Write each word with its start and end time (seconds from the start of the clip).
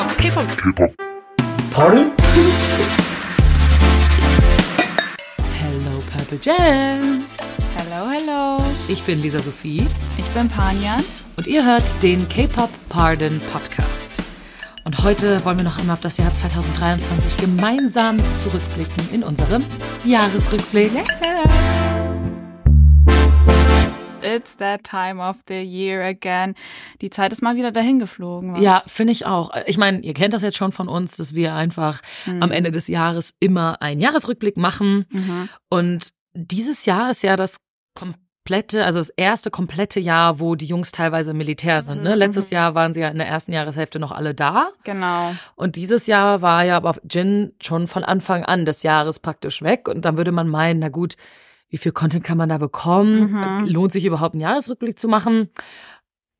K-Pop, 0.00 0.16
K-Pop. 0.16 0.56
K-Pop. 0.56 0.94
Pardon? 1.70 2.10
Hello 5.60 6.02
Purple 6.10 6.38
Jams. 6.40 7.36
Hello, 7.76 8.08
hello. 8.08 8.64
Ich 8.88 9.02
bin 9.02 9.20
Lisa 9.20 9.40
Sophie 9.40 9.86
Ich 10.16 10.24
bin 10.28 10.48
Panjan. 10.48 11.04
und 11.36 11.46
ihr 11.46 11.62
hört 11.66 11.82
den 12.02 12.26
K-Pop 12.30 12.70
Pardon 12.88 13.38
Podcast. 13.52 14.22
Und 14.84 15.02
heute 15.02 15.44
wollen 15.44 15.58
wir 15.58 15.64
noch 15.64 15.78
einmal 15.78 15.94
auf 15.94 16.00
das 16.00 16.16
Jahr 16.16 16.32
2023 16.32 17.36
gemeinsam 17.36 18.18
zurückblicken 18.36 19.10
in 19.12 19.22
unserem 19.22 19.62
Jahresrückblick. 20.06 20.92
It's 24.22 24.56
that 24.58 24.84
time 24.84 25.20
of 25.20 25.36
the 25.48 25.62
year 25.62 26.04
again. 26.04 26.54
Die 27.00 27.10
Zeit 27.10 27.32
ist 27.32 27.42
mal 27.42 27.56
wieder 27.56 27.72
dahin 27.72 27.98
geflogen. 27.98 28.54
Was? 28.54 28.60
Ja, 28.60 28.82
finde 28.86 29.12
ich 29.12 29.26
auch. 29.26 29.50
Ich 29.66 29.78
meine, 29.78 30.00
ihr 30.00 30.14
kennt 30.14 30.34
das 30.34 30.42
jetzt 30.42 30.56
schon 30.56 30.72
von 30.72 30.88
uns, 30.88 31.16
dass 31.16 31.34
wir 31.34 31.54
einfach 31.54 32.00
am 32.26 32.50
Ende 32.50 32.70
des 32.70 32.88
Jahres 32.88 33.34
immer 33.40 33.80
einen 33.82 34.00
Jahresrückblick 34.00 34.56
machen. 34.56 35.06
Und 35.68 36.10
dieses 36.34 36.84
Jahr 36.84 37.10
ist 37.10 37.22
ja 37.22 37.36
das 37.36 37.56
komplette, 37.94 38.84
also 38.84 38.98
das 38.98 39.10
erste 39.10 39.50
komplette 39.50 40.00
Jahr, 40.00 40.40
wo 40.40 40.54
die 40.54 40.66
Jungs 40.66 40.92
teilweise 40.92 41.32
im 41.32 41.38
Militär 41.38 41.82
sind. 41.82 42.02
Ne? 42.02 42.14
Letztes 42.14 42.50
Jahr 42.50 42.74
waren 42.74 42.92
sie 42.92 43.00
ja 43.00 43.08
in 43.08 43.18
der 43.18 43.28
ersten 43.28 43.52
Jahreshälfte 43.52 43.98
noch 43.98 44.12
alle 44.12 44.34
da. 44.34 44.68
Genau. 44.84 45.34
Und 45.56 45.76
dieses 45.76 46.06
Jahr 46.06 46.42
war 46.42 46.64
ja 46.64 46.76
aber 46.76 46.96
Jin 47.08 47.52
schon 47.60 47.86
von 47.86 48.04
Anfang 48.04 48.44
an 48.44 48.64
des 48.64 48.82
Jahres 48.82 49.18
praktisch 49.18 49.62
weg. 49.62 49.88
Und 49.88 50.04
dann 50.04 50.16
würde 50.16 50.32
man 50.32 50.48
meinen, 50.48 50.80
na 50.80 50.88
gut, 50.88 51.16
wie 51.70 51.78
viel 51.78 51.92
Content 51.92 52.24
kann 52.24 52.36
man 52.36 52.48
da 52.48 52.58
bekommen? 52.58 53.32
Mhm. 53.32 53.66
Lohnt 53.66 53.92
sich 53.92 54.04
überhaupt 54.04 54.34
einen 54.34 54.42
Jahresrückblick 54.42 54.98
zu 54.98 55.08
machen? 55.08 55.50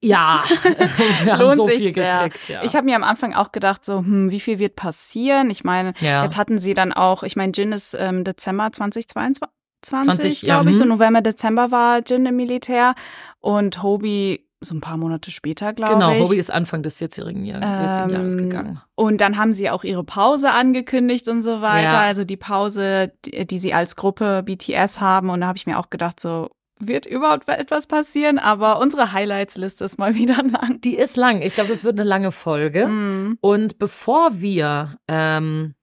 Ja, 0.03 0.45
wir 1.25 1.33
haben 1.35 1.41
Lohnt 1.43 1.57
so 1.57 1.65
sich 1.67 1.79
viel 1.79 1.95
sehr. 1.95 2.25
gekriegt. 2.25 2.49
Ja. 2.49 2.63
Ich 2.65 2.75
habe 2.75 2.87
mir 2.87 2.97
am 2.97 3.05
Anfang 3.05 3.35
auch 3.35 3.53
gedacht, 3.53 3.85
so, 3.85 3.99
hm, 3.99 4.31
wie 4.31 4.41
viel 4.41 4.59
wird 4.59 4.75
passieren? 4.75 5.51
Ich 5.51 5.63
meine, 5.63 5.93
Ja. 6.01 6.23
jetzt 6.25 6.37
hatten 6.37 6.59
sie 6.59 6.75
dann 6.75 6.93
auch, 6.93 7.23
ich 7.23 7.37
meine, 7.37 7.53
Jin 7.53 7.73
ist 7.73 7.95
ähm, 7.99 8.25
Dezember 8.25 8.73
2022, 8.73 9.49
20, 9.83 10.43
ja, 10.43 10.55
glaube 10.57 10.71
ich, 10.71 10.77
so 10.77 10.83
hm. 10.85 10.89
November, 10.91 11.21
Dezember 11.21 11.71
war 11.71 12.01
Jin 12.05 12.25
im 12.27 12.37
Militär 12.37 12.95
und 13.41 13.83
Hobie 13.83 14.47
so 14.61 14.75
ein 14.75 14.81
paar 14.81 14.97
Monate 14.97 15.31
später, 15.31 15.73
glaube 15.73 15.95
genau, 15.95 16.13
ich. 16.13 16.21
Hobie 16.21 16.37
ist 16.37 16.51
Anfang 16.51 16.83
des 16.83 17.01
jetzigen, 17.01 17.45
Jahr, 17.45 17.87
jetzigen 17.87 18.11
Jahres 18.11 18.35
Ähm, 18.35 18.41
gegangen. 18.41 18.81
Und 18.95 19.21
dann 19.21 19.39
haben 19.39 19.53
sie 19.53 19.71
auch 19.71 19.85
ihre 19.85 20.05
Pause 20.05 20.51
angekündigt 20.51 21.29
und 21.29 21.43
so 21.43 21.63
weiter. 21.63 21.95
Ja. 21.95 22.01
Also 22.01 22.25
die 22.25 22.37
Pause, 22.37 23.13
die, 23.25 23.47
die 23.47 23.59
sie 23.59 23.73
als 23.73 23.97
Gruppe 23.97 24.43
BTS 24.45 25.01
haben. 25.01 25.31
Und 25.31 25.41
da 25.41 25.47
habe 25.47 25.57
ich 25.57 25.67
mir 25.67 25.79
auch 25.79 25.89
gedacht, 25.91 26.21
so 26.21 26.51
wird 26.79 27.07
überhaupt 27.07 27.49
etwas 27.49 27.87
passieren. 27.87 28.39
Aber 28.39 28.81
unsere 28.81 29.13
Highlights-Liste 29.13 29.85
ist 29.85 29.99
mal 29.99 30.15
wieder 30.17 30.43
lang. 30.43 30.81
Die 30.83 30.97
ist 30.97 31.17
lang. 31.17 31.41
Ich 31.41 31.55
glaube, 31.55 31.71
das 31.71 31.85
wird 31.85 31.99
eine 31.99 32.09
lange 32.09 32.33
Folge. 32.33 32.87
Mhm. 32.87 33.39
Und 33.41 33.79
bevor 33.79 34.41
wir 34.41 34.97
ähm, 35.09 35.75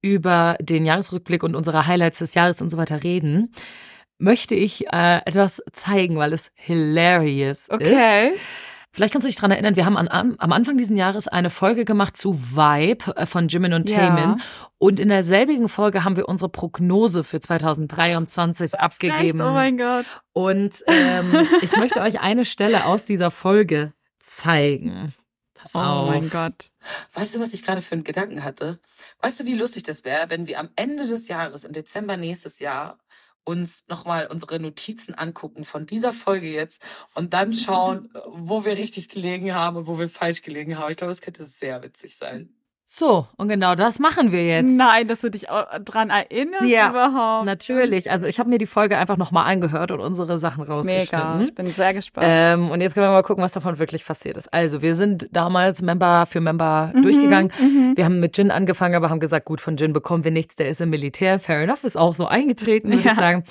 über 0.00 0.56
den 0.60 0.86
Jahresrückblick 0.86 1.42
und 1.42 1.54
unsere 1.54 1.86
Highlights 1.86 2.20
des 2.20 2.34
Jahres 2.34 2.62
und 2.62 2.70
so 2.70 2.76
weiter 2.78 3.02
reden, 3.02 3.52
möchte 4.18 4.54
ich 4.54 4.86
äh, 4.92 5.18
etwas 5.24 5.62
zeigen, 5.72 6.16
weil 6.16 6.32
es 6.32 6.50
hilarious 6.54 7.70
Okay. 7.70 8.30
ist. 8.30 8.38
Vielleicht 8.90 9.12
kannst 9.12 9.26
du 9.26 9.28
dich 9.28 9.36
dran 9.36 9.50
erinnern, 9.50 9.76
wir 9.76 9.84
haben 9.84 9.96
an, 9.96 10.08
am 10.08 10.34
am 10.38 10.50
Anfang 10.52 10.76
dieses 10.78 10.96
Jahres 10.96 11.28
eine 11.28 11.50
Folge 11.50 11.84
gemacht 11.84 12.16
zu 12.16 12.34
Vibe 12.56 13.14
äh, 13.16 13.26
von 13.26 13.46
Jimin 13.48 13.74
und 13.74 13.88
Ja. 13.90 13.98
Taemin. 13.98 14.40
Und 14.78 14.98
in 14.98 15.08
derselbigen 15.08 15.68
Folge 15.68 16.04
haben 16.04 16.16
wir 16.16 16.28
unsere 16.28 16.48
Prognose 16.48 17.22
für 17.22 17.38
2023 17.38 18.78
abgegeben. 18.80 19.40
Echt? 19.40 19.48
Oh 19.48 19.52
mein 19.52 19.76
Gott. 19.78 20.06
Und 20.32 20.82
ähm, 20.86 21.46
ich 21.62 21.76
möchte 21.76 22.00
euch 22.00 22.20
eine 22.20 22.44
Stelle 22.44 22.86
aus 22.86 23.04
dieser 23.04 23.30
Folge 23.30 23.92
zeigen. 24.18 25.14
Pass 25.54 25.74
Oh 25.74 25.80
auf. 25.80 26.08
mein 26.10 26.30
Gott. 26.30 26.70
Weißt 27.14 27.34
du, 27.34 27.40
was 27.40 27.52
ich 27.52 27.64
gerade 27.64 27.82
für 27.82 27.92
einen 27.92 28.04
Gedanken 28.04 28.42
hatte? 28.44 28.78
Weißt 29.20 29.38
du, 29.40 29.44
wie 29.46 29.54
lustig 29.54 29.82
das 29.82 30.04
wäre, 30.04 30.30
wenn 30.30 30.46
wir 30.46 30.58
am 30.58 30.70
Ende 30.76 31.06
des 31.06 31.28
Jahres, 31.28 31.64
im 31.64 31.72
Dezember 31.72 32.16
nächstes 32.16 32.58
Jahr, 32.58 32.98
uns 33.44 33.84
nochmal 33.88 34.26
unsere 34.26 34.60
Notizen 34.60 35.14
angucken 35.14 35.64
von 35.64 35.86
dieser 35.86 36.12
Folge 36.12 36.50
jetzt 36.50 36.82
und 37.14 37.32
dann 37.32 37.52
schauen, 37.54 38.10
wo 38.26 38.64
wir 38.64 38.76
richtig 38.76 39.08
gelegen 39.08 39.54
haben 39.54 39.76
und 39.76 39.86
wo 39.86 39.98
wir 39.98 40.08
falsch 40.08 40.42
gelegen 40.42 40.78
haben. 40.78 40.90
Ich 40.90 40.96
glaube, 40.96 41.10
das 41.10 41.22
könnte 41.22 41.44
sehr 41.44 41.82
witzig 41.82 42.16
sein. 42.16 42.57
So, 42.90 43.26
und 43.36 43.48
genau 43.48 43.74
das 43.74 43.98
machen 43.98 44.32
wir 44.32 44.46
jetzt. 44.46 44.74
Nein, 44.74 45.06
dass 45.08 45.20
du 45.20 45.30
dich 45.30 45.42
dran 45.84 46.08
erinnerst 46.08 46.70
Ja, 46.70 46.88
überhaupt. 46.88 47.44
Natürlich. 47.44 48.10
Also 48.10 48.26
ich 48.26 48.38
habe 48.40 48.48
mir 48.48 48.56
die 48.56 48.64
Folge 48.64 48.96
einfach 48.96 49.18
nochmal 49.18 49.44
angehört 49.44 49.90
und 49.90 50.00
unsere 50.00 50.38
Sachen 50.38 50.62
Mega. 50.62 50.72
rausgeschnitten. 50.74 51.42
Ich 51.42 51.54
bin 51.54 51.66
sehr 51.66 51.92
gespannt. 51.92 52.26
Ähm, 52.30 52.70
und 52.70 52.80
jetzt 52.80 52.94
können 52.94 53.04
wir 53.04 53.10
mal 53.10 53.22
gucken, 53.22 53.44
was 53.44 53.52
davon 53.52 53.78
wirklich 53.78 54.06
passiert 54.06 54.38
ist. 54.38 54.50
Also, 54.54 54.80
wir 54.80 54.94
sind 54.94 55.28
damals 55.32 55.82
Member 55.82 56.24
für 56.24 56.40
Member 56.40 56.90
Mhm, 56.94 57.02
durchgegangen. 57.02 57.52
Wir 57.94 58.06
haben 58.06 58.20
mit 58.20 58.38
Jin 58.38 58.50
angefangen, 58.50 58.94
aber 58.94 59.10
haben 59.10 59.20
gesagt, 59.20 59.44
gut, 59.44 59.60
von 59.60 59.76
Jin 59.76 59.92
bekommen 59.92 60.24
wir 60.24 60.30
nichts, 60.30 60.56
der 60.56 60.70
ist 60.70 60.80
im 60.80 60.88
Militär. 60.88 61.38
Fair 61.38 61.60
enough, 61.60 61.84
ist 61.84 61.98
auch 61.98 62.14
so 62.14 62.26
eingetreten, 62.26 62.88
würde 62.88 63.02
Ja. 63.02 63.10
ich 63.12 63.18
sagen. 63.18 63.44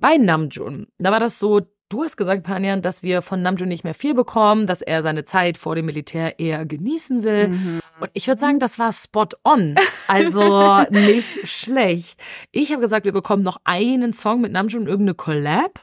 Bei 0.00 0.18
Namjoon, 0.18 0.86
da 0.98 1.10
war 1.12 1.18
das 1.20 1.38
so, 1.38 1.62
du 1.92 2.02
hast 2.02 2.16
gesagt, 2.16 2.42
Panjan, 2.42 2.82
dass 2.82 3.02
wir 3.02 3.22
von 3.22 3.42
Namjoon 3.42 3.68
nicht 3.68 3.84
mehr 3.84 3.94
viel 3.94 4.14
bekommen, 4.14 4.66
dass 4.66 4.82
er 4.82 5.02
seine 5.02 5.24
Zeit 5.24 5.58
vor 5.58 5.74
dem 5.74 5.86
Militär 5.86 6.38
eher 6.40 6.64
genießen 6.64 7.22
will. 7.22 7.48
Mhm. 7.48 7.80
Und 8.00 8.10
ich 8.14 8.26
würde 8.26 8.40
sagen, 8.40 8.58
das 8.58 8.78
war 8.78 8.92
spot 8.92 9.28
on. 9.44 9.76
Also 10.08 10.82
nicht 10.90 11.46
schlecht. 11.48 12.20
Ich 12.50 12.70
habe 12.72 12.80
gesagt, 12.80 13.04
wir 13.04 13.12
bekommen 13.12 13.42
noch 13.42 13.58
einen 13.64 14.12
Song 14.12 14.40
mit 14.40 14.52
Namjoon, 14.52 14.86
irgendeine 14.86 15.14
Collab. 15.14 15.80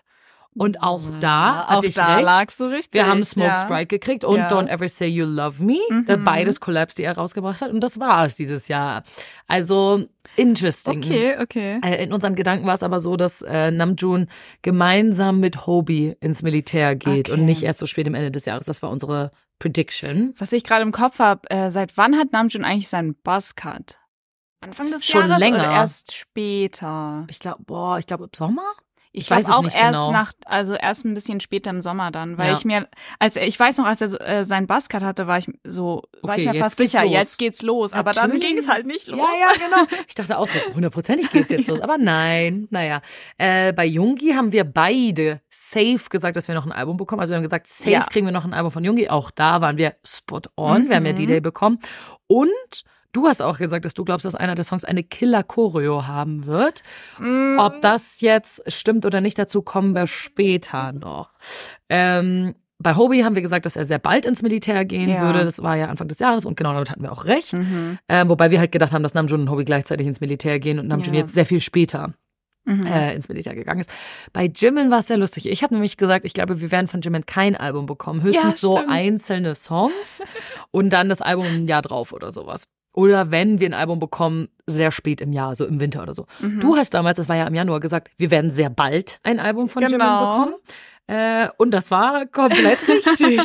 Und 0.55 0.81
auch 0.81 1.01
da 1.19 1.63
auch 1.63 1.67
hatte 1.69 1.87
ich 1.87 1.93
da 1.93 2.15
recht. 2.15 2.25
lagst 2.25 2.59
du 2.59 2.65
richtig. 2.65 2.93
Wir 2.95 3.07
haben 3.07 3.23
Smoke 3.23 3.49
ja. 3.49 3.55
Sprite 3.55 3.85
gekriegt 3.85 4.25
und 4.25 4.37
Ja. 4.37 4.47
Don't 4.47 4.67
Ever 4.67 4.89
Say 4.89 5.07
You 5.07 5.25
Love 5.25 5.63
Me. 5.63 5.77
Das 6.05 6.19
Beides 6.25 6.59
Collabs, 6.59 6.95
die 6.95 7.03
er 7.03 7.15
rausgebracht 7.15 7.61
hat. 7.61 7.71
Und 7.71 7.81
das 7.81 7.99
war 7.99 8.25
es 8.25 8.35
dieses 8.35 8.67
Jahr. 8.67 9.03
Also 9.47 10.05
interesting. 10.41 11.03
Okay, 11.03 11.37
okay. 11.39 11.79
Äh, 11.83 12.03
In 12.03 12.13
unseren 12.13 12.35
Gedanken 12.35 12.65
war 12.65 12.73
es 12.75 12.83
aber 12.83 12.99
so, 12.99 13.15
dass 13.17 13.41
äh, 13.41 13.71
Namjoon 13.71 14.27
gemeinsam 14.61 15.39
mit 15.39 15.65
Hobie 15.67 16.15
ins 16.21 16.41
Militär 16.43 16.95
geht 16.95 17.29
Okay. 17.29 17.39
und 17.39 17.45
nicht 17.45 17.63
erst 17.63 17.79
so 17.79 17.85
spät 17.85 18.07
am 18.07 18.15
Ende 18.15 18.31
des 18.31 18.45
Jahres. 18.45 18.65
Das 18.65 18.81
war 18.81 18.89
unsere 18.89 19.31
Prediction. 19.59 20.33
Was 20.37 20.51
ich 20.53 20.63
gerade 20.63 20.83
im 20.83 20.91
Kopf 20.91 21.19
habe, 21.19 21.49
äh, 21.49 21.69
seit 21.69 21.97
wann 21.97 22.15
hat 22.17 22.31
Namjoon 22.31 22.63
eigentlich 22.63 22.87
seinen 22.87 23.15
Buzzcut? 23.15 23.97
Anfang 24.61 24.91
des 24.91 25.05
Schon 25.05 25.27
Jahres 25.29 25.39
länger. 25.39 25.59
oder 25.59 25.71
erst 25.71 26.13
später? 26.13 27.25
Ich 27.29 27.39
glaube, 27.39 27.63
boah, 27.63 27.97
ich 27.99 28.07
glaube 28.07 28.25
im 28.25 28.29
Sommer? 28.35 28.63
Ich, 29.11 29.29
weiß 29.31 29.45
weiß 29.47 29.55
auch 29.55 29.63
nicht 29.63 29.75
erst 29.75 29.87
genau. 29.93 30.11
nach, 30.11 30.31
also 30.45 30.75
erst 30.75 31.03
ein 31.03 31.15
bisschen 31.15 31.39
später 31.39 31.71
im 31.71 31.81
Sommer 31.81 32.11
dann, 32.11 32.37
weil 32.37 32.49
Ja. 32.51 32.53
ich 32.53 32.63
mir, 32.63 32.87
als 33.17 33.37
er- 33.37 33.47
ich 33.47 33.59
weiß 33.59 33.77
noch, 33.77 33.85
als 33.85 34.01
er 34.01 34.21
äh, 34.21 34.43
seinen 34.43 34.67
Buzzcut 34.67 35.01
hatte, 35.01 35.25
war 35.25 35.39
ich 35.39 35.47
so, 35.63 36.03
war 36.21 36.33
Okay, 36.35 36.41
ich 36.45 36.51
mir 36.51 36.59
fast 36.59 36.77
sicher, 36.77 37.01
los. 37.03 37.11
jetzt 37.11 37.39
geht's 37.39 37.63
los. 37.63 37.93
Aber 37.93 38.11
dann 38.11 38.29
Natürlich. 38.29 38.47
ging 38.47 38.57
es 38.59 38.69
halt 38.69 38.85
nicht 38.85 39.07
los. 39.07 39.17
Ja, 39.19 39.25
ja, 39.51 39.67
genau. 39.67 39.87
Ich 40.07 40.13
dachte 40.13 40.37
auch 40.37 40.45
so, 40.47 40.59
hundertprozentig 40.75 41.31
geht's 41.31 41.51
jetzt 41.51 41.67
los. 41.67 41.81
Aber 41.81 41.97
nein, 41.97 42.67
naja. 42.69 43.01
Äh, 43.39 43.73
bei 43.73 43.85
Jungi 43.85 44.33
haben 44.35 44.51
wir 44.51 44.63
beide 44.63 45.41
safe 45.49 46.01
gesagt, 46.11 46.37
dass 46.37 46.47
wir 46.47 46.53
noch 46.53 46.67
ein 46.67 46.71
Album 46.71 46.97
bekommen. 46.97 47.19
Also 47.21 47.31
wir 47.31 47.37
haben 47.37 47.43
gesagt, 47.43 47.67
safe 47.67 47.89
Ja. 47.89 48.05
kriegen 48.05 48.27
wir 48.27 48.31
noch 48.31 48.45
ein 48.45 48.53
Album 48.53 48.71
von 48.71 48.83
Jungi. 48.83 49.09
Auch 49.09 49.31
da 49.31 49.59
waren 49.61 49.77
wir 49.79 49.95
spot 50.05 50.41
on. 50.55 50.87
Wir 50.87 50.97
haben 50.97 51.05
ja 51.07 51.13
Mhm. 51.13 51.17
D-Day 51.17 51.39
bekommen. 51.41 51.79
Und 52.27 52.83
du 53.13 53.27
hast 53.27 53.41
auch 53.41 53.57
gesagt, 53.57 53.85
dass 53.85 53.93
du 53.93 54.03
glaubst, 54.05 54.25
dass 54.25 54.35
einer 54.35 54.55
der 54.55 54.65
Songs 54.65 54.83
eine 54.83 55.03
Killer-Choreo 55.03 56.07
haben 56.07 56.45
wird. 56.45 56.81
Mm, 57.19 57.57
Ob 57.59 57.81
das 57.81 58.21
jetzt 58.21 58.71
stimmt 58.71 59.05
oder 59.05 59.21
nicht, 59.21 59.37
dazu 59.39 59.61
kommen 59.61 59.93
wir 59.95 60.07
später 60.07 60.91
noch. 60.91 61.31
Ähm, 61.89 62.55
bei 62.81 62.95
Hobie 62.95 63.25
haben 63.25 63.35
wir 63.35 63.41
gesagt, 63.41 63.65
dass 63.65 63.75
er 63.75 63.83
sehr 63.83 63.99
bald 63.99 64.25
ins 64.25 64.41
Militär 64.41 64.85
gehen 64.85 65.09
Ja. 65.09 65.21
würde. 65.21 65.43
Das 65.43 65.61
war 65.61 65.75
ja 65.75 65.87
Anfang 65.87 66.07
des 66.07 66.19
Jahres 66.19 66.45
und 66.45 66.55
genau 66.55 66.71
damit 66.73 66.89
hatten 66.89 67.01
wir 67.03 67.11
auch 67.11 67.25
recht. 67.25 67.57
Mhm. 67.57 67.97
Ähm, 68.07 68.29
wobei 68.29 68.51
wir 68.51 68.59
halt 68.59 68.71
gedacht 68.71 68.93
haben, 68.93 69.03
dass 69.03 69.13
Namjoon 69.13 69.41
und 69.41 69.49
Hobie 69.51 69.65
gleichzeitig 69.65 70.07
ins 70.07 70.21
Militär 70.21 70.59
gehen 70.59 70.79
und 70.79 70.87
Namjoon 70.87 71.13
Ja. 71.13 71.21
jetzt 71.21 71.33
sehr 71.33 71.45
viel 71.45 71.59
später 71.59 72.13
Mhm. 72.65 72.85
äh, 72.85 73.15
ins 73.15 73.27
Militär 73.27 73.55
gegangen 73.55 73.79
ist. 73.81 73.89
Bei 74.31 74.45
Jimin 74.45 74.91
war 74.91 74.99
es 74.99 75.07
sehr 75.07 75.17
lustig. 75.17 75.49
Ich 75.49 75.63
habe 75.63 75.73
nämlich 75.73 75.97
gesagt, 75.97 76.23
ich 76.23 76.33
glaube, 76.33 76.61
wir 76.61 76.71
werden 76.71 76.87
von 76.87 77.01
Jimin 77.01 77.25
kein 77.25 77.55
Album 77.57 77.85
bekommen. 77.85 78.21
Höchstens 78.21 78.61
so 78.61 78.73
stimmt. 78.77 78.91
einzelne 78.91 79.55
Songs 79.55 80.23
und 80.71 80.91
dann 80.91 81.09
das 81.09 81.21
Album 81.21 81.45
ein 81.47 81.67
Jahr 81.67 81.81
drauf 81.81 82.13
oder 82.13 82.31
sowas. 82.31 82.65
Oder 82.93 83.31
wenn 83.31 83.59
wir 83.59 83.67
ein 83.69 83.73
Album 83.73 83.99
bekommen, 83.99 84.49
sehr 84.65 84.91
spät 84.91 85.21
im 85.21 85.31
Jahr, 85.31 85.55
so 85.55 85.65
im 85.65 85.79
Winter 85.79 86.01
oder 86.03 86.13
so. 86.13 86.25
Mhm. 86.39 86.59
Du 86.59 86.75
hast 86.75 86.93
damals, 86.93 87.17
das 87.17 87.29
war 87.29 87.35
ja 87.35 87.45
im 87.47 87.55
Januar, 87.55 87.79
gesagt, 87.79 88.09
wir 88.17 88.31
werden 88.31 88.51
sehr 88.51 88.69
bald 88.69 89.19
ein 89.23 89.39
Album 89.39 89.69
von 89.69 89.83
Jimin 89.83 89.99
Genau. 89.99 90.29
bekommen. 90.29 90.53
Äh, 91.07 91.47
und 91.57 91.71
das 91.71 91.89
war 91.91 92.25
komplett 92.27 92.87
richtig. 92.87 93.39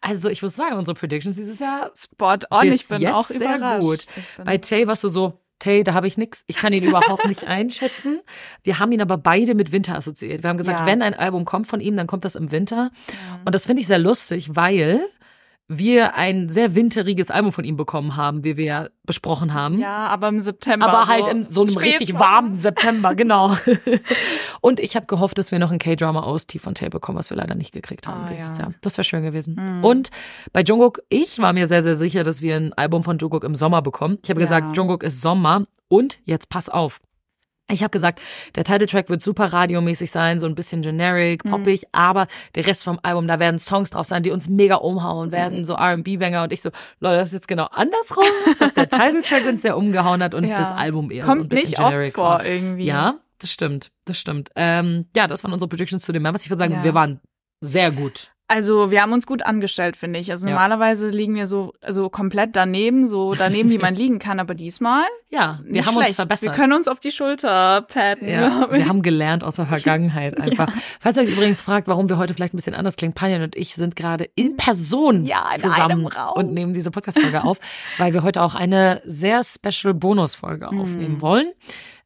Also 0.00 0.28
ich 0.28 0.42
muss 0.42 0.54
sagen, 0.56 0.76
unsere 0.76 0.94
Predictions 0.94 1.36
dieses 1.36 1.58
Jahr 1.58 1.90
Spot 1.96 2.36
on, 2.50 2.64
ich 2.66 2.86
bin 2.88 3.06
auch 3.08 3.26
sehr 3.26 3.56
überrascht. 3.56 3.82
gut. 3.82 4.06
Bei 4.44 4.58
Tay 4.58 4.86
warst 4.86 5.02
du 5.04 5.08
so, 5.08 5.40
Tay, 5.60 5.82
da 5.84 5.94
habe 5.94 6.06
ich 6.08 6.18
nix. 6.18 6.42
Ich 6.46 6.56
kann 6.56 6.72
ihn 6.74 6.84
überhaupt 6.84 7.26
nicht 7.26 7.44
einschätzen. 7.46 8.20
Wir 8.64 8.80
haben 8.80 8.92
ihn 8.92 9.00
aber 9.00 9.16
beide 9.16 9.54
mit 9.54 9.72
Winter 9.72 9.96
assoziiert. 9.96 10.42
Wir 10.42 10.50
haben 10.50 10.58
gesagt, 10.58 10.80
Ja. 10.80 10.86
wenn 10.86 11.00
ein 11.00 11.14
Album 11.14 11.44
kommt 11.46 11.68
von 11.68 11.80
ihm, 11.80 11.96
dann 11.96 12.06
kommt 12.06 12.24
das 12.26 12.34
im 12.34 12.50
Winter. 12.50 12.90
Und 13.46 13.54
das 13.54 13.64
finde 13.64 13.80
ich 13.80 13.86
sehr 13.86 13.98
lustig, 13.98 14.54
weil 14.56 15.00
wir 15.68 16.14
ein 16.14 16.50
sehr 16.50 16.74
winteriges 16.74 17.30
Album 17.30 17.50
von 17.52 17.64
ihm 17.64 17.76
bekommen 17.76 18.16
haben, 18.16 18.44
wie 18.44 18.56
wir 18.58 18.64
ja 18.64 18.88
besprochen 19.06 19.54
haben. 19.54 19.78
ja, 19.78 20.06
aber 20.08 20.28
im 20.28 20.40
September. 20.40 20.86
Aber 20.88 21.06
so 21.06 21.08
halt 21.12 21.26
in 21.28 21.42
so 21.42 21.62
einem 21.62 21.76
richtig 21.76 22.18
warmen 22.18 22.54
September, 22.54 23.14
genau. 23.14 23.54
Und 24.60 24.80
ich 24.80 24.96
habe 24.96 25.06
gehofft, 25.06 25.38
dass 25.38 25.52
wir 25.52 25.58
noch 25.58 25.70
ein 25.70 25.78
K-Drama 25.78 26.22
aus 26.22 26.46
T 26.46 26.58
von 26.58 26.74
Tail 26.74 26.90
bekommen, 26.90 27.18
was 27.18 27.30
wir 27.30 27.36
leider 27.36 27.54
nicht 27.54 27.72
gekriegt 27.72 28.06
haben 28.06 28.24
Ah, 28.24 28.28
dieses 28.30 28.56
ja. 28.58 28.64
Jahr. 28.64 28.74
Das 28.82 28.96
wäre 28.98 29.04
schön 29.04 29.22
gewesen. 29.22 29.56
Mhm. 29.58 29.84
Und 29.84 30.10
bei 30.52 30.62
Jungkook, 30.62 31.00
ich 31.08 31.38
war 31.40 31.52
mir 31.52 31.66
sehr, 31.66 31.82
sehr 31.82 31.94
sicher, 31.96 32.22
dass 32.24 32.42
wir 32.42 32.56
ein 32.56 32.72
Album 32.74 33.02
von 33.02 33.18
Jungkook 33.18 33.44
im 33.44 33.54
Sommer 33.54 33.82
bekommen. 33.82 34.18
Ich 34.22 34.30
habe 34.30 34.40
Ja. 34.40 34.44
gesagt, 34.46 34.76
Jungkook 34.76 35.02
ist 35.02 35.20
Sommer. 35.20 35.64
Und 35.88 36.18
jetzt 36.24 36.48
pass 36.48 36.68
auf. 36.68 37.00
Ich 37.70 37.82
habe 37.82 37.90
gesagt, 37.90 38.20
der 38.56 38.64
Titeltrack 38.64 39.08
wird 39.08 39.22
super 39.22 39.46
radiomäßig 39.52 40.10
sein, 40.10 40.38
so 40.38 40.46
ein 40.46 40.54
bisschen 40.54 40.82
generic, 40.82 41.44
poppig, 41.44 41.84
aber 41.92 42.26
der 42.54 42.66
Rest 42.66 42.84
vom 42.84 43.00
Album, 43.02 43.26
da 43.26 43.40
werden 43.40 43.58
Songs 43.58 43.88
drauf 43.88 44.06
sein, 44.06 44.22
die 44.22 44.30
uns 44.30 44.50
mega 44.50 44.76
umhauen 44.76 45.32
werden, 45.32 45.64
so 45.64 45.72
R&B-Banger 45.74 46.42
und 46.42 46.52
ich 46.52 46.60
so, 46.60 46.68
Leute, 47.00 47.16
das 47.16 47.28
ist 47.28 47.32
jetzt 47.32 47.48
genau 47.48 47.64
andersrum, 47.70 48.24
dass 48.58 48.74
der 48.74 48.88
Titeltrack 48.90 49.46
uns 49.46 49.62
sehr 49.62 49.78
umgehauen 49.78 50.22
hat 50.22 50.34
und 50.34 50.44
Ja. 50.48 50.56
das 50.56 50.72
Album 50.72 51.10
eher 51.10 51.24
so 51.24 51.30
ein 51.32 51.38
Kommt 51.38 51.48
bisschen 51.48 51.68
nicht 51.70 51.78
generic 51.78 52.06
oft 52.08 52.14
vor 52.16 52.24
war. 52.40 52.44
irgendwie. 52.46 52.84
Ja, 52.84 53.14
das 53.38 53.50
stimmt, 53.50 53.90
das 54.04 54.18
stimmt. 54.18 54.50
Ähm, 54.56 55.06
ja, 55.16 55.26
das 55.26 55.42
waren 55.42 55.52
unsere 55.54 55.68
Predictions 55.70 56.02
zu 56.04 56.12
den 56.12 56.20
Members. 56.22 56.44
Ich 56.44 56.50
würde 56.50 56.58
sagen, 56.58 56.74
Ja. 56.74 56.84
wir 56.84 56.92
waren 56.94 57.20
sehr 57.62 57.90
gut. 57.90 58.32
Also 58.54 58.92
wir 58.92 59.02
haben 59.02 59.12
uns 59.12 59.26
gut 59.26 59.44
angestellt, 59.44 59.96
finde 59.96 60.20
ich. 60.20 60.30
Also 60.30 60.46
Ja. 60.46 60.52
normalerweise 60.52 61.08
liegen 61.08 61.34
wir 61.34 61.48
so, 61.48 61.72
so 61.88 62.08
komplett 62.08 62.54
daneben, 62.54 63.08
so 63.08 63.34
daneben, 63.34 63.68
wie 63.70 63.78
man 63.78 63.94
liegen 63.96 64.20
kann, 64.20 64.38
aber 64.38 64.54
diesmal 64.54 65.02
Ja, 65.28 65.58
wir 65.64 65.84
haben 65.84 65.96
uns 65.96 66.04
schlecht. 66.04 66.14
verbessert. 66.16 66.44
Wir 66.44 66.52
können 66.52 66.72
uns 66.72 66.86
auf 66.86 67.00
die 67.00 67.10
Schulter 67.10 67.82
patten. 67.82 68.28
Ja, 68.28 68.68
wir 68.70 68.86
haben 68.86 69.02
gelernt 69.02 69.42
aus 69.42 69.56
der 69.56 69.66
Vergangenheit 69.66 70.38
einfach. 70.40 70.70
Falls 71.00 71.16
ihr 71.16 71.24
euch 71.24 71.30
übrigens 71.32 71.62
fragt, 71.62 71.88
warum 71.88 72.08
wir 72.08 72.16
heute 72.16 72.32
vielleicht 72.32 72.54
ein 72.54 72.58
bisschen 72.58 72.74
anders 72.76 72.94
klingen, 72.94 73.12
Panjan 73.14 73.42
und 73.42 73.56
ich 73.56 73.74
sind 73.74 73.96
gerade 73.96 74.28
in 74.36 74.56
Person 74.56 75.24
Ja, 75.26 75.50
in 75.52 75.58
zusammen 75.60 76.08
und 76.36 76.52
nehmen 76.52 76.74
diese 76.74 76.92
Podcast-Folge 76.92 77.42
auf, 77.42 77.58
weil 77.98 78.12
wir 78.12 78.22
heute 78.22 78.40
auch 78.40 78.54
eine 78.54 79.02
sehr 79.04 79.42
special 79.42 79.94
Bonus-Folge 79.94 80.68
Mhm. 80.70 80.80
aufnehmen 80.80 81.20
wollen, 81.20 81.48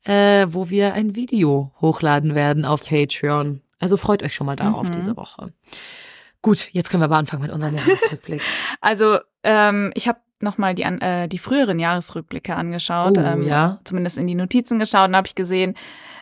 äh, 0.05 0.47
wo 0.49 0.71
wir 0.71 0.95
ein 0.95 1.15
Video 1.15 1.73
hochladen 1.83 2.35
werden 2.35 2.65
auf 2.65 2.89
Patreon. 2.89 3.61
Also 3.81 3.99
freut 3.99 4.23
euch 4.23 4.35
schon 4.35 4.47
mal 4.47 4.57
darauf 4.57 4.87
Mhm. 4.89 4.93
diese 4.93 5.15
Woche. 5.17 5.53
Gut, 6.43 6.69
jetzt 6.73 6.91
können 6.91 7.01
wir 7.01 7.07
aber 7.07 7.17
anfangen 7.17 7.43
mit 7.43 7.53
unserem 7.53 7.75
Jahresrückblick. 7.77 8.43
Also 8.81 9.19
ähm, 9.43 9.91
ich 9.95 10.07
habe 10.09 10.19
nochmal 10.41 10.75
die, 10.75 10.83
äh, 10.83 11.27
die 11.29 11.39
früheren 11.39 11.79
Jahresrückblicke 11.81 12.55
angeschaut, 12.55 13.19
Oh, 13.19 13.21
ähm, 13.21 13.43
ja. 13.47 13.81
zumindest 13.85 14.19
in 14.19 14.27
die 14.29 14.35
Notizen 14.37 14.79
geschaut 14.79 15.09
und 15.09 15.17
habe 15.17 15.27
ich 15.27 15.35
gesehen, 15.35 15.75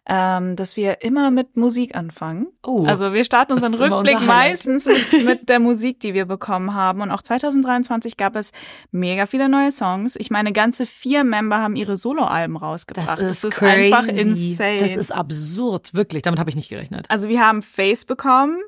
ähm, 0.08 0.54
dass 0.56 0.76
wir 0.76 1.02
immer 1.02 1.30
mit 1.32 1.56
Musik 1.56 1.96
anfangen. 1.96 2.46
Oh, 2.64 2.86
Also 2.86 3.12
wir 3.12 3.24
starten 3.24 3.54
Das 3.54 3.64
unseren 3.64 3.74
ist 3.74 3.92
Rückblick 3.92 4.14
unser 4.14 4.26
meistens 4.26 4.86
mit, 4.86 5.12
mit 5.26 5.48
der 5.48 5.58
Musik, 5.58 5.98
die 6.00 6.14
wir 6.14 6.26
bekommen 6.26 6.74
haben. 6.74 7.00
Und 7.00 7.10
auch 7.10 7.22
2023 7.22 8.16
gab 8.16 8.36
es 8.36 8.52
mega 8.92 9.26
viele 9.26 9.48
neue 9.48 9.72
Songs. 9.72 10.14
Ich 10.16 10.30
meine, 10.30 10.52
ganze 10.52 10.86
vier 10.86 11.24
Member 11.24 11.58
haben 11.58 11.74
ihre 11.76 11.96
Soloalben 11.96 12.54
das 12.54 12.62
rausgebracht. 12.62 13.18
ist, 13.18 13.50
crazy. 13.50 13.92
einfach 13.92 14.06
insane. 14.06 14.78
Das 14.78 14.94
ist 14.96 15.12
absurd, 15.12 15.92
wirklich. 15.92 16.22
Damit 16.22 16.38
habe 16.38 16.50
ich 16.50 16.56
nicht 16.56 16.68
gerechnet. 16.68 17.06
also 17.10 17.28
wir 17.28 17.40
haben 17.40 17.62
Face 17.62 18.04
bekommen, 18.04 18.58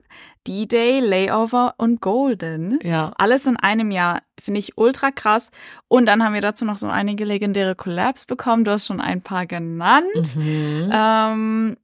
D-Day, 0.48 1.00
Layover 1.00 1.74
und 1.76 2.00
Golden. 2.00 2.78
Ja. 2.82 3.12
Alles 3.18 3.46
in 3.46 3.56
einem 3.56 3.90
Jahr. 3.90 4.22
Finde 4.40 4.60
ich 4.60 4.78
ultra 4.78 5.10
krass. 5.10 5.50
Und 5.88 6.06
dann 6.06 6.24
haben 6.24 6.32
wir 6.32 6.40
dazu 6.40 6.64
noch 6.64 6.78
so 6.78 6.86
einige 6.86 7.24
legendäre 7.24 7.74
Collabs 7.74 8.24
bekommen. 8.24 8.64
Du 8.64 8.70
hast 8.70 8.86
schon 8.86 9.00
ein 9.00 9.20
paar 9.22 9.46
genannt. 9.46 10.36
Mhm. 10.36 10.90
Ähm, 10.92 11.76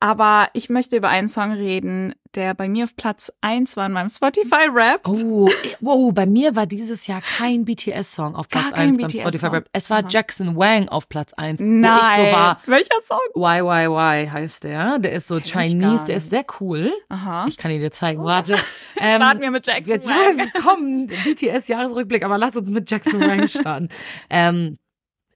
aber 0.00 0.48
ich 0.52 0.68
möchte 0.68 0.96
über 0.96 1.08
einen 1.08 1.28
Song 1.28 1.52
reden, 1.52 2.14
der 2.34 2.54
bei 2.54 2.68
mir 2.68 2.84
auf 2.84 2.94
Platz 2.94 3.32
1 3.40 3.76
war 3.76 3.86
in 3.86 3.92
meinem 3.92 4.08
Spotify-Rap. 4.08 5.08
Oh, 5.08 5.48
wow, 5.80 6.12
bei 6.12 6.26
mir 6.26 6.54
war 6.54 6.66
dieses 6.66 7.06
Jahr 7.06 7.20
kein 7.20 7.64
BTS-Song 7.64 8.36
auf 8.36 8.48
Platz 8.48 8.70
kein 8.72 8.90
1 8.90 8.98
beim 8.98 9.10
Spotify. 9.10 9.46
Rap. 9.46 9.68
Es 9.72 9.90
war 9.90 9.98
Aha. 10.00 10.08
Jackson 10.08 10.56
Wang 10.56 10.88
auf 10.88 11.08
Platz 11.08 11.32
1, 11.34 11.60
Nein. 11.60 11.90
wo 11.90 12.22
ich 12.22 12.28
so 12.30 12.36
war. 12.36 12.60
Welcher 12.66 13.00
Song? 13.04 13.18
Why 13.34 14.28
heißt 14.28 14.64
der. 14.64 14.98
Der 14.98 15.12
ist 15.12 15.28
so 15.28 15.40
Kenn 15.40 15.80
Chinese, 15.80 16.06
der 16.06 16.16
ist 16.16 16.30
sehr 16.30 16.44
cool. 16.60 16.92
Aha. 17.08 17.46
Ich 17.48 17.56
kann 17.56 17.70
ihn 17.70 17.80
dir 17.80 17.90
zeigen. 17.90 18.22
Warte. 18.22 18.56
Ähm, 19.00 19.22
Starten 19.22 19.40
wir 19.40 19.50
mit 19.50 19.66
Jackson 19.66 19.94
jetzt, 19.94 20.08
Wang. 20.10 20.50
komm, 20.60 21.06
BTS-Jahresrückblick, 21.06 22.24
aber 22.24 22.36
lass 22.36 22.56
uns 22.56 22.70
mit 22.70 22.90
Jackson 22.90 23.20
Wang 23.20 23.46
starten. 23.48 23.88
ähm, 24.30 24.76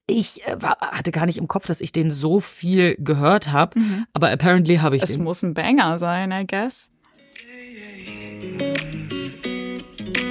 ich 0.07 0.47
äh, 0.47 0.61
war, 0.61 0.79
hatte 0.81 1.13
gar 1.13 1.27
nicht 1.27 1.39
im 1.39 1.49
Kopf, 1.49 1.67
dass 1.67 1.81
ich 1.81 1.93
den 1.93 2.11
so 2.11 2.41
viel 2.41 2.97
gehört 2.99 3.53
habe, 3.53 3.79
Mhm. 3.79 4.07
aber 4.13 4.31
apparently 4.31 4.77
habe 4.77 4.97
ich 4.97 5.03
Es 5.03 5.13
den. 5.13 5.23
muss 5.25 5.43
ein 5.43 5.55
Banger 5.55 5.99
sein, 5.99 6.33
I 6.33 6.47
guess. 6.47 6.89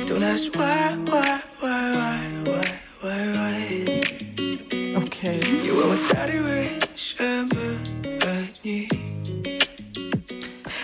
Don't 0.08 0.20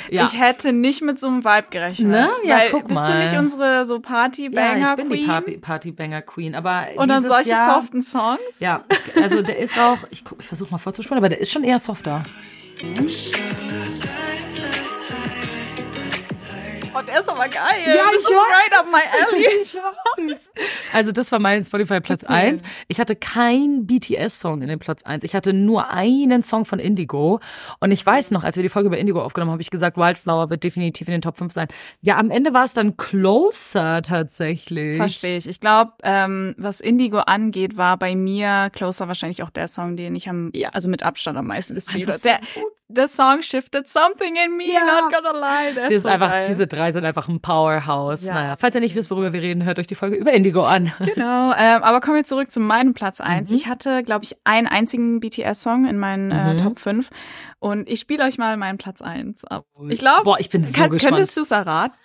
Ja. 0.10 0.26
Ich 0.32 0.40
hätte 0.40 0.74
nicht 0.74 1.02
mit 1.02 1.20
so 1.20 1.28
einem 1.28 1.44
Vibe 1.44 1.68
gerechnet. 1.70 2.08
Ne? 2.10 2.30
Ja, 2.44 2.58
weil, 2.58 2.70
guck 2.72 2.88
Bist 2.88 2.94
mal. 3.00 3.12
du 3.12 3.18
nicht 3.24 3.38
unsere 3.38 3.86
so 3.86 3.96
ja, 3.96 4.00
Party-Banger 4.02 4.90
ich 4.92 4.96
bin 4.96 5.10
die 5.10 5.16
Queen? 5.18 5.28
Party- 5.28 5.58
Party-Banger-Queen, 5.58 6.56
aber 6.56 6.88
Und 6.96 7.10
dann 7.10 7.24
solche 7.24 7.50
Jahr, 7.50 7.82
soften 7.82 8.02
Songs? 8.02 8.40
Ja, 8.60 8.84
also 9.22 9.42
der 9.42 9.58
ist 9.60 9.78
auch, 9.78 9.98
ich, 10.10 10.24
guck- 10.24 10.40
ich 10.40 10.48
versuche 10.48 10.72
mal 10.72 10.78
vorzuspulen, 10.78 11.18
aber 11.20 11.30
der 11.30 11.40
ist 11.40 11.52
schon 11.52 11.64
eher 11.64 11.80
softer. 11.80 12.24
Und 17.00 17.08
der 17.08 17.20
ist 17.20 17.30
aber 17.30 17.48
geil. 17.48 17.84
Ja, 17.86 18.06
das 18.06 18.22
ich 18.22 18.28
weiß. 18.28 18.36
right 18.36 18.80
up 18.80 18.86
my 18.92 19.02
alley. 19.22 20.36
Also 20.94 21.12
das 21.12 21.32
war 21.32 21.40
mein 21.40 21.64
Spotify 21.64 22.00
Platz 22.00 22.24
Cool. 22.28 22.36
1. 22.36 22.62
Ich 22.88 23.00
hatte 23.00 23.16
keinen 23.16 23.86
BTS-Song 23.86 24.62
in 24.62 24.68
den 24.68 24.80
Platz 24.80 25.04
1. 25.04 25.24
Ich 25.24 25.36
hatte 25.36 25.54
nur 25.54 25.92
einen 25.92 26.42
Song 26.44 26.66
von 26.66 26.80
Indigo. 26.80 27.40
Und 27.80 27.92
ich 27.92 28.04
weiß 28.06 28.32
noch, 28.32 28.44
als 28.44 28.56
wir 28.56 28.64
die 28.64 28.70
Folge 28.70 28.88
über 28.88 28.98
Indigo 28.98 29.22
aufgenommen 29.22 29.50
haben, 29.50 29.56
habe 29.56 29.62
ich 29.62 29.70
gesagt, 29.70 29.98
Wildflower 29.98 30.50
wird 30.50 30.64
definitiv 30.64 31.08
in 31.08 31.12
den 31.14 31.22
Top 31.22 31.38
5 31.38 31.54
sein. 31.54 31.68
Ja, 32.02 32.18
am 32.18 32.32
Ende 32.32 32.54
war 32.54 32.64
es 32.66 32.74
dann 32.74 32.98
Closer 32.98 34.02
tatsächlich. 34.02 34.98
Verstehe 34.98 35.38
ich. 35.38 35.48
Ich 35.48 35.60
glaube, 35.60 35.92
ähm, 36.04 36.56
was 36.58 36.80
Indigo 36.82 37.20
angeht, 37.20 37.78
war 37.78 37.98
bei 37.98 38.16
mir 38.16 38.70
Closer 38.74 39.08
wahrscheinlich 39.08 39.44
auch 39.44 39.50
der 39.52 39.68
Song, 39.68 39.98
den 39.98 40.16
ich 40.16 40.28
am, 40.30 40.52
Ja. 40.54 40.70
also 40.70 40.90
mit 40.90 41.04
Abstand 41.04 41.38
am 41.38 41.48
meisten 41.48 41.76
gespielt 41.76 42.10
Einfach 42.10 42.14
habe. 42.14 42.20
so 42.20 42.30
Der, 42.30 42.64
der 42.90 43.08
Song 43.08 43.42
shifted 43.42 43.88
something 43.88 44.36
in 44.38 44.56
me, 44.56 44.72
Ja. 44.72 44.80
not 45.02 45.12
gonna 45.14 45.32
lie. 45.34 45.74
Der 45.74 45.84
Das 45.84 45.92
ist 45.92 45.98
ist 45.98 46.04
so 46.04 46.10
einfach, 46.10 46.32
geil. 46.32 46.46
diese 46.48 46.68
drei 46.68 46.92
sind 46.94 47.04
einfach 47.04 47.28
ein 47.28 47.42
Powerhouse. 47.42 48.24
Ja. 48.24 48.34
Naja, 48.34 48.56
falls 48.56 48.76
ihr 48.76 48.82
nicht 48.82 48.96
wisst, 48.96 49.12
worüber 49.12 49.34
wir 49.34 49.42
reden, 49.42 49.66
hört 49.66 49.78
euch 49.80 49.88
die 49.88 49.96
Folge 49.96 50.16
über 50.16 50.32
Indigo 50.32 50.66
an. 50.66 50.92
Genau, 51.00 51.52
ähm, 51.54 51.84
aber 51.84 52.00
kommen 52.00 52.16
wir 52.16 52.24
zurück 52.24 52.50
zu 52.50 52.60
meinem 52.62 52.94
Platz 52.94 53.20
eins. 53.20 53.50
Mhm. 53.50 53.56
Ich 53.58 53.68
hatte, 53.68 54.04
glaube 54.04 54.24
ich, 54.24 54.38
einen 54.46 54.68
einzigen 54.68 55.20
BTS-Song 55.20 55.86
in 55.86 55.98
meinen 55.98 56.32
äh, 56.32 56.54
Mhm. 56.54 56.58
Top 56.60 56.80
5 56.80 57.10
und 57.60 57.90
ich 57.90 58.00
spiele 58.00 58.24
euch 58.24 58.38
mal 58.38 58.56
meinen 58.58 58.78
Platz 58.78 59.02
eins 59.02 59.44
ab. 59.44 59.66
Ich 59.90 60.00
glaube, 60.00 60.24
Boah, 60.24 60.40
ich 60.40 60.50
bin 60.50 60.64
so 60.64 60.74
kann, 60.80 60.90
gespannt. 60.90 61.16
könntest 61.16 61.36
du 61.36 61.42
es 61.42 61.52
erraten? 61.52 61.96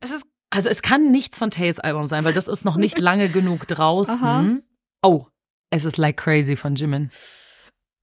Es 0.00 0.10
ist, 0.10 0.24
Also 0.50 0.68
es 0.68 0.82
kann 0.82 1.12
nichts 1.12 1.38
von 1.38 1.50
Tays 1.52 1.78
Album 1.78 2.06
sein, 2.08 2.24
weil 2.24 2.32
das 2.32 2.48
ist 2.48 2.64
noch 2.64 2.76
nicht 2.76 2.98
lange 2.98 3.28
genug 3.28 3.68
draußen. 3.68 4.24
Aha. 4.26 4.56
Oh, 5.02 5.26
es 5.70 5.84
ist 5.84 5.98
Like 5.98 6.16
Crazy 6.16 6.56
von 6.56 6.74
Jimin. 6.74 7.10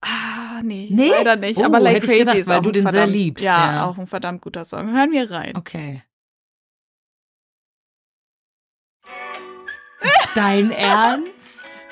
Ah, 0.00 0.60
nee, 0.62 0.88
Nee? 0.90 1.10
leider 1.10 1.36
nicht, 1.36 1.58
Oh, 1.58 1.64
aber 1.64 1.80
Like 1.80 2.00
Crazy 2.02 2.18
gedacht, 2.18 2.36
ist 2.38 2.48
weil 2.48 2.58
auch 2.58 2.62
du 2.62 2.70
ein 2.70 2.72
den 2.72 2.82
sehr 2.84 2.92
verdammt, 2.92 3.12
liebst, 3.12 3.44
Ja, 3.44 3.72
ja. 3.74 3.84
auch 3.86 3.98
ein 3.98 4.06
verdammt 4.06 4.40
guter 4.42 4.64
Song. 4.64 4.92
Hören 4.92 5.10
wir 5.12 5.30
rein. 5.30 5.56
Okay. 5.56 6.02
Dein 10.34 10.70
Ernst? 10.72 11.86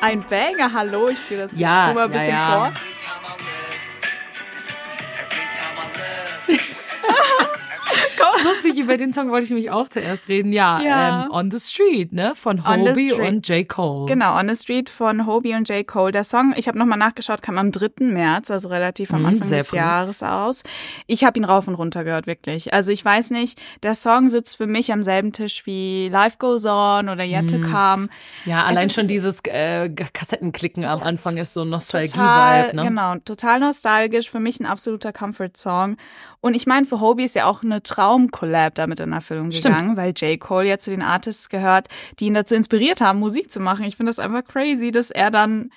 Ein 0.00 0.22
Banger, 0.28 0.72
hallo, 0.72 1.08
ich 1.08 1.18
spiele 1.18 1.42
das 1.42 1.52
Ja, 1.58 1.86
nur 1.86 1.94
mal 1.94 2.04
ein 2.04 2.12
ja, 2.12 2.18
bisschen 2.18 2.30
ja. 2.34 2.54
vor. 2.56 2.72
Lustig, 8.44 8.78
über 8.78 8.96
den 8.96 9.12
Song 9.12 9.30
wollte 9.30 9.44
ich 9.44 9.50
nämlich 9.50 9.70
auch 9.70 9.88
zuerst 9.88 10.28
reden. 10.28 10.52
Ja, 10.52 10.80
Ja. 10.80 11.24
Ähm, 11.24 11.30
On 11.32 11.50
the 11.50 11.58
Street, 11.58 12.12
ne? 12.12 12.32
Von 12.34 12.66
Hobie 12.68 13.12
und 13.12 13.48
J. 13.48 13.68
Cole. 13.68 14.06
Genau, 14.06 14.38
On 14.38 14.48
the 14.48 14.54
Street 14.54 14.88
von 14.90 15.26
Hobie 15.26 15.54
und 15.54 15.68
J. 15.68 15.86
Cole. 15.86 16.12
Der 16.12 16.24
Song, 16.24 16.54
ich 16.56 16.68
habe 16.68 16.78
nochmal 16.78 16.98
nachgeschaut, 16.98 17.42
kam 17.42 17.58
am 17.58 17.72
3. 17.72 18.04
März, 18.04 18.50
also 18.50 18.68
relativ 18.68 19.12
am 19.12 19.20
Mhm, 19.20 19.26
Anfang 19.26 19.50
des 19.50 19.68
früh. 19.70 19.76
Jahres 19.76 20.22
aus. 20.22 20.62
Ich 21.06 21.24
habe 21.24 21.38
ihn 21.38 21.44
rauf 21.44 21.66
und 21.68 21.74
runter 21.74 22.04
gehört, 22.04 22.26
wirklich. 22.26 22.72
Also 22.74 22.92
ich 22.92 23.04
weiß 23.04 23.30
nicht, 23.30 23.60
der 23.82 23.94
Song 23.94 24.28
sitzt 24.28 24.56
für 24.56 24.66
mich 24.66 24.92
am 24.92 25.02
selben 25.02 25.32
Tisch 25.32 25.64
wie 25.66 26.08
Life 26.10 26.36
Goes 26.38 26.66
On 26.66 27.08
oder 27.08 27.24
Yet 27.24 27.50
to 27.50 27.58
Come. 27.60 28.08
Ja, 28.44 28.64
allein 28.64 28.90
schon 28.90 29.08
dieses 29.08 29.40
äh, 29.44 29.88
Kassettenklicken 29.88 30.84
am 30.84 31.02
Anfang 31.02 31.36
ist 31.36 31.54
so 31.54 31.64
Nostalgie-Vibe, 31.64 32.76
ne? 32.76 32.84
genau, 32.84 33.14
total 33.24 33.60
nostalgisch, 33.60 34.30
für 34.30 34.40
mich 34.40 34.60
ein 34.60 34.66
absoluter 34.66 35.12
Comfort-Song. 35.12 35.96
Und 36.40 36.54
ich 36.54 36.66
meine, 36.66 36.84
für 36.86 37.00
Hobie 37.00 37.24
ist 37.24 37.34
ja 37.34 37.46
auch 37.46 37.62
eine 37.62 37.82
Traum-Collab 38.34 38.74
damit 38.74 39.00
in 39.00 39.12
Erfüllung 39.12 39.50
Stimmt. 39.50 39.78
gegangen, 39.78 39.96
weil 39.96 40.12
J. 40.12 40.38
Cole 40.38 40.68
ja 40.68 40.78
zu 40.78 40.90
den 40.90 41.02
Artists 41.02 41.48
gehört, 41.48 41.88
die 42.18 42.26
ihn 42.26 42.34
dazu 42.34 42.54
inspiriert 42.54 43.00
haben, 43.00 43.18
Musik 43.18 43.50
zu 43.50 43.60
machen. 43.60 43.84
Ich 43.84 43.96
finde 43.96 44.10
das 44.10 44.18
einfach 44.18 44.44
crazy, 44.44 44.90
dass 44.90 45.10
er 45.10 45.30
dann 45.30 45.70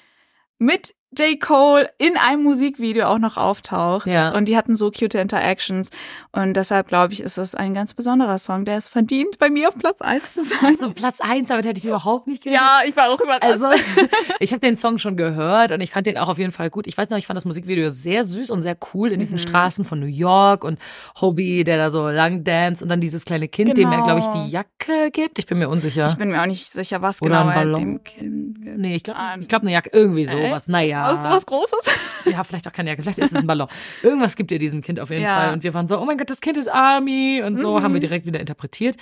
mit 0.57 0.95
J. 1.17 1.39
Cole 1.39 1.89
in 1.97 2.17
einem 2.17 2.43
Musikvideo 2.43 3.05
auch 3.07 3.17
noch 3.19 3.37
auftaucht. 3.37 4.07
Ja. 4.07 4.33
Und 4.35 4.45
die 4.45 4.57
hatten 4.57 4.75
so 4.75 4.91
cute 4.91 5.15
Interactions. 5.15 5.89
Und 6.31 6.53
deshalb 6.55 6.87
glaube 6.89 7.13
ich, 7.13 7.21
ist 7.21 7.37
das 7.37 7.55
ein 7.55 7.73
ganz 7.73 7.93
besonderer 7.93 8.37
Song, 8.39 8.65
der 8.65 8.77
es 8.77 8.87
verdient, 8.89 9.37
bei 9.39 9.49
mir 9.49 9.69
auf 9.69 9.77
Platz 9.77 10.01
eins 10.01 10.33
zu 10.33 10.43
sein. 10.43 10.75
So 10.75 10.91
Platz 10.91 11.19
eins, 11.21 11.47
damit 11.47 11.65
hätte 11.65 11.79
ich 11.79 11.85
überhaupt 11.85 12.27
nicht 12.27 12.43
gerechnet. 12.43 12.61
Ja, 12.61 12.81
ich 12.87 12.95
war 12.97 13.09
auch 13.09 13.21
überrascht. 13.21 13.43
Also, 13.43 13.67
ich 14.39 14.51
habe 14.51 14.59
den 14.59 14.75
Song 14.75 14.99
schon 14.99 15.15
gehört 15.17 15.71
und 15.71 15.79
ich 15.81 15.91
fand 15.91 16.07
den 16.07 16.17
auch 16.17 16.27
auf 16.29 16.37
jeden 16.39 16.51
Fall 16.51 16.69
gut. 16.69 16.87
Ich 16.87 16.97
weiß 16.97 17.09
noch, 17.09 17.17
ich 17.17 17.25
fand 17.25 17.37
das 17.37 17.45
Musikvideo 17.45 17.89
sehr 17.89 18.23
süß 18.25 18.49
und 18.49 18.61
sehr 18.61 18.77
cool 18.93 19.11
in 19.11 19.19
diesen 19.19 19.39
Straßen 19.39 19.85
von 19.85 19.99
New 19.99 20.05
York 20.07 20.63
und 20.63 20.77
Hobie, 21.21 21.63
der 21.63 21.77
da 21.77 21.89
so 21.89 22.09
lang 22.09 22.43
dance 22.43 22.83
und 22.83 22.89
dann 22.89 23.01
dieses 23.01 23.23
kleine 23.25 23.47
Kind, 23.47 23.77
dem 23.77 23.91
er, 23.91 24.01
Genau. 24.01 24.03
glaube 24.03 24.19
ich, 24.19 24.27
die 24.43 24.51
Jacke 24.51 25.09
gibt. 25.11 25.39
Ich 25.39 25.45
bin 25.45 25.57
mir 25.57 25.69
unsicher. 25.69 26.05
ich 26.07 26.17
bin 26.17 26.29
mir 26.29 26.41
auch 26.41 26.45
nicht 26.47 26.69
sicher, 26.69 27.01
was 27.01 27.21
Oder 27.21 27.43
genau 27.43 27.51
er 27.51 27.65
dem 27.75 28.03
Kind 28.03 28.61
gibt. 28.61 28.77
nee, 28.77 28.95
ich 28.95 29.03
glaube, 29.03 29.19
Ah, 29.19 29.35
ich 29.39 29.47
glaub, 29.47 29.61
eine 29.63 29.71
Jacke, 29.71 29.89
irgendwie 29.93 30.25
sowas. 30.25 30.67
Naja. 30.67 30.96
Was, 31.03 31.23
was 31.23 31.45
Großes? 31.45 31.85
Ja, 32.25 32.43
vielleicht 32.43 32.67
auch 32.67 32.71
keine 32.73 32.89
Jacke, 32.89 33.03
vielleicht 33.03 33.19
ist 33.19 33.31
es 33.31 33.37
ein 33.37 33.47
Ballon. 33.47 33.67
Irgendwas 34.03 34.35
gibt 34.35 34.51
ihr 34.51 34.59
diesem 34.59 34.81
Kind 34.81 34.99
auf 34.99 35.09
jeden 35.09 35.23
Ja. 35.23 35.35
Fall. 35.35 35.53
Und 35.53 35.63
wir 35.63 35.73
waren 35.73 35.87
so, 35.87 35.97
oh 35.99 36.05
mein 36.05 36.17
Gott, 36.17 36.29
das 36.29 36.41
Kind 36.41 36.57
ist 36.57 36.67
Army 36.67 37.41
und 37.45 37.55
so, 37.57 37.81
haben 37.81 37.93
wir 37.93 38.01
direkt 38.01 38.25
wieder 38.25 38.39
interpretiert. 38.39 38.97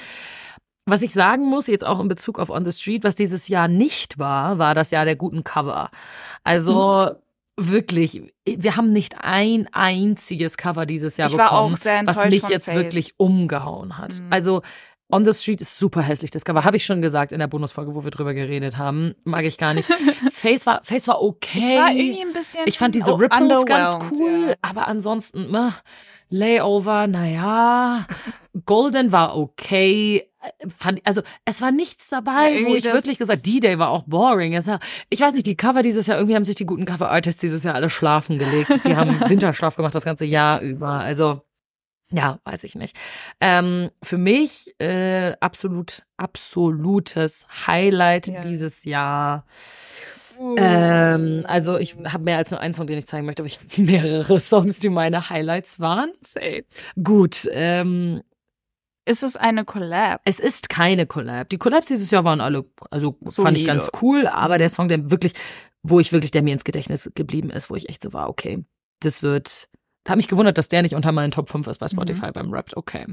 Was 0.88 1.02
ich 1.02 1.14
sagen 1.14 1.46
muss, 1.46 1.66
jetzt 1.66 1.84
auch 1.86 2.00
in 2.00 2.08
Bezug 2.08 2.38
auf 2.38 2.52
On 2.52 2.64
the 2.64 2.72
Street, 2.72 3.04
was 3.04 3.16
dieses 3.16 3.48
Jahr 3.48 3.68
nicht 3.68 4.20
war, 4.20 4.60
war 4.60 4.76
das 4.76 4.92
Jahr 4.92 5.06
der 5.06 5.16
guten 5.16 5.44
Cover. 5.44 5.90
Also 6.44 7.16
wirklich, 7.58 8.22
wir 8.46 8.76
haben 8.76 8.92
nicht 8.94 9.16
ein 9.22 9.68
einziges 9.72 10.58
Cover 10.58 10.86
dieses 10.86 11.18
Jahr 11.18 11.30
Ich 11.30 11.36
bekommen, 11.38 11.74
was 12.06 12.26
mich 12.26 12.48
jetzt 12.50 12.66
Face. 12.66 12.76
wirklich 12.76 13.14
umgehauen 13.18 13.98
hat. 13.98 14.20
Mhm. 14.20 14.28
Also 14.30 14.62
On 15.12 15.24
the 15.24 15.34
Street 15.34 15.62
ist 15.62 15.78
super 15.78 16.02
hässlich. 16.02 16.32
Das 16.32 16.46
Cover 16.46 16.64
habe 16.64 16.78
ich 16.78 16.86
schon 16.86 17.02
gesagt 17.02 17.32
in 17.32 17.40
der 17.40 17.48
Bonusfolge, 17.48 17.94
wo 17.94 18.04
wir 18.04 18.12
drüber 18.12 18.34
geredet 18.34 18.78
haben. 18.78 19.14
Mag 19.24 19.46
ich 19.46 19.58
gar 19.58 19.74
nicht. 19.74 19.88
Face 20.32 20.66
war, 20.66 20.82
Face 20.84 21.08
war 21.08 21.22
okay. 21.22 21.60
Ich 21.60 21.64
war 21.64 21.92
irgendwie 21.92 22.22
ein 22.22 22.34
bisschen 22.34 22.62
Ich 22.66 22.78
fand 22.78 22.96
diese 22.96 23.14
oh, 23.14 23.16
Ripples 23.16 23.66
ganz 23.66 23.98
cool, 24.12 24.48
ja. 24.50 24.56
aber 24.62 24.88
ansonsten, 24.88 25.54
äh, 25.54 25.70
Layover, 26.30 27.08
naja. 27.08 28.08
Golden 28.66 29.12
war 29.12 29.38
okay. 29.38 30.28
Fand, 30.76 31.02
also 31.06 31.22
es 31.44 31.62
war 31.62 31.72
nichts 31.72 32.10
Ja, 32.10 32.22
dabei, 32.22 32.52
wo 32.52 32.58
irgendwie 32.58 32.78
ich 32.78 32.86
wirklich 32.86 33.18
gesagt, 33.18 33.46
D-Day 33.46 33.78
war 33.78 33.90
auch 33.90 34.04
boring. 34.04 34.54
War, 34.54 34.80
ich 35.10 35.20
weiß 35.20 35.34
nicht, 35.36 35.46
die 35.46 35.56
Cover 35.56 35.84
dieses 35.84 36.08
Jahr, 36.08 36.18
irgendwie 36.18 36.36
haben 36.36 36.46
sich 36.46 36.56
die 36.56 36.66
guten 36.66 36.86
Cover-Artists 36.86 37.42
dieses 37.42 37.64
Jahr 37.64 37.76
alle 37.76 37.90
schlafen 37.90 38.40
gelegt. 38.40 38.86
Die 38.86 38.96
haben 38.96 39.20
Winterschlaf 39.30 39.76
gemacht 39.76 39.94
das 39.94 40.06
ganze 40.06 40.26
Jahr 40.26 40.62
über. 40.62 40.90
Also 40.90 41.42
ja, 42.12 42.40
weiß 42.44 42.64
ich 42.66 42.76
nicht. 42.76 42.96
Ähm, 43.42 43.90
für 44.04 44.18
mich 44.18 44.74
äh, 44.80 45.34
absolut, 45.40 46.04
absolutes 46.18 47.46
Highlight 47.68 48.28
Ja. 48.28 48.42
dieses 48.42 48.84
Jahr. 48.86 49.46
Ähm, 50.58 51.46
also 51.48 51.78
ich 51.78 51.96
habe 52.06 52.24
mehr 52.26 52.38
als 52.38 52.52
nur 52.52 52.60
einen 52.60 52.74
Song, 52.74 52.88
den 52.88 52.98
ich 52.98 53.08
zeigen 53.08 53.26
möchte, 53.26 53.42
aber 53.42 53.48
ich 53.48 53.58
habe 53.60 53.68
mehrere 53.82 54.40
Songs, 54.40 54.80
die 54.80 54.90
meine 54.90 55.30
Highlights 55.30 55.80
waren. 55.80 56.12
Safe. 56.22 56.66
Gut, 57.02 57.48
ähm, 57.52 58.22
Ist 59.06 59.24
es 59.24 59.36
eine 59.38 59.64
Collab? 59.66 60.22
es 60.26 60.40
ist 60.40 60.70
keine 60.70 61.06
Collab. 61.08 61.50
Die 61.50 61.58
Collabs 61.58 61.88
dieses 61.88 62.12
Jahr 62.12 62.24
waren 62.26 62.42
alle, 62.42 62.66
also 62.92 63.14
fand 63.22 63.30
ich 63.30 63.34
Solide. 63.36 63.66
ganz 63.66 63.90
cool, 64.02 64.28
aber 64.28 64.58
der 64.58 64.70
Song, 64.70 64.90
der 64.90 65.10
wirklich, 65.10 65.34
wo 65.84 66.00
ich 66.00 66.12
wirklich, 66.12 66.32
der 66.32 66.42
mir 66.42 66.54
ins 66.54 66.64
Gedächtnis 66.66 67.10
geblieben 67.16 67.50
ist, 67.50 67.70
wo 67.70 67.76
ich 67.76 67.88
echt 67.90 68.04
so 68.04 68.12
war, 68.14 68.30
okay, 68.30 68.64
das 69.00 69.24
wird, 69.24 69.70
hab 70.08 70.18
mich 70.18 70.28
gewundert, 70.28 70.58
dass 70.58 70.70
der 70.70 70.84
nicht 70.84 70.94
unter 70.94 71.12
meinen 71.12 71.32
Top 71.32 71.50
5 71.50 71.66
ist 71.68 71.80
bei 71.80 71.88
Spotify 71.88 72.28
mhm. 72.28 72.34
beim 72.34 72.54
Rapped. 72.54 72.78
Okay. 72.78 73.06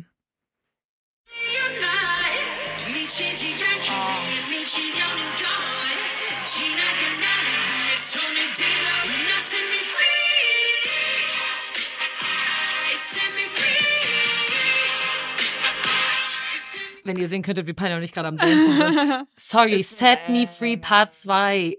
Wenn 17.04 17.16
ihr 17.16 17.28
sehen 17.28 17.42
könntet, 17.42 17.66
wie 17.66 17.72
Panja 17.72 17.96
und 17.96 18.02
ich 18.04 18.12
gerade 18.12 18.28
am 18.28 18.37
Dancen 18.37 18.76
sind. 18.76 19.26
Sorry, 19.37 19.82
Set 19.82 20.28
Me 20.28 20.46
Free 20.46 20.76
Part 20.76 21.12
2. 21.12 21.76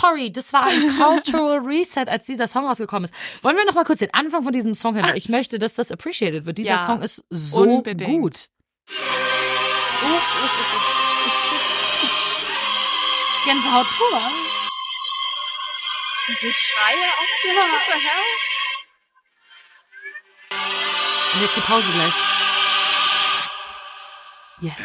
Sorry, 0.00 0.30
das 0.32 0.52
war 0.52 0.64
ein 0.64 0.88
Cultural 0.98 1.58
Reset, 1.58 2.06
als 2.08 2.26
dieser 2.26 2.46
Song 2.46 2.66
rausgekommen 2.66 3.04
ist. 3.04 3.14
Wollen 3.42 3.56
wir 3.56 3.64
noch 3.64 3.74
mal 3.74 3.84
kurz 3.84 3.98
den 4.00 4.12
Anfang 4.14 4.42
von 4.42 4.52
diesem 4.52 4.74
Song 4.74 4.94
hören? 4.94 5.14
Ich 5.16 5.28
möchte, 5.28 5.58
dass 5.58 5.74
das 5.74 5.90
appreciated 5.90 6.46
wird. 6.46 6.58
Dieser 6.58 6.70
Ja, 6.70 6.78
Song 6.78 7.02
ist 7.02 7.24
so 7.30 7.60
unbedingt. 7.62 8.08
gut. 8.22 8.46
Das 13.28 13.44
Gänsehaut 13.44 13.86
pur. 13.96 14.20
Diese 16.28 16.52
Schreie 16.52 17.08
auch. 17.18 17.44
Ja. 17.44 18.12
Und 21.34 21.42
jetzt 21.42 21.56
die 21.56 21.60
Pause 21.60 21.90
gleich. 21.92 22.12
Yeah. 24.60 24.76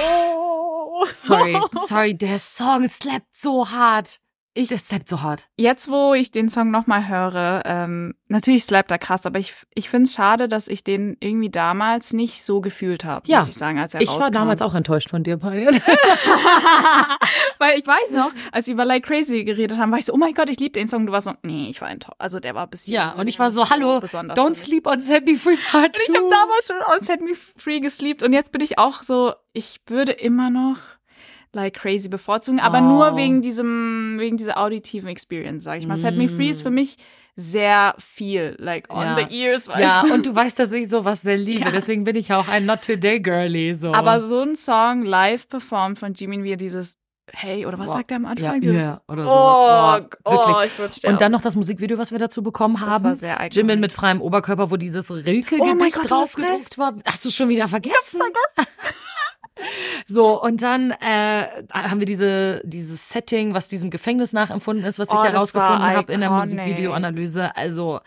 Oh. 0.00 1.06
Sorry, 1.12 1.60
sorry, 1.86 2.14
der 2.16 2.38
Song 2.38 2.88
slappt 2.88 3.34
so 3.34 3.70
hart. 3.70 4.20
Ich, 4.56 4.68
der 4.68 4.78
slappt 4.78 5.08
so 5.08 5.20
hart. 5.20 5.48
Jetzt, 5.56 5.90
wo 5.90 6.14
ich 6.14 6.30
den 6.30 6.48
Song 6.48 6.70
nochmal 6.70 7.08
höre, 7.08 7.62
ähm, 7.64 8.14
natürlich 8.28 8.62
slappt 8.64 8.92
er 8.92 8.98
krass, 8.98 9.26
aber 9.26 9.40
ich, 9.40 9.52
ich 9.74 9.88
finde 9.90 10.04
es 10.04 10.14
schade, 10.14 10.46
dass 10.48 10.68
ich 10.68 10.84
den 10.84 11.16
irgendwie 11.18 11.50
damals 11.50 12.12
nicht 12.12 12.44
so 12.44 12.60
gefühlt 12.60 13.04
habe, 13.04 13.26
Ja. 13.28 13.40
muss 13.40 13.48
ich 13.48 13.54
sagen, 13.54 13.80
als 13.80 13.94
er 13.94 14.00
Ich 14.00 14.08
war 14.10 14.16
rauskam. 14.18 14.32
damals 14.32 14.62
auch 14.62 14.76
enttäuscht 14.76 15.10
von 15.10 15.24
dir, 15.24 15.38
Pioneer. 15.38 15.72
Weil 17.58 17.78
ich 17.78 17.86
weiß 17.86 18.12
noch, 18.12 18.30
als 18.52 18.66
wir 18.66 18.74
über 18.74 18.84
Like 18.84 19.04
Crazy 19.06 19.44
geredet 19.44 19.78
haben, 19.78 19.90
war 19.90 19.98
ich 19.98 20.04
so, 20.04 20.12
oh 20.12 20.16
mein 20.16 20.34
Gott, 20.34 20.48
ich 20.48 20.58
liebe 20.60 20.72
den 20.72 20.86
Song. 20.88 21.06
Du 21.06 21.12
warst 21.12 21.24
so, 21.26 21.32
nee, 21.42 21.68
ich 21.68 21.80
war 21.80 21.90
enttäuscht. 21.90 22.14
Also 22.18 22.40
der 22.40 22.54
war 22.54 22.66
bisschen 22.66 22.94
Ja, 22.94 23.12
und 23.12 23.26
ich 23.28 23.38
war 23.38 23.50
so, 23.50 23.68
hallo, 23.70 23.98
don't 23.98 24.54
sleep 24.54 24.86
on 24.86 25.00
Set 25.00 25.26
Me 25.26 25.34
Free 25.36 25.56
Part 25.70 25.96
2. 25.98 26.02
Ich 26.12 26.16
habe 26.16 26.30
damals 26.30 26.66
schon 26.66 26.76
on 26.94 27.02
Set 27.02 27.20
Me 27.20 27.32
Free 27.56 27.80
gesleept 27.80 28.22
und 28.22 28.32
jetzt 28.32 28.52
bin 28.52 28.60
ich 28.60 28.78
auch 28.78 29.02
so, 29.02 29.32
ich 29.52 29.80
würde 29.86 30.12
immer 30.12 30.50
noch 30.50 30.76
Like 31.54 31.74
Crazy 31.74 32.08
bevorzugen, 32.08 32.60
aber 32.60 32.78
Oh. 32.78 32.82
nur 32.82 33.16
wegen 33.16 33.40
diesem, 33.42 34.16
wegen 34.18 34.36
dieser 34.36 34.58
auditiven 34.58 35.08
Experience, 35.08 35.64
sag 35.64 35.78
ich 35.78 35.86
mal. 35.86 35.96
Set 35.96 36.16
Me 36.16 36.28
Free 36.28 36.50
ist 36.50 36.62
für 36.62 36.70
mich 36.70 36.96
sehr 37.36 37.94
viel, 37.98 38.54
like 38.58 38.92
on 38.94 39.02
Ja. 39.02 39.16
the 39.28 39.34
ears, 39.42 39.66
weißt 39.68 39.80
Ja, 39.80 40.02
du. 40.06 40.14
und 40.14 40.26
du 40.26 40.36
weißt, 40.36 40.56
dass 40.58 40.70
ich 40.72 40.88
sowas 40.88 41.22
sehr 41.22 41.36
liebe. 41.36 41.64
Ja. 41.64 41.70
Deswegen 41.72 42.04
bin 42.04 42.14
ich 42.16 42.32
auch 42.32 42.46
ein 42.48 42.64
Not 42.66 42.82
Today 42.82 43.18
Girly. 43.20 43.74
So. 43.74 43.92
aber 43.92 44.20
so 44.20 44.40
ein 44.42 44.54
Song 44.54 45.02
live 45.02 45.48
performt 45.48 45.98
von 45.98 46.14
Jimin, 46.14 46.42
wie 46.44 46.52
er 46.52 46.56
dieses 46.56 46.96
Hey, 47.32 47.64
oder 47.64 47.78
was 47.78 47.86
Boah. 47.86 47.96
sagt 47.96 48.10
er 48.10 48.18
am 48.18 48.26
Anfang? 48.26 48.44
ja, 48.44 48.58
dieses, 48.60 48.82
yeah, 48.82 49.02
oder 49.08 49.26
sowas. 49.26 50.10
Oh, 50.12 50.16
Oh, 50.26 50.30
wirklich. 50.32 50.56
oh, 50.56 50.62
ich 50.62 50.78
würd 50.78 50.94
sterben. 50.94 51.14
und 51.14 51.20
dann 51.22 51.32
noch 51.32 51.40
das 51.40 51.56
Musikvideo, 51.56 51.96
was 51.96 52.12
wir 52.12 52.18
dazu 52.18 52.42
bekommen 52.42 52.74
Das 52.78 52.84
haben. 52.84 53.04
war 53.04 53.16
sehr 53.16 53.36
iconic. 53.36 53.56
Jimin 53.56 53.80
mit 53.80 53.94
freiem 53.94 54.20
Oberkörper, 54.20 54.70
wo 54.70 54.76
dieses 54.76 55.10
Oh 55.10 55.14
Rilke-Gedicht 55.14 55.96
hast 56.00 56.10
draufgedruckt 56.10 56.76
war. 56.76 56.94
Hast 57.06 57.24
du 57.24 57.30
schon 57.30 57.48
wieder 57.48 57.66
vergessen? 57.66 58.20
So, 60.06 60.42
und 60.42 60.62
dann 60.62 60.90
äh, 60.90 61.46
haben 61.72 62.00
wir 62.00 62.06
diese, 62.06 62.60
dieses 62.64 63.08
Setting, 63.08 63.54
was 63.54 63.68
diesem 63.68 63.90
Gefängnis 63.90 64.32
nachempfunden 64.32 64.84
ist, 64.84 64.98
was 64.98 65.08
ich 65.08 65.14
Oh, 65.14 65.22
das 65.22 65.32
herausgefunden 65.32 65.82
habe 65.82 66.12
in 66.12 66.20
der. 66.20 66.30
Musikvideoanalyse. 66.30 67.56
Also, 67.56 68.00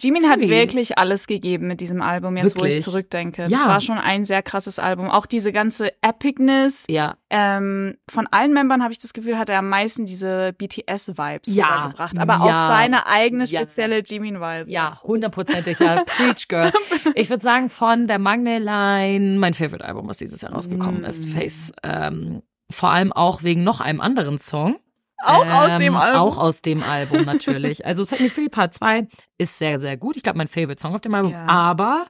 Jimin 0.00 0.28
hat 0.28 0.38
Sorry. 0.40 0.48
wirklich 0.50 0.96
alles 0.98 1.26
gegeben 1.26 1.66
mit 1.66 1.80
diesem 1.80 2.02
Album, 2.02 2.36
jetzt 2.36 2.54
wo 2.56 2.60
Wirklich? 2.60 2.76
ich 2.78 2.84
zurückdenke. 2.84 3.42
Ja. 3.42 3.48
Das 3.48 3.66
war 3.66 3.80
schon 3.80 3.98
ein 3.98 4.24
sehr 4.24 4.42
krasses 4.42 4.78
Album. 4.78 5.08
Auch 5.10 5.26
diese 5.26 5.50
ganze 5.52 5.90
Epicness. 6.02 6.84
ja. 6.88 7.16
Ähm, 7.30 7.96
von 8.08 8.26
allen 8.30 8.52
Membern 8.54 8.82
habe 8.82 8.92
ich 8.92 8.98
das 9.00 9.12
Gefühl, 9.12 9.38
hat 9.38 9.50
er 9.50 9.58
am 9.58 9.68
meisten 9.68 10.06
diese 10.06 10.54
BTS-Vibes 10.56 11.54
Ja. 11.54 11.66
rübergebracht. 11.84 12.18
Aber 12.18 12.32
Ja. 12.34 12.40
auch 12.40 12.68
seine 12.68 13.06
eigene 13.06 13.46
spezielle 13.46 13.98
Jimin-Weise. 14.02 14.70
Ja, 14.70 14.98
hundertprozentig, 15.02 15.78
ja. 15.78 16.04
Preach 16.16 16.48
Girl. 16.48 16.72
Ich 17.14 17.28
würde 17.28 17.42
sagen, 17.42 17.68
von 17.68 18.06
der 18.06 18.18
Magne 18.18 18.58
Line, 18.58 19.38
mein 19.38 19.52
Favorite 19.54 19.84
Album, 19.84 20.08
was 20.08 20.18
dieses 20.18 20.40
Jahr 20.40 20.52
rausgekommen 20.52 21.04
ist, 21.04 21.26
Mm. 21.26 21.30
Face. 21.32 21.72
Ähm, 21.82 22.42
vor 22.70 22.90
allem 22.90 23.12
auch 23.12 23.42
wegen 23.42 23.62
noch 23.64 23.80
einem 23.80 24.00
anderen 24.00 24.38
Song. 24.38 24.76
Auch 25.24 25.46
aus 25.50 25.72
Ähm, 25.72 25.78
dem 25.80 25.96
Album. 25.96 26.20
Auch 26.20 26.38
aus 26.38 26.62
dem 26.62 26.82
Album 26.82 27.24
natürlich. 27.24 27.84
Also 27.84 28.02
Set 28.04 28.20
Me 28.20 28.30
Free 28.30 28.48
Part 28.48 28.72
2 28.74 29.08
ist 29.38 29.58
sehr, 29.58 29.80
sehr 29.80 29.96
gut. 29.96 30.16
Ich 30.16 30.22
glaube, 30.22 30.38
mein 30.38 30.48
Favorite 30.48 30.80
Song 30.80 30.94
auf 30.94 31.00
dem 31.00 31.14
Album. 31.14 31.32
Ja. 31.32 31.46
Aber 31.46 32.06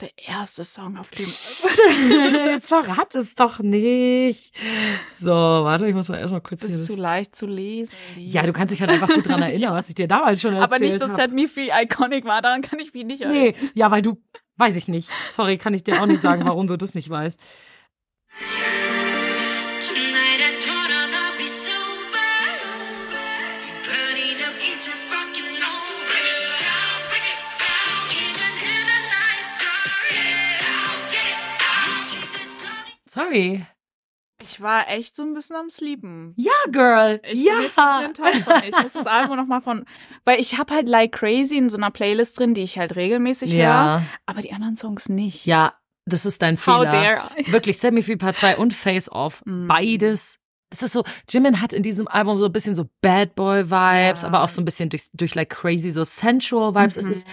Der 0.00 0.10
erste 0.28 0.64
Song 0.64 0.96
auf 0.96 1.08
dem 1.10 1.24
Album. 1.24 2.34
jetzt 2.50 2.68
verrat 2.68 3.14
es 3.14 3.34
doch 3.34 3.58
nicht. 3.60 4.52
So, 5.08 5.30
warte, 5.30 5.88
ich 5.88 5.94
muss 5.94 6.08
mal 6.08 6.18
erstmal 6.18 6.40
kurz 6.40 6.60
Das 6.62 6.70
ist 6.70 6.88
das 6.88 6.96
zu 6.96 7.02
leicht 7.02 7.34
zu 7.34 7.46
lesen. 7.46 7.94
Ja, 8.16 8.42
du 8.42 8.52
kannst 8.52 8.72
dich 8.72 8.80
halt 8.80 8.90
einfach 8.90 9.08
gut 9.08 9.28
dran 9.28 9.42
erinnern, 9.42 9.74
was 9.74 9.88
ich 9.88 9.94
dir 9.96 10.06
damals 10.08 10.40
schon 10.40 10.54
erzählt 10.54 10.72
Aber 10.72 10.78
nicht, 10.84 11.00
dass 11.02 11.10
hab. 11.10 11.16
Set 11.20 11.32
Me 11.32 11.48
Free 11.48 11.70
iconic 11.82 12.24
war. 12.24 12.42
Daran 12.42 12.62
kann 12.62 12.78
ich 12.78 12.92
mich 12.94 13.04
nicht 13.04 13.22
erinnern. 13.22 13.42
Nee, 13.60 13.70
ja, 13.74 13.90
weil 13.90 14.02
du, 14.02 14.20
weiß 14.56 14.76
ich 14.76 14.86
nicht. 14.88 15.10
Sorry, 15.28 15.56
kann 15.58 15.74
ich 15.74 15.82
dir 15.84 16.00
auch 16.00 16.06
nicht 16.06 16.20
sagen, 16.20 16.44
warum 16.44 16.66
du 16.68 16.76
das 16.76 16.94
nicht 16.94 17.10
weißt. 17.10 17.40
Sorry. 33.18 33.64
Ich 34.40 34.60
war 34.60 34.88
echt 34.88 35.16
so 35.16 35.22
ein 35.24 35.34
bisschen 35.34 35.56
am 35.56 35.68
Sleepen. 35.68 36.32
Ja, 36.36 36.52
Girl. 36.70 37.20
Ich 37.24 37.40
ja. 37.44 37.54
bin 37.54 37.62
jetzt 37.64 37.78
ein 37.78 38.12
bisschen 38.12 38.44
von. 38.44 38.62
Ich 38.68 38.82
muss 38.82 38.92
das 38.92 39.06
Album 39.08 39.36
noch 39.36 39.46
mal 39.46 39.60
von, 39.60 39.84
weil 40.24 40.40
ich 40.40 40.56
habe 40.58 40.72
halt 40.74 40.88
Like 40.88 41.10
Crazy 41.12 41.56
in 41.56 41.68
so 41.68 41.76
einer 41.76 41.90
Playlist 41.90 42.38
drin, 42.38 42.54
die 42.54 42.62
ich 42.62 42.78
halt 42.78 42.94
regelmäßig 42.94 43.50
höre, 43.52 43.58
ja. 43.58 44.02
aber 44.26 44.40
die 44.40 44.52
anderen 44.52 44.76
Songs 44.76 45.08
nicht. 45.08 45.44
Ja, 45.46 45.74
das 46.04 46.24
ist 46.24 46.40
dein 46.42 46.56
How 46.56 46.62
Fehler. 46.62 46.84
dare 46.84 47.30
I? 47.36 47.50
Wirklich, 47.50 47.78
Semi 47.78 48.00
Free 48.02 48.14
Part 48.16 48.36
2 48.36 48.58
und 48.58 48.72
Face 48.74 49.10
Off, 49.10 49.42
Mhm. 49.44 49.66
beides. 49.66 50.38
Es 50.70 50.82
ist 50.82 50.92
so, 50.92 51.02
Jimin 51.28 51.60
hat 51.60 51.72
in 51.72 51.82
diesem 51.82 52.06
Album 52.06 52.38
so 52.38 52.44
ein 52.46 52.52
bisschen 52.52 52.76
so 52.76 52.88
Bad 53.00 53.34
Boy 53.34 53.64
Vibes, 53.70 54.22
Ja. 54.22 54.28
aber 54.28 54.44
auch 54.44 54.48
so 54.50 54.60
ein 54.62 54.64
bisschen 54.64 54.88
durch, 54.90 55.08
durch 55.14 55.34
like 55.34 55.48
crazy 55.50 55.90
so 55.90 56.04
sensual 56.04 56.74
Vibes. 56.76 56.96
Es 56.96 57.06
Mhm. 57.06 57.10
ist, 57.10 57.28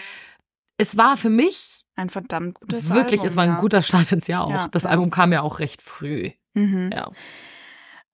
es 0.79 0.97
war 0.97 1.17
für 1.17 1.29
mich 1.29 1.83
Ein 1.95 2.09
verdammt 2.09 2.59
gutes 2.59 2.89
wirklich, 2.93 3.21
Album, 3.21 3.27
es 3.27 3.35
war 3.37 3.43
ein 3.43 3.49
ja. 3.51 3.59
guter 3.59 3.81
Start 3.81 4.11
ins 4.11 4.27
Jahr 4.27 4.45
auch. 4.45 4.51
Ja, 4.51 4.67
das 4.69 4.83
ja. 4.83 4.89
Album 4.89 5.11
kam 5.11 5.31
ja 5.31 5.41
auch 5.41 5.59
recht 5.59 5.81
früh. 5.81 6.31
Mhm. 6.53 6.91
Ja. 6.93 7.11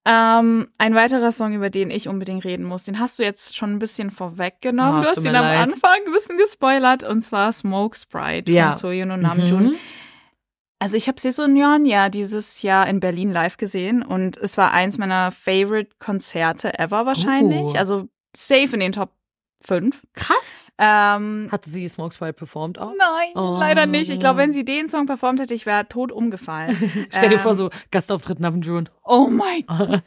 Ähm, 0.04 0.68
ein 0.80 0.96
weiterer 0.96 1.32
Song, 1.32 1.54
über 1.54 1.70
den 1.70 1.92
ich 1.92 2.08
unbedingt 2.08 2.44
reden 2.44 2.64
muss, 2.64 2.86
den 2.86 3.00
hast 3.00 3.20
du 3.20 3.24
jetzt 3.24 3.56
schon 3.56 3.74
ein 3.74 3.80
bisschen 3.80 4.10
vorweggenommen. 4.10 5.02
Oh, 5.02 5.04
du 5.04 5.10
hast 5.10 5.18
ihn 5.18 5.24
mir 5.24 5.38
am 5.38 5.46
leid. 5.46 5.60
Anfang 5.60 6.00
ein 6.08 6.14
bisschen 6.14 6.38
gespoilert 6.38 7.04
und 7.04 7.22
zwar 7.22 7.52
Smoke 7.52 7.98
Sprite 7.98 8.52
Ja. 8.52 8.72
von 8.72 8.80
Soyeon 8.80 9.12
und 9.12 9.22
Namjoon. 9.22 9.64
Mhm. 9.64 9.76
Also 10.80 10.98
ich 10.98 11.08
habe 11.08 11.22
Sesonyeon 11.22 11.86
ja 11.86 12.10
dieses 12.10 12.64
Jahr 12.64 12.88
in 12.88 13.00
Berlin 13.00 13.32
live 13.32 13.58
gesehen 13.58 14.02
und 14.02 14.38
es 14.38 14.58
war 14.58 14.72
eins 14.72 14.98
meiner 14.98 15.32
favorite 15.32 15.92
Konzerte 16.00 16.80
ever 16.80 17.06
wahrscheinlich. 17.06 17.62
Oh. 17.62 17.78
Also 17.78 18.10
safe 18.36 18.74
in 18.74 18.80
den 18.80 18.92
Top 18.92 19.12
5. 19.62 20.01
Krass. 20.13 20.72
Ähm, 20.77 21.48
Hat 21.51 21.65
sie 21.65 21.88
Smoke 21.88 22.13
Sprite 22.13 22.34
performt 22.34 22.80
auch? 22.80 22.94
nein, 22.98 23.30
Oh. 23.36 23.58
leider 23.60 23.86
nicht. 23.86 24.10
Ich 24.10 24.20
glaube, 24.20 24.39
wenn 24.39 24.51
sie 24.51 24.65
den 24.65 24.88
Song 24.88 25.06
performt 25.06 25.39
hätte, 25.39 25.53
ich 25.53 25.65
wäre 25.65 25.88
tot 25.88 26.12
umgefallen. 26.12 26.75
Stell 27.10 27.30
dir 27.30 27.36
Ähm, 27.36 27.41
vor, 27.41 27.53
so 27.53 27.70
Gastauftritt 27.91 28.39
Namjoon. 28.39 28.89
Oh 29.03 29.27
mein 29.27 29.63
Gott. 29.68 30.01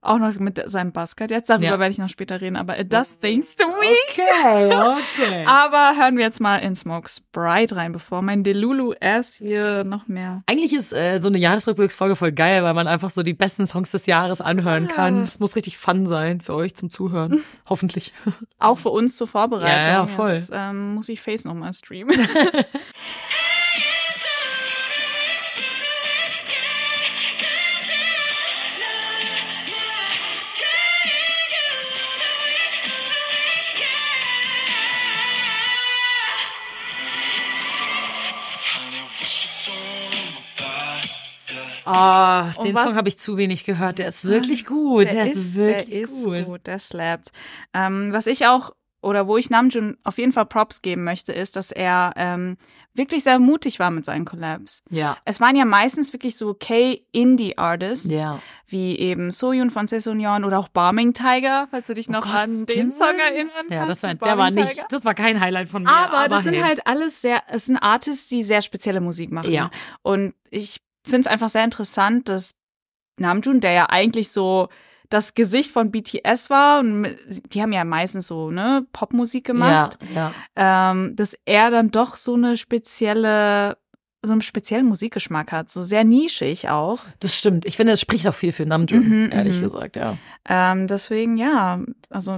Auch 0.00 0.18
noch 0.18 0.32
mit 0.38 0.62
seinem 0.70 0.92
Buzzcut. 0.92 1.32
Jetzt 1.32 1.50
darüber 1.50 1.64
Ja. 1.66 1.78
werde 1.80 1.90
ich 1.90 1.98
noch 1.98 2.08
später 2.08 2.40
reden, 2.40 2.54
aber 2.56 2.78
it 2.78 2.92
does 2.92 3.18
things 3.18 3.56
to 3.56 3.66
me. 3.66 3.74
Okay, 4.10 4.72
okay. 5.20 5.44
Aber 5.44 5.96
hören 5.98 6.16
wir 6.16 6.24
jetzt 6.24 6.40
mal 6.40 6.58
in 6.58 6.76
Smoke 6.76 7.08
Sprite 7.08 7.74
rein, 7.74 7.90
bevor 7.90 8.22
mein 8.22 8.44
Delulu 8.44 8.94
ass 9.00 9.34
hier 9.34 9.82
noch 9.82 10.06
mehr. 10.06 10.42
Eigentlich 10.46 10.72
ist 10.72 10.92
äh, 10.92 11.18
so 11.18 11.26
eine 11.28 11.38
Jahresrückblicksfolge 11.38 12.14
voll 12.14 12.30
geil, 12.30 12.62
weil 12.62 12.74
man 12.74 12.86
einfach 12.86 13.10
so 13.10 13.24
die 13.24 13.34
besten 13.34 13.66
Songs 13.66 13.90
des 13.90 14.06
Jahres 14.06 14.40
anhören 14.40 14.86
kann. 14.86 15.24
Es 15.24 15.40
muss 15.40 15.56
richtig 15.56 15.76
fun 15.78 16.06
sein 16.06 16.40
für 16.40 16.54
euch 16.54 16.76
zum 16.76 16.90
Zuhören. 16.90 17.42
Hoffentlich. 17.68 18.12
Auch 18.60 18.78
für 18.78 18.90
uns 18.90 19.16
zur 19.16 19.26
Vorbereitung. 19.26 19.68
Ja, 19.84 19.98
ja, 20.00 20.06
voll. 20.06 20.34
Jetzt, 20.34 20.52
ähm, 20.54 20.94
muss 20.94 21.08
ich 21.08 21.20
Face 21.20 21.44
nochmal 21.44 21.72
streamen. 21.72 22.16
Und 41.88 42.64
den 42.64 42.76
Song 42.76 42.94
habe 42.94 43.08
ich 43.08 43.18
zu 43.18 43.36
wenig 43.36 43.64
gehört. 43.64 43.98
Der 43.98 44.08
ist 44.08 44.24
wirklich 44.24 44.66
gut. 44.66 45.12
Der, 45.12 45.24
ist, 45.24 45.56
wirklich 45.56 45.86
der 45.88 46.00
ist 46.02 46.24
gut. 46.24 46.44
gut. 46.46 46.66
Der 46.66 46.78
slappt. 46.78 47.30
Ähm, 47.74 48.12
was 48.12 48.26
ich 48.26 48.46
auch 48.46 48.72
oder 49.00 49.28
wo 49.28 49.36
ich 49.36 49.48
Namjoon 49.48 49.96
auf 50.02 50.18
jeden 50.18 50.32
Fall 50.32 50.46
Props 50.46 50.82
geben 50.82 51.04
möchte, 51.04 51.32
ist, 51.32 51.54
dass 51.54 51.70
er 51.70 52.12
ähm, 52.16 52.56
wirklich 52.94 53.22
sehr 53.22 53.38
mutig 53.38 53.78
war 53.78 53.92
mit 53.92 54.04
seinen 54.04 54.24
Collabs. 54.24 54.82
Ja. 54.90 55.16
Es 55.24 55.40
waren 55.40 55.54
ja 55.54 55.64
meistens 55.64 56.12
wirklich 56.12 56.36
so 56.36 56.52
K-Indie-Artists, 56.54 58.10
Ja. 58.10 58.40
wie 58.66 58.98
eben 58.98 59.30
Soyun 59.30 59.70
von 59.70 59.86
Sesonyeon 59.86 60.44
oder 60.44 60.58
auch 60.58 60.66
Barming 60.68 61.12
Tiger, 61.12 61.68
falls 61.70 61.86
du 61.86 61.94
dich 61.94 62.08
noch 62.08 62.22
Oh 62.26 62.30
Gott, 62.30 62.34
an 62.34 62.66
den. 62.66 62.90
Song 62.90 63.16
erinnern 63.18 63.66
Ja, 63.70 63.86
das 63.86 64.02
war, 64.02 64.14
der 64.14 64.20
war 64.20 64.36
Barming 64.36 64.64
nicht, 64.64 64.74
Tiger. 64.74 64.86
das 64.90 65.04
war 65.04 65.14
kein 65.14 65.40
Highlight 65.40 65.68
von 65.68 65.84
mir. 65.84 65.90
Aber, 65.90 66.28
das 66.28 66.42
sind 66.42 66.54
hey. 66.54 66.62
halt 66.62 66.86
alles 66.86 67.20
sehr, 67.22 67.42
es 67.48 67.66
sind 67.66 67.76
Artists, 67.76 68.28
die 68.28 68.42
sehr 68.42 68.62
spezielle 68.62 69.00
Musik 69.00 69.30
machen. 69.30 69.52
Ja. 69.52 69.70
Und 70.02 70.34
ich 70.50 70.80
finde 71.08 71.20
es 71.20 71.26
einfach 71.26 71.48
sehr 71.48 71.64
interessant, 71.64 72.28
dass 72.28 72.54
Namjoon, 73.18 73.60
der 73.60 73.72
ja 73.72 73.86
eigentlich 73.88 74.30
so 74.30 74.68
das 75.10 75.34
Gesicht 75.34 75.72
von 75.72 75.90
BTS 75.90 76.50
war, 76.50 76.80
und 76.80 77.16
die 77.52 77.62
haben 77.62 77.72
ja 77.72 77.84
meistens 77.84 78.26
so, 78.26 78.50
ne, 78.50 78.86
Popmusik 78.92 79.44
gemacht, 79.46 79.98
Ja, 80.14 80.32
ja. 80.56 80.90
ähm, 80.90 81.16
dass 81.16 81.34
er 81.46 81.70
dann 81.70 81.90
doch 81.90 82.16
so 82.16 82.34
eine 82.34 82.56
spezielle, 82.58 83.78
so 84.20 84.32
einen 84.32 84.42
speziellen 84.42 84.86
Musikgeschmack 84.86 85.52
hat, 85.52 85.70
so 85.70 85.82
sehr 85.84 86.02
nischig 86.02 86.68
auch. 86.68 86.98
Das 87.20 87.36
stimmt. 87.36 87.64
Ich 87.66 87.76
finde, 87.76 87.92
es 87.92 88.00
spricht 88.00 88.26
auch 88.26 88.34
viel 88.34 88.50
für 88.50 88.66
Namjoon, 88.66 89.08
Mhm, 89.26 89.30
ehrlich 89.32 89.56
mhm. 89.58 89.62
gesagt, 89.62 89.94
ja. 89.94 90.16
Ähm, 90.48 90.88
deswegen, 90.88 91.36
ja, 91.36 91.80
also 92.10 92.36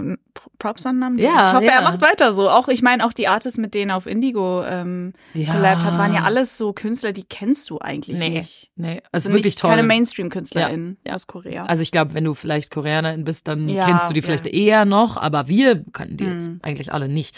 Props 0.58 0.84
an 0.84 0.98
Namjoon. 0.98 1.24
Ja, 1.24 1.48
ich 1.50 1.54
hoffe, 1.56 1.64
ja. 1.64 1.72
er 1.72 1.82
macht 1.82 2.02
weiter 2.02 2.34
so. 2.34 2.50
Auch, 2.50 2.68
ich 2.68 2.82
meine, 2.82 3.06
auch 3.06 3.14
die 3.14 3.28
Artists, 3.28 3.58
mit 3.58 3.72
denen 3.72 3.90
er 3.92 3.96
auf 3.96 4.06
Indigo 4.06 4.62
ähm, 4.62 5.14
Ja. 5.32 5.54
hat, 5.54 5.82
waren 5.98 6.12
ja 6.12 6.24
alles 6.24 6.58
so 6.58 6.74
Künstler, 6.74 7.12
die 7.12 7.24
kennst 7.24 7.70
du 7.70 7.78
eigentlich 7.78 8.18
Nee. 8.18 8.28
nicht. 8.28 8.70
Nee, 8.76 9.00
Also 9.10 9.28
also 9.28 9.32
wirklich 9.38 9.56
toll. 9.56 9.70
keine 9.70 9.82
Mainstream-KünstlerInnen 9.84 10.98
Ja, 11.06 11.14
aus 11.14 11.26
Korea. 11.26 11.64
Also 11.64 11.82
ich 11.82 11.92
glaube, 11.92 12.12
wenn 12.12 12.24
du 12.24 12.34
vielleicht 12.34 12.70
Koreanerin 12.70 13.24
bist, 13.24 13.48
dann 13.48 13.68
Ja, 13.70 13.86
kennst 13.86 14.10
du 14.10 14.14
die 14.14 14.20
vielleicht 14.20 14.46
eher 14.46 14.84
noch, 14.84 15.16
aber 15.16 15.48
wir 15.48 15.82
kannten 15.92 16.18
die 16.18 16.24
jetzt 16.26 16.48
Mhm. 16.48 16.60
eigentlich 16.62 16.92
alle 16.92 17.08
nicht. 17.08 17.34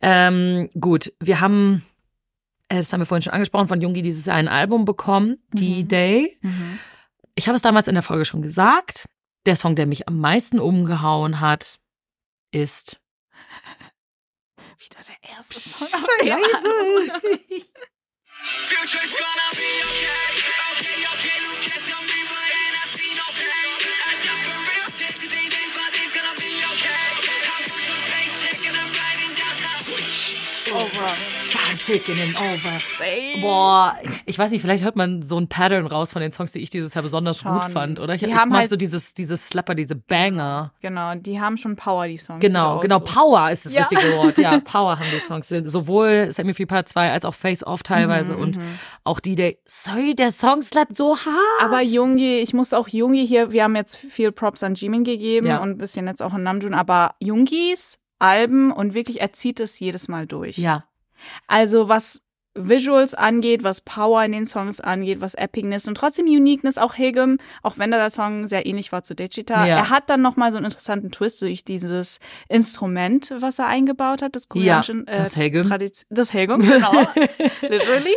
Ähm, 0.00 0.68
gut, 0.78 1.12
wir 1.20 1.40
haben, 1.40 1.84
das 2.78 2.92
haben 2.92 3.00
wir 3.00 3.06
vorhin 3.06 3.22
schon 3.22 3.32
angesprochen, 3.32 3.68
von 3.68 3.80
Jungi 3.80 4.02
dieses 4.02 4.26
Jahr 4.26 4.36
ein 4.36 4.48
Album 4.48 4.84
bekommen, 4.84 5.42
D-Day. 5.52 6.36
Mhm. 6.42 6.78
Ich 7.34 7.46
habe 7.48 7.56
es 7.56 7.62
damals 7.62 7.88
in 7.88 7.94
der 7.94 8.02
Folge 8.02 8.24
schon 8.24 8.42
gesagt. 8.42 9.06
Der 9.46 9.56
Song, 9.56 9.74
der 9.74 9.86
mich 9.86 10.06
am 10.08 10.18
meisten 10.20 10.58
umgehauen 10.60 11.40
hat, 11.40 11.78
ist 12.52 13.00
Wieder 14.78 15.00
der 15.06 15.30
erste 15.36 15.58
Song. 15.60 16.00
auf 16.00 16.06
dem 16.22 16.32
Album. 16.32 17.22
Future's 18.64 19.16
gonna 19.16 19.50
be. 19.52 19.70
Okay, 19.86 20.41
Time 30.72 32.32
over. 32.34 33.40
Boah, 33.42 33.96
ich 34.24 34.38
weiß 34.38 34.50
nicht, 34.52 34.62
vielleicht 34.62 34.82
hört 34.84 34.96
man 34.96 35.20
so 35.20 35.38
ein 35.38 35.48
Pattern 35.48 35.86
raus 35.86 36.12
von 36.12 36.22
den 36.22 36.32
Songs, 36.32 36.52
die 36.52 36.60
ich 36.60 36.70
dieses 36.70 36.94
Jahr 36.94 37.02
besonders 37.02 37.40
Schon. 37.40 37.52
gut 37.52 37.64
fand, 37.64 38.00
oder? 38.00 38.14
Ich, 38.14 38.20
Die 38.20 38.26
ich 38.26 38.34
haben 38.34 38.48
mag 38.50 38.60
halt- 38.60 38.68
so 38.70 38.76
dieses, 38.76 39.12
dieses 39.12 39.48
Slapper, 39.48 39.74
diese 39.74 39.94
Banger. 39.96 40.72
Genau, 40.80 41.14
die 41.14 41.40
haben 41.40 41.56
schon 41.58 41.76
Power, 41.76 42.06
die 42.08 42.16
Songs. 42.16 42.40
Genau, 42.40 42.78
genau. 42.80 42.96
aussuchst. 42.96 43.14
Power 43.14 43.50
ist 43.50 43.66
das 43.66 43.74
Ja. 43.74 43.82
richtige 43.82 44.16
Wort. 44.16 44.38
Ja, 44.38 44.60
Power 44.64 44.98
haben 44.98 45.06
die 45.12 45.18
Songs. 45.24 45.48
Sowohl 45.70 46.28
Semi 46.30 46.54
Free 46.54 46.66
Part 46.66 46.88
2 46.88 47.10
als 47.12 47.24
auch 47.26 47.34
Face 47.34 47.62
Off 47.66 47.82
teilweise 47.82 48.36
und 48.36 48.58
auch 49.04 49.20
die, 49.20 49.34
der, 49.34 49.54
sorry, 49.66 50.14
der 50.14 50.30
Song 50.32 50.62
slappt 50.62 50.96
so 50.96 51.16
hart. 51.16 51.62
Aber 51.62 51.82
Jungi, 51.82 52.38
ich 52.38 52.54
muss 52.54 52.72
auch 52.72 52.88
Jungi 52.88 53.26
hier, 53.26 53.52
wir 53.52 53.64
haben 53.64 53.76
jetzt 53.76 53.96
viel 53.96 54.32
Props 54.32 54.62
an 54.62 54.74
Jimin 54.74 55.04
gegeben 55.04 55.46
Ja. 55.48 55.58
und 55.62 55.70
ein 55.70 55.78
bisschen 55.78 56.06
jetzt 56.06 56.22
auch 56.22 56.32
an 56.32 56.42
Namjoon, 56.44 56.72
aber 56.74 57.14
Jungis 57.20 57.98
Alben 58.22 58.70
und 58.72 58.94
wirklich, 58.94 59.20
er 59.20 59.32
zieht 59.32 59.60
es 59.60 59.78
jedes 59.80 60.08
Mal 60.08 60.26
durch. 60.26 60.56
ja, 60.58 60.84
Also 61.46 61.88
was 61.88 62.22
Visuals 62.54 63.14
angeht, 63.14 63.62
was 63.64 63.80
Power 63.80 64.22
in 64.24 64.32
den 64.32 64.44
Songs 64.44 64.78
angeht, 64.78 65.22
was 65.22 65.32
Epicness 65.34 65.88
und 65.88 65.94
trotzdem 65.94 66.26
Uniqueness, 66.26 66.76
auch 66.76 66.98
Hegem, 66.98 67.38
auch 67.62 67.78
wenn 67.78 67.90
der 67.90 68.10
Song 68.10 68.46
sehr 68.46 68.66
ähnlich 68.66 68.92
war 68.92 69.02
zu 69.02 69.14
Digita. 69.14 69.66
Ja. 69.66 69.76
Er 69.76 69.88
hat 69.88 70.10
dann 70.10 70.20
nochmal 70.20 70.52
so 70.52 70.58
einen 70.58 70.66
interessanten 70.66 71.10
Twist 71.10 71.40
durch 71.40 71.64
dieses 71.64 72.18
Instrument, 72.50 73.34
was 73.38 73.58
er 73.58 73.68
eingebaut 73.68 74.20
hat, 74.20 74.36
das 74.36 74.48
koreanische 74.50 75.02
das 75.06 75.34
Hegem. 75.36 75.66
Tradition- 75.66 76.06
Das 76.10 76.32
Hegem, 76.34 76.60
genau. 76.68 76.92
Literally. 77.62 78.14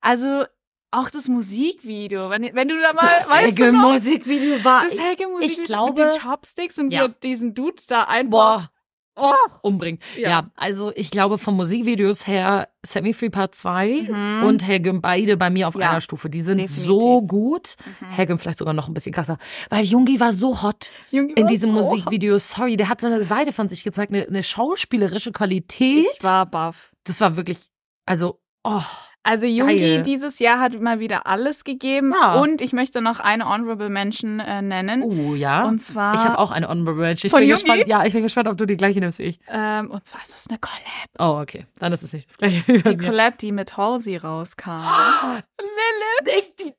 Also 0.00 0.44
auch 0.90 1.10
das 1.10 1.28
Musikvideo, 1.28 2.30
wenn, 2.30 2.50
wenn 2.54 2.68
du 2.68 2.80
da 2.80 2.92
mal, 2.94 3.02
das 3.18 3.30
weißt 3.30 3.58
du 3.58 3.72
noch, 3.72 3.92
Musikvideo 3.92 4.64
war. 4.64 4.82
das 4.84 4.98
Helge-Musik 4.98 5.50
ich 5.50 5.58
mit- 5.58 5.66
glaube- 5.66 6.02
mit 6.04 6.14
den 6.14 6.20
Chopsticks 6.20 6.78
und 6.78 6.90
Ja. 6.92 7.06
diesen 7.08 7.54
Dude 7.54 7.80
da 7.88 8.04
ein 8.04 8.30
Boah, 8.30 8.70
Oh. 9.18 9.32
umbringen. 9.62 9.98
Ja. 10.16 10.28
Ja. 10.28 10.50
also 10.56 10.92
ich 10.94 11.10
glaube 11.10 11.38
vom 11.38 11.56
Musikvideos 11.56 12.26
her 12.26 12.68
Semi 12.84 13.12
Free 13.12 13.30
Part 13.30 13.54
2 13.54 14.06
Mhm. 14.08 14.42
und 14.46 14.66
Helgem 14.66 15.00
beide 15.00 15.36
bei 15.36 15.50
mir 15.50 15.68
auf 15.68 15.74
Ja, 15.74 15.90
einer 15.90 16.00
Stufe. 16.00 16.30
Die 16.30 16.40
sind 16.40 16.58
definitiv. 16.58 16.84
so 16.86 17.22
gut. 17.22 17.74
Mhm. 18.00 18.06
Helgem 18.10 18.38
vielleicht 18.38 18.58
sogar 18.58 18.74
noch 18.74 18.88
ein 18.88 18.94
bisschen 18.94 19.12
krasser. 19.12 19.36
Weil 19.70 19.84
Jungi 19.84 20.20
war 20.20 20.32
so 20.32 20.62
hot 20.62 20.90
Jungi 21.10 21.32
in 21.34 21.46
diesem 21.48 21.76
so- 21.76 21.82
Musikvideo. 21.82 22.38
Sorry, 22.38 22.76
der 22.76 22.88
hat 22.88 23.00
so 23.00 23.06
eine 23.08 23.22
Seite 23.22 23.52
von 23.52 23.68
sich 23.68 23.84
gezeigt, 23.84 24.12
eine, 24.12 24.26
eine 24.26 24.42
schauspielerische 24.42 25.32
Qualität. 25.32 26.06
Ich 26.18 26.24
war 26.24 26.46
baff. 26.46 26.92
das 27.04 27.20
war 27.20 27.36
wirklich, 27.36 27.58
also, 28.06 28.40
oh, 28.64 28.82
Also 29.28 29.46
Jungi 29.46 29.78
Geil. 29.78 30.02
dieses 30.04 30.38
Jahr 30.38 30.58
hat 30.58 30.80
mal 30.80 31.00
wieder 31.00 31.26
alles 31.26 31.64
gegeben 31.64 32.14
Ja. 32.18 32.40
und 32.40 32.62
ich 32.62 32.72
möchte 32.72 33.02
noch 33.02 33.20
eine 33.20 33.46
Honorable 33.46 33.90
Mention 33.90 34.40
äh, 34.40 34.62
nennen. 34.62 35.02
oh 35.02 35.34
ja. 35.34 35.64
Und 35.64 35.80
zwar 35.80 36.14
ich 36.14 36.20
habe 36.24 36.38
auch 36.38 36.50
eine 36.50 36.66
Honorable 36.68 36.94
Mention. 37.02 37.26
Ich 37.26 37.30
Von 37.32 37.40
bin 37.40 37.48
Jungi? 37.50 37.60
gespannt. 37.62 37.86
Ja, 37.88 38.06
ich 38.06 38.14
bin 38.14 38.22
gespannt, 38.22 38.48
ob 38.48 38.56
du 38.56 38.64
die 38.64 38.78
gleiche 38.78 39.00
nimmst 39.00 39.18
wie 39.18 39.24
ich. 39.24 39.40
ähm, 39.48 39.90
und 39.90 40.06
zwar 40.06 40.22
ist 40.22 40.32
das 40.32 40.46
eine 40.48 40.58
Collab. 40.58 40.78
Oh, 41.18 41.40
okay. 41.42 41.66
Dann 41.78 41.92
ist 41.92 42.02
es 42.02 42.12
nicht 42.14 42.28
das 42.30 42.38
gleiche 42.38 42.66
wie 42.68 42.82
Die. 42.82 42.96
Collab, 42.96 43.36
die 43.38 43.52
mit 43.52 43.76
Halsey 43.76 44.16
rauskam. 44.16 44.70
Die 45.60 46.30
habe 46.30 46.38
ich, 46.38 46.54
die 46.56 46.72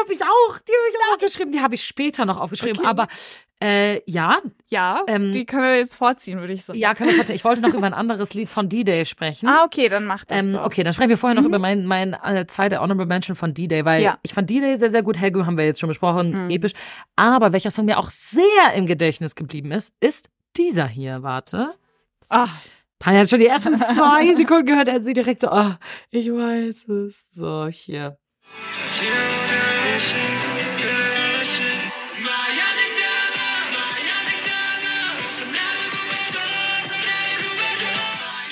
habe 0.00 0.12
ich 0.12 0.22
auch, 0.22 0.58
die 0.58 0.72
habe 0.72 0.88
ich 0.90 0.96
auch 1.14 1.18
geschrieben. 1.18 1.52
Die 1.52 1.60
habe 1.60 1.74
ich 1.74 1.84
später 1.84 2.24
noch 2.24 2.38
aufgeschrieben. 2.40 2.78
Okay. 2.78 2.86
Aber 2.88 3.06
äh, 3.60 4.00
ja, 4.08 4.38
Ja, 4.70 5.02
Ähm, 5.08 5.32
die 5.32 5.44
können 5.44 5.64
wir 5.64 5.76
jetzt 5.78 5.96
vorziehen, 5.96 6.38
würde 6.38 6.52
ich 6.52 6.64
sagen. 6.64 6.78
ja, 6.78 6.94
können 6.94 7.10
wir 7.10 7.16
kurz, 7.16 7.28
ich 7.30 7.44
wollte 7.44 7.60
noch 7.60 7.74
über 7.74 7.86
ein 7.86 7.94
anderes 7.94 8.32
Lied 8.34 8.48
von 8.48 8.68
D-Day 8.68 9.04
sprechen. 9.04 9.48
Ah, 9.48 9.64
okay, 9.64 9.88
dann 9.88 10.04
mach 10.06 10.24
das 10.24 10.44
Ähm, 10.46 10.52
doch. 10.52 10.64
okay, 10.64 10.84
dann 10.84 10.92
sprechen 10.92 11.08
wir 11.10 11.18
vorher 11.18 11.34
noch 11.34 11.44
über 11.46 11.58
mein, 11.58 11.84
mein 11.84 12.12
äh, 12.14 12.46
zweite 12.46 12.80
Honorable 12.80 13.06
Mention 13.06 13.34
von 13.34 13.54
D-Day, 13.54 13.84
weil 13.84 14.02
Ja. 14.02 14.18
ich 14.22 14.32
fand 14.32 14.48
D-Day 14.48 14.76
sehr, 14.76 14.90
sehr 14.90 15.02
gut. 15.02 15.18
Helgo 15.18 15.44
haben 15.44 15.58
wir 15.58 15.64
jetzt 15.64 15.80
schon 15.80 15.88
besprochen, 15.88 16.48
episch. 16.50 16.72
Aber 17.16 17.52
welcher 17.52 17.72
Song 17.72 17.86
mir 17.86 17.98
auch 17.98 18.10
sehr 18.10 18.72
im 18.76 18.86
Gedächtnis 18.86 19.34
geblieben 19.34 19.72
ist, 19.72 19.92
ist 19.98 20.30
dieser 20.56 20.86
hier. 20.86 21.24
Warte. 21.24 21.74
Ah, 22.28 22.46
Pani 23.00 23.18
hat 23.18 23.28
schon 23.30 23.38
die 23.40 23.46
ersten 23.46 23.76
zwei 23.82 24.34
Sekunden 24.34 24.66
gehört, 24.66 24.86
er 24.88 24.94
hat 24.94 25.04
sie 25.04 25.14
direkt 25.14 25.40
so, 25.40 25.48
ah, 25.48 25.78
ich 26.10 26.28
weiß 26.30 26.88
es. 26.90 27.26
So, 27.32 27.66
hier. 27.68 28.18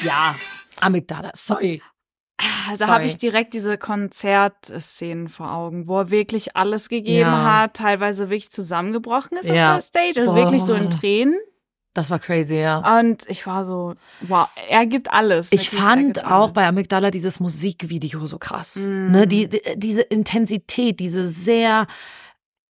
Ja, 0.05 0.35
Amygdala, 0.81 1.31
sorry. 1.35 1.83
da 2.69 2.77
Sorry. 2.77 2.91
habe 2.91 3.05
ich 3.07 3.17
direkt 3.19 3.55
diese 3.55 3.79
Konzertszenen 3.79 5.29
vor 5.29 5.51
Augen, 5.53 5.89
wo 5.89 5.99
er 6.01 6.11
wirklich 6.11 6.55
alles 6.57 6.89
gegeben 6.89 7.31
Ja. 7.31 7.45
hat, 7.61 7.75
teilweise 7.75 8.25
wirklich 8.29 8.51
zusammengebrochen 8.51 9.39
ist 9.39 9.49
Ja. 9.49 9.77
auf 9.77 9.77
der 9.77 9.81
Stage, 10.13 10.21
also 10.21 10.33
Boah. 10.33 10.37
wirklich 10.37 10.63
so 10.63 10.75
in 10.75 10.91
Tränen. 10.91 11.39
Das 11.97 12.11
war 12.11 12.19
crazy, 12.19 12.57
ja. 12.57 12.99
Und 13.01 13.25
ich 13.29 13.47
war 13.47 13.65
so, 13.65 13.95
wow, 14.21 14.49
er 14.69 14.85
gibt 14.87 15.11
alles. 15.11 15.51
Ich 15.53 15.73
wirklich, 15.73 15.81
fand 15.81 16.25
auch 16.27 16.31
alles. 16.43 16.53
bei 16.53 16.67
Amygdala 16.67 17.11
dieses 17.11 17.41
Musikvideo 17.41 18.27
so 18.27 18.39
krass. 18.39 18.77
Mm. 18.87 19.11
Ne, 19.11 19.27
die, 19.27 19.49
die, 19.49 19.63
diese 19.77 20.03
Intensität, 20.03 21.01
diese 21.01 21.27
sehr 21.27 21.87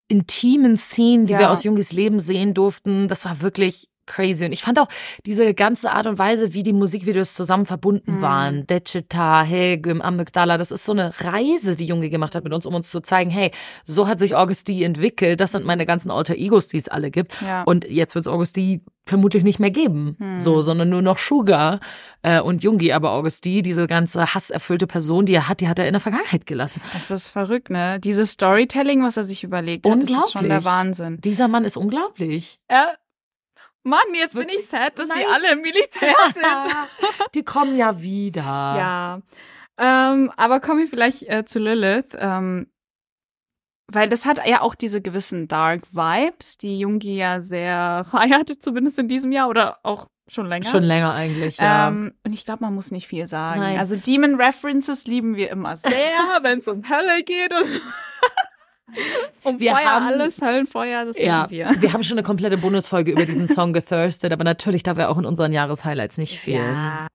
intimen 0.09 0.77
Szenen, 0.77 1.27
die 1.27 1.33
Ja. 1.33 1.39
wir 1.41 1.51
aus 1.51 1.65
Jungis 1.65 1.93
Leben 1.93 2.21
sehen 2.21 2.55
durften, 2.55 3.09
das 3.09 3.25
war 3.25 3.41
wirklich 3.41 3.89
crazy. 4.07 4.45
Und 4.45 4.53
ich 4.53 4.63
fand 4.63 4.79
auch 4.79 4.89
diese 5.27 5.53
ganze 5.55 5.91
Art 5.93 6.07
und 6.07 6.19
Weise, 6.19 6.55
wie 6.55 6.63
die 6.63 6.73
Musikvideos 6.73 7.35
zusammen 7.35 7.67
verbunden 7.67 8.19
Mm. 8.19 8.21
waren. 8.23 8.67
Deceta, 8.67 9.43
Helgüm, 9.43 10.01
Amygdala, 10.03 10.59
das 10.59 10.71
ist 10.71 10.85
so 10.85 10.93
eine 10.93 11.13
Reise, 11.21 11.77
die 11.77 11.85
Jungi 11.87 12.09
gemacht 12.11 12.35
hat 12.35 12.45
mit 12.45 12.53
uns, 12.53 12.67
um 12.67 12.75
uns 12.75 12.91
zu 12.91 13.01
zeigen, 13.01 13.31
hey, 13.31 13.51
so 13.85 14.09
hat 14.09 14.19
sich 14.19 14.35
Augusti 14.37 14.85
entwickelt. 14.85 15.41
Das 15.41 15.53
sind 15.53 15.65
meine 15.65 15.87
ganzen 15.87 16.11
Alter 16.11 16.35
Egos, 16.37 16.69
die 16.69 16.77
es 16.79 16.89
alle 16.89 17.11
gibt. 17.11 17.33
Ja. 17.43 17.63
Und 17.65 17.89
jetzt 17.89 18.15
wird 18.15 18.23
es 18.25 18.29
Augusti 18.33 18.83
vermutlich 19.09 19.45
nicht 19.45 19.61
mehr 19.61 19.71
geben, 19.71 20.17
Hm. 20.19 20.37
so, 20.37 20.63
sondern 20.63 20.89
nur 20.89 21.01
noch 21.01 21.19
Sugar 21.19 21.79
äh, 22.23 22.41
und 22.41 22.65
Jungi. 22.65 22.93
Aber 22.93 23.13
Augusti, 23.13 23.63
diese 23.63 23.87
ganze 23.87 24.35
hasserfüllte 24.35 24.89
Person, 24.89 25.27
die 25.27 25.35
er 25.35 25.49
hat, 25.49 25.61
die 25.61 25.69
hat 25.69 25.79
er 25.79 25.87
in 25.87 25.93
der 25.93 26.01
Vergangenheit 26.01 26.45
gelassen. 26.47 26.81
Das 26.93 27.11
ist 27.13 27.29
verrückt, 27.29 27.71
ne? 27.71 28.01
Dieses 28.01 28.33
Storytelling, 28.33 29.05
was 29.05 29.17
er 29.17 29.23
sich 29.23 29.45
überlegt 29.45 29.89
hat, 29.89 30.03
das 30.03 30.11
ist 30.11 30.33
schon 30.33 30.49
der. 30.49 30.65
Wahnsinn. 30.65 31.21
Dieser 31.21 31.47
Mann 31.47 31.65
ist 31.65 31.77
unglaublich. 31.77 32.59
Ja. 32.69 32.89
Mann, 33.87 34.15
jetzt 34.15 34.35
bin 34.35 34.49
ich 34.49 34.67
sad, 34.67 34.99
dass 34.99 35.09
sie 35.09 35.15
Nein. 35.15 35.33
alle 35.33 35.53
im 35.53 35.61
Militär 35.61 36.15
sind. 36.35 36.45
die 37.35 37.45
kommen 37.45 37.77
ja 37.77 38.03
wieder. 38.03 38.43
Ja. 38.43 39.21
Ähm, 39.79 40.33
aber 40.37 40.61
kommen 40.61 40.81
wir 40.81 40.89
vielleicht 40.89 41.23
äh, 41.25 41.45
zu 41.45 41.61
Lilith. 41.61 42.17
Ähm, 42.19 42.67
weil 43.93 44.09
das 44.09 44.27
hat 44.27 44.45
ja 44.47 44.63
auch 44.63 44.75
diese 44.75 45.01
gewissen 45.01 45.47
Dark 45.47 45.83
Vibes, 45.93 46.59
die 46.59 46.81
Jungi 46.81 47.17
ja 47.17 47.39
sehr 47.41 48.05
feiert, 48.11 48.51
zumindest 48.61 48.99
in 48.99 49.07
diesem 49.07 49.31
Jahr 49.31 49.49
oder 49.49 49.79
auch 49.85 50.09
schon 50.29 50.47
länger. 50.47 50.67
Schon 50.67 50.83
länger 50.83 51.15
eigentlich, 51.15 51.59
ja. 51.59 51.87
Ähm, 51.89 52.13
und 52.25 52.33
ich 52.33 52.45
glaube, 52.45 52.65
man 52.65 52.75
muss 52.75 52.91
nicht 52.91 53.07
viel 53.07 53.29
sagen. 53.29 53.61
Nein. 53.61 53.79
Also 53.79 53.95
Demon 53.95 54.35
References 54.41 55.07
lieben 55.07 55.37
wir 55.37 55.51
immer 55.51 55.77
sehr, 55.77 55.93
wenn 56.43 56.59
es 56.59 56.67
um 56.67 56.89
Hölle 56.89 57.23
geht 57.23 57.53
um 59.43 59.59
Wir 59.61 59.73
Feuer, 59.73 59.85
haben- 59.85 60.07
alles 60.07 60.41
Höllenfeuer, 60.43 61.05
das 61.05 61.19
ja, 61.19 61.47
wir. 61.51 61.75
wir 61.81 61.93
haben 61.93 62.03
schon 62.03 62.19
eine 62.19 62.27
komplette 62.27 62.57
Bonusfolge 62.57 63.13
über 63.13 63.27
diesen 63.27 63.49
Song 63.49 63.73
gethirstet, 63.73 64.33
aber 64.33 64.45
natürlich 64.45 64.83
darf 64.83 64.99
er 64.99 65.11
auch 65.11 65.19
in 65.19 65.25
unseren 65.27 65.53
Jahreshighlights 65.53 66.19
nicht 66.19 66.39
fehlen. 66.39 66.75
Ja. 66.75 67.07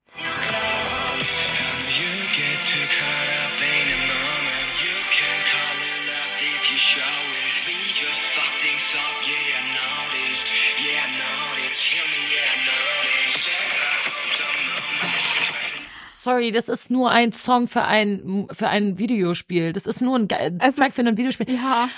Sorry, 16.23 16.51
das 16.51 16.69
ist 16.69 16.91
nur 16.91 17.09
ein 17.09 17.31
Song 17.33 17.67
für 17.67 17.83
ein, 17.83 18.47
für 18.51 18.67
ein 18.67 18.99
Videospiel. 18.99 19.73
Das 19.73 19.85
ist 19.85 20.01
nur 20.01 20.17
ein 20.17 20.27
Es 20.59 20.75
Track 20.75 20.93
für 20.93 21.01
ein 21.01 21.17
Videospiel. 21.17 21.49
ja. 21.53 21.89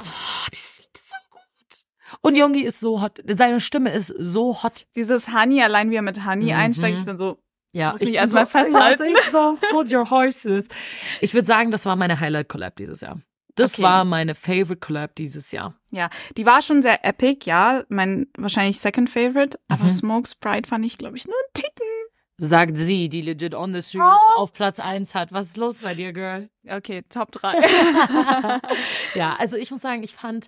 Oh, 0.00 0.04
dieses 0.52 0.78
Lied 0.80 0.90
ist 0.98 1.08
so 1.08 1.14
gut. 1.30 2.20
Und 2.20 2.36
Jungi 2.36 2.60
ist 2.62 2.80
so 2.80 3.00
hot. 3.00 3.22
Seine 3.26 3.60
Stimme 3.60 3.90
ist 3.92 4.08
so 4.18 4.62
hot. 4.62 4.86
Dieses 4.96 5.28
Honey, 5.32 5.62
allein 5.62 5.90
wie 5.90 5.96
er 5.96 6.02
mit 6.02 6.26
Honey 6.26 6.46
Mhm. 6.52 6.58
einsteigt, 6.58 6.98
ich 6.98 7.04
bin 7.04 7.16
so, 7.18 7.38
Ja, 7.72 7.90
Muss 7.92 8.00
mich 8.02 8.10
bin 8.10 8.14
erst 8.14 8.34
mal 8.34 8.44
so, 8.46 8.50
festhalten. 8.52 9.02
Ja, 9.04 9.18
ich 9.24 9.30
so, 9.30 9.58
hold 9.72 9.92
your 9.92 10.08
horses. 10.08 10.68
Ich 11.20 11.34
würde 11.34 11.46
sagen, 11.46 11.72
das 11.72 11.86
war 11.86 11.96
meine 11.96 12.20
Highlight-Collab 12.20 12.76
dieses 12.76 13.00
Jahr. 13.00 13.20
Das 13.56 13.74
Okay. 13.74 13.82
war 13.82 14.04
meine 14.04 14.34
Favorite 14.36 14.76
Collab 14.76 15.14
dieses 15.16 15.50
Jahr. 15.52 15.74
ja. 15.90 16.08
Die 16.36 16.44
war 16.46 16.60
schon 16.62 16.82
sehr 16.82 17.04
epic, 17.04 17.46
ja. 17.48 17.82
Mein 17.88 18.26
wahrscheinlich 18.36 18.78
Second 18.78 19.10
Favorite. 19.10 19.58
Aber 19.68 19.84
Mhm. 19.84 19.90
Smoke 19.90 20.28
Sprite 20.28 20.68
fand 20.68 20.84
ich, 20.84 20.98
glaube 20.98 21.16
ich, 21.16 21.26
nur 21.26 21.34
einen 21.34 21.52
Ticken. 21.54 21.83
Sagt 22.36 22.76
sie, 22.78 23.08
die 23.08 23.22
legit 23.22 23.54
on 23.54 23.72
the 23.72 23.80
street 23.80 24.02
Oh. 24.04 24.40
auf 24.40 24.52
Platz 24.52 24.80
1 24.80 25.14
hat. 25.14 25.32
Was 25.32 25.46
ist 25.46 25.56
los 25.56 25.82
bei 25.82 25.94
dir, 25.94 26.12
Girl? 26.12 26.48
Okay, 26.68 27.02
Top 27.08 27.30
3. 27.30 27.52
ja, 29.14 29.36
also 29.38 29.56
ich 29.56 29.70
muss 29.70 29.80
sagen, 29.80 30.02
ich 30.02 30.14
fand 30.14 30.46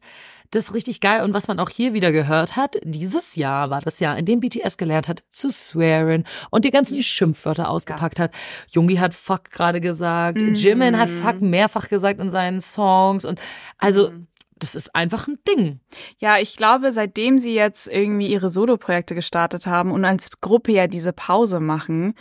das 0.51 0.75
richtig 0.75 1.01
geil. 1.01 1.23
Und 1.23 1.33
was 1.35 1.47
man 1.49 1.61
auch 1.61 1.71
hier 1.71 1.93
wieder 1.95 2.11
gehört 2.13 2.57
hat, 2.57 2.77
dieses 2.83 3.37
Jahr 3.37 3.71
war 3.71 3.81
das 3.83 4.01
Jahr, 4.01 4.19
in 4.19 4.25
dem 4.25 4.41
BTS 4.41 4.79
gelernt 4.79 5.07
hat, 5.09 5.23
zu 5.33 5.51
swearen 5.51 6.25
und 6.51 6.65
die 6.65 6.71
ganzen 6.71 7.01
Schimpfwörter 7.03 7.69
ausgepackt 7.69 8.19
hat. 8.19 8.33
Jungi 8.71 8.97
hat 8.97 9.15
fuck 9.15 9.51
gerade 9.51 9.81
gesagt, 9.81 10.41
Mhm. 10.41 10.55
Jimin 10.55 10.99
hat 10.99 11.09
fuck 11.09 11.41
mehrfach 11.41 11.89
gesagt 11.89 12.21
in 12.21 12.31
seinen 12.31 12.61
Songs. 12.61 13.25
Und 13.25 13.41
also, 13.79 14.11
Mhm. 14.11 14.27
Das 14.59 14.75
ist 14.75 14.95
einfach 14.95 15.29
ein 15.29 15.39
Ding. 15.49 15.81
Ja, 16.19 16.39
ich 16.39 16.57
glaube, 16.57 16.93
seitdem 16.93 17.39
sie 17.39 17.55
jetzt 17.55 17.87
irgendwie 17.89 18.29
ihre 18.29 18.51
Solo-Projekte 18.51 19.15
gestartet 19.15 19.67
haben 19.67 19.91
und 19.91 20.05
als 20.05 20.41
Gruppe 20.41 20.73
ja 20.73 20.87
diese 20.87 21.13
Pause 21.13 21.61
machen, 21.61 22.15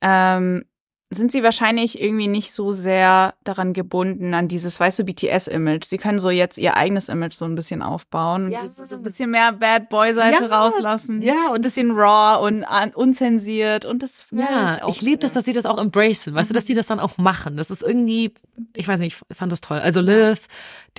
ähm, 0.00 0.64
sind 1.10 1.32
sie 1.32 1.42
wahrscheinlich 1.42 2.02
irgendwie 2.02 2.28
nicht 2.28 2.52
so 2.52 2.74
sehr 2.74 3.32
daran 3.42 3.72
gebunden 3.72 4.34
an 4.34 4.46
dieses, 4.46 4.78
weißt 4.78 4.98
du, 4.98 5.04
BTS-Image. 5.04 5.84
Sie 5.86 5.96
können 5.96 6.18
so 6.18 6.28
jetzt 6.28 6.58
ihr 6.58 6.76
eigenes 6.76 7.08
Image 7.08 7.32
so 7.32 7.46
ein 7.46 7.54
bisschen 7.54 7.80
aufbauen 7.80 8.50
Ja. 8.50 8.60
und 8.60 8.68
so 8.68 8.94
ein 8.94 9.02
bisschen 9.02 9.30
mehr 9.30 9.52
Bad 9.52 9.88
Boy-Seite 9.88 10.44
Ja. 10.44 10.54
rauslassen. 10.60 11.22
Ja, 11.22 11.48
und 11.48 11.54
ein 11.54 11.62
bisschen 11.62 11.92
raw 11.92 12.46
und 12.46 12.62
unzensiert 12.94 13.86
und 13.86 14.02
das 14.02 14.26
Ja, 14.30 14.86
ich, 14.86 15.00
liebe 15.00 15.16
das, 15.16 15.32
dass 15.32 15.46
sie 15.46 15.54
das 15.54 15.64
auch 15.64 15.78
embracen, 15.78 16.34
weißt 16.34 16.50
du, 16.50 16.54
dass 16.54 16.64
Mhm. 16.64 16.66
die 16.66 16.74
das 16.74 16.88
dann 16.88 17.00
auch 17.00 17.16
machen. 17.16 17.56
Das 17.56 17.70
ist 17.70 17.82
irgendwie, 17.82 18.34
ich 18.76 18.86
weiß 18.86 19.00
nicht, 19.00 19.22
ich 19.30 19.36
fand 19.36 19.50
das 19.50 19.62
toll. 19.62 19.78
Also 19.78 20.02
Lilith, 20.02 20.46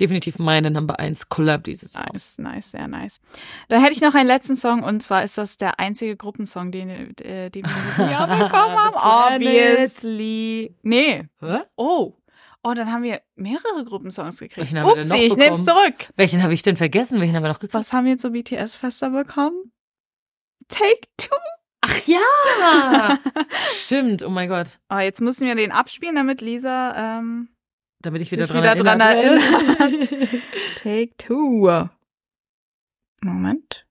definitiv 0.00 0.38
meine 0.38 0.70
Number 0.70 0.98
1 0.98 1.28
Collab 1.28 1.64
dieses 1.64 1.94
Jahr. 1.94 2.12
Nice, 2.12 2.38
nice, 2.38 2.70
sehr 2.70 2.88
nice. 2.88 3.20
Dann 3.68 3.82
hätte 3.82 3.94
ich 3.94 4.00
noch 4.00 4.14
einen 4.14 4.26
letzten 4.26 4.56
Song 4.56 4.82
und 4.82 5.02
zwar 5.02 5.24
ist 5.24 5.38
das 5.38 5.56
der 5.56 5.78
einzige 5.78 6.16
Gruppensong, 6.16 6.72
den, 6.72 6.88
äh, 7.20 7.50
den 7.50 7.64
wir 7.64 7.70
in 7.70 7.84
diesem 7.86 8.10
Jahr 8.10 8.26
bekommen 8.38 8.76
haben. 8.76 9.36
Obviously. 9.36 10.74
Nee. 10.82 11.28
Hä? 11.40 11.58
Oh. 11.76 12.16
Oh, 12.62 12.74
dann 12.74 12.92
haben 12.92 13.02
wir 13.02 13.22
mehrere 13.36 13.84
Gruppensongs 13.84 14.38
gekriegt. 14.38 14.74
Upsi, 14.74 15.16
ich 15.16 15.36
nehm's 15.36 15.64
bekommen? 15.64 15.86
zurück. 15.86 16.12
Welchen 16.16 16.42
habe 16.42 16.52
ich 16.52 16.62
denn 16.62 16.76
vergessen? 16.76 17.18
Welchen 17.20 17.34
haben 17.34 17.42
wir 17.42 17.48
noch 17.48 17.58
gekriegt? 17.58 17.74
Was 17.74 17.92
haben 17.92 18.04
wir 18.04 18.18
zu 18.18 18.30
BTS-Fester 18.30 19.10
bekommen? 19.10 19.72
Take 20.68 21.00
Two. 21.16 21.34
Ach 21.80 22.06
ja! 22.06 23.18
Stimmt, 23.72 24.22
oh 24.22 24.28
mein 24.28 24.50
Gott. 24.50 24.78
Oh, 24.90 24.98
jetzt 24.98 25.22
müssen 25.22 25.46
wir 25.46 25.54
den 25.54 25.72
abspielen, 25.72 26.14
damit 26.14 26.42
Lisa 26.42 27.18
ähm, 27.18 27.48
damit 28.00 28.22
ich 28.22 28.32
wieder 28.32 28.46
dran, 28.46 28.62
wieder 28.62 28.74
dran 28.74 29.00
erinnere. 29.00 29.40
Take 30.76 31.16
two. 31.16 31.88
Moment. 33.22 33.86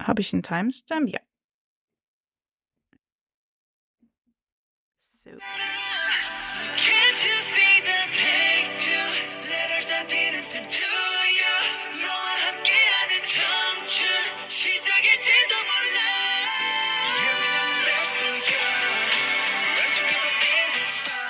Habe 0.00 0.20
ich 0.20 0.32
einen 0.32 0.42
Timestamp? 0.42 1.08
Ja. 1.08 1.20
So. 4.98 5.30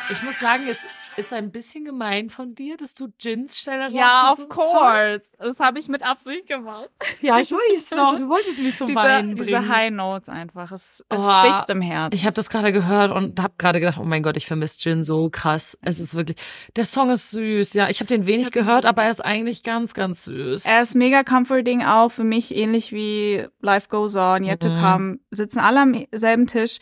Ich 0.08 0.22
muss 0.22 0.38
sagen, 0.38 0.68
es 0.68 0.78
ist 1.16 1.32
ein 1.32 1.50
bisschen 1.50 1.84
gemein 1.84 2.28
von 2.28 2.54
dir, 2.54 2.76
dass 2.76 2.94
du 2.94 3.08
Jins 3.18 3.58
Stelle 3.58 3.88
Ja, 3.90 4.32
of 4.32 4.38
rausgesucht 4.40 4.50
hast. 4.50 4.56
course. 4.56 5.22
Das 5.38 5.60
habe 5.60 5.78
ich 5.78 5.88
mit 5.88 6.02
Absicht 6.02 6.46
gemacht. 6.46 6.90
Ja, 7.22 7.38
ich 7.38 7.50
weiß 7.50 7.92
noch. 7.96 8.16
Du 8.18 8.28
wolltest 8.28 8.58
mich 8.60 8.76
zum 8.76 8.86
Diese, 8.88 8.98
Weinen 9.00 9.34
diese 9.34 9.52
bringen. 9.52 9.68
High 9.68 9.90
Notes 9.92 10.28
einfach. 10.28 10.70
Es, 10.72 11.04
es 11.08 11.18
Oh. 11.18 11.30
sticht 11.40 11.70
im 11.70 11.80
Herz. 11.80 12.14
Ich 12.14 12.24
habe 12.24 12.34
das 12.34 12.50
gerade 12.50 12.70
gehört 12.72 13.10
und 13.10 13.40
habe 13.40 13.54
gerade 13.56 13.80
gedacht, 13.80 13.98
oh 13.98 14.04
mein 14.04 14.22
Gott, 14.22 14.36
ich 14.36 14.46
vermisse 14.46 14.78
Jin 14.88 15.04
so 15.04 15.30
krass. 15.30 15.78
Es 15.82 16.00
ist 16.00 16.14
wirklich, 16.14 16.36
der 16.76 16.84
Song 16.84 17.08
ist 17.10 17.30
süß. 17.30 17.72
Ja, 17.74 17.88
ich 17.88 18.00
habe 18.00 18.08
den 18.08 18.26
wenig 18.26 18.50
gehört, 18.52 18.84
aber 18.84 19.04
er 19.04 19.10
ist 19.10 19.24
eigentlich 19.24 19.62
ganz, 19.62 19.94
ganz 19.94 20.24
süß. 20.24 20.66
Er 20.66 20.82
ist 20.82 20.94
mega 20.94 21.22
comforting 21.24 21.82
auch 21.82 22.10
für 22.10 22.24
mich, 22.24 22.54
ähnlich 22.54 22.92
wie 22.92 23.46
Life 23.60 23.88
Goes 23.88 24.16
On, 24.16 24.44
Yet 24.44 24.60
to 24.60 24.68
Mhm. 24.68 24.80
Come, 24.80 25.18
sitzen 25.30 25.60
alle 25.60 25.80
am 25.80 26.04
selben 26.12 26.46
Tisch. 26.46 26.78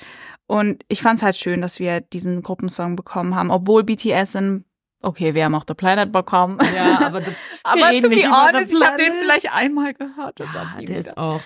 Und 0.54 0.84
ich 0.86 1.02
fand's 1.02 1.24
halt 1.24 1.34
schön, 1.34 1.60
dass 1.60 1.80
wir 1.80 2.00
diesen 2.00 2.40
Gruppensong 2.44 2.94
bekommen 2.94 3.34
haben, 3.34 3.50
obwohl 3.50 3.82
BTS 3.82 4.36
in, 4.36 4.64
okay, 5.02 5.34
wir 5.34 5.44
haben 5.44 5.54
auch 5.56 5.64
The 5.66 5.74
Planet 5.74 6.12
bekommen. 6.12 6.60
ja, 6.76 7.04
aber 7.04 7.22
the, 7.22 7.32
Aber 7.64 7.90
to 8.00 8.08
be 8.08 8.22
honest, 8.22 8.72
ich 8.72 8.80
habe 8.80 8.96
den 8.96 9.12
vielleicht 9.20 9.52
einmal 9.52 9.94
gehört. 9.94 10.40
Und 10.40 10.48
ja, 10.54 10.76
der 10.80 10.96
ist 10.96 11.18
auch. 11.18 11.40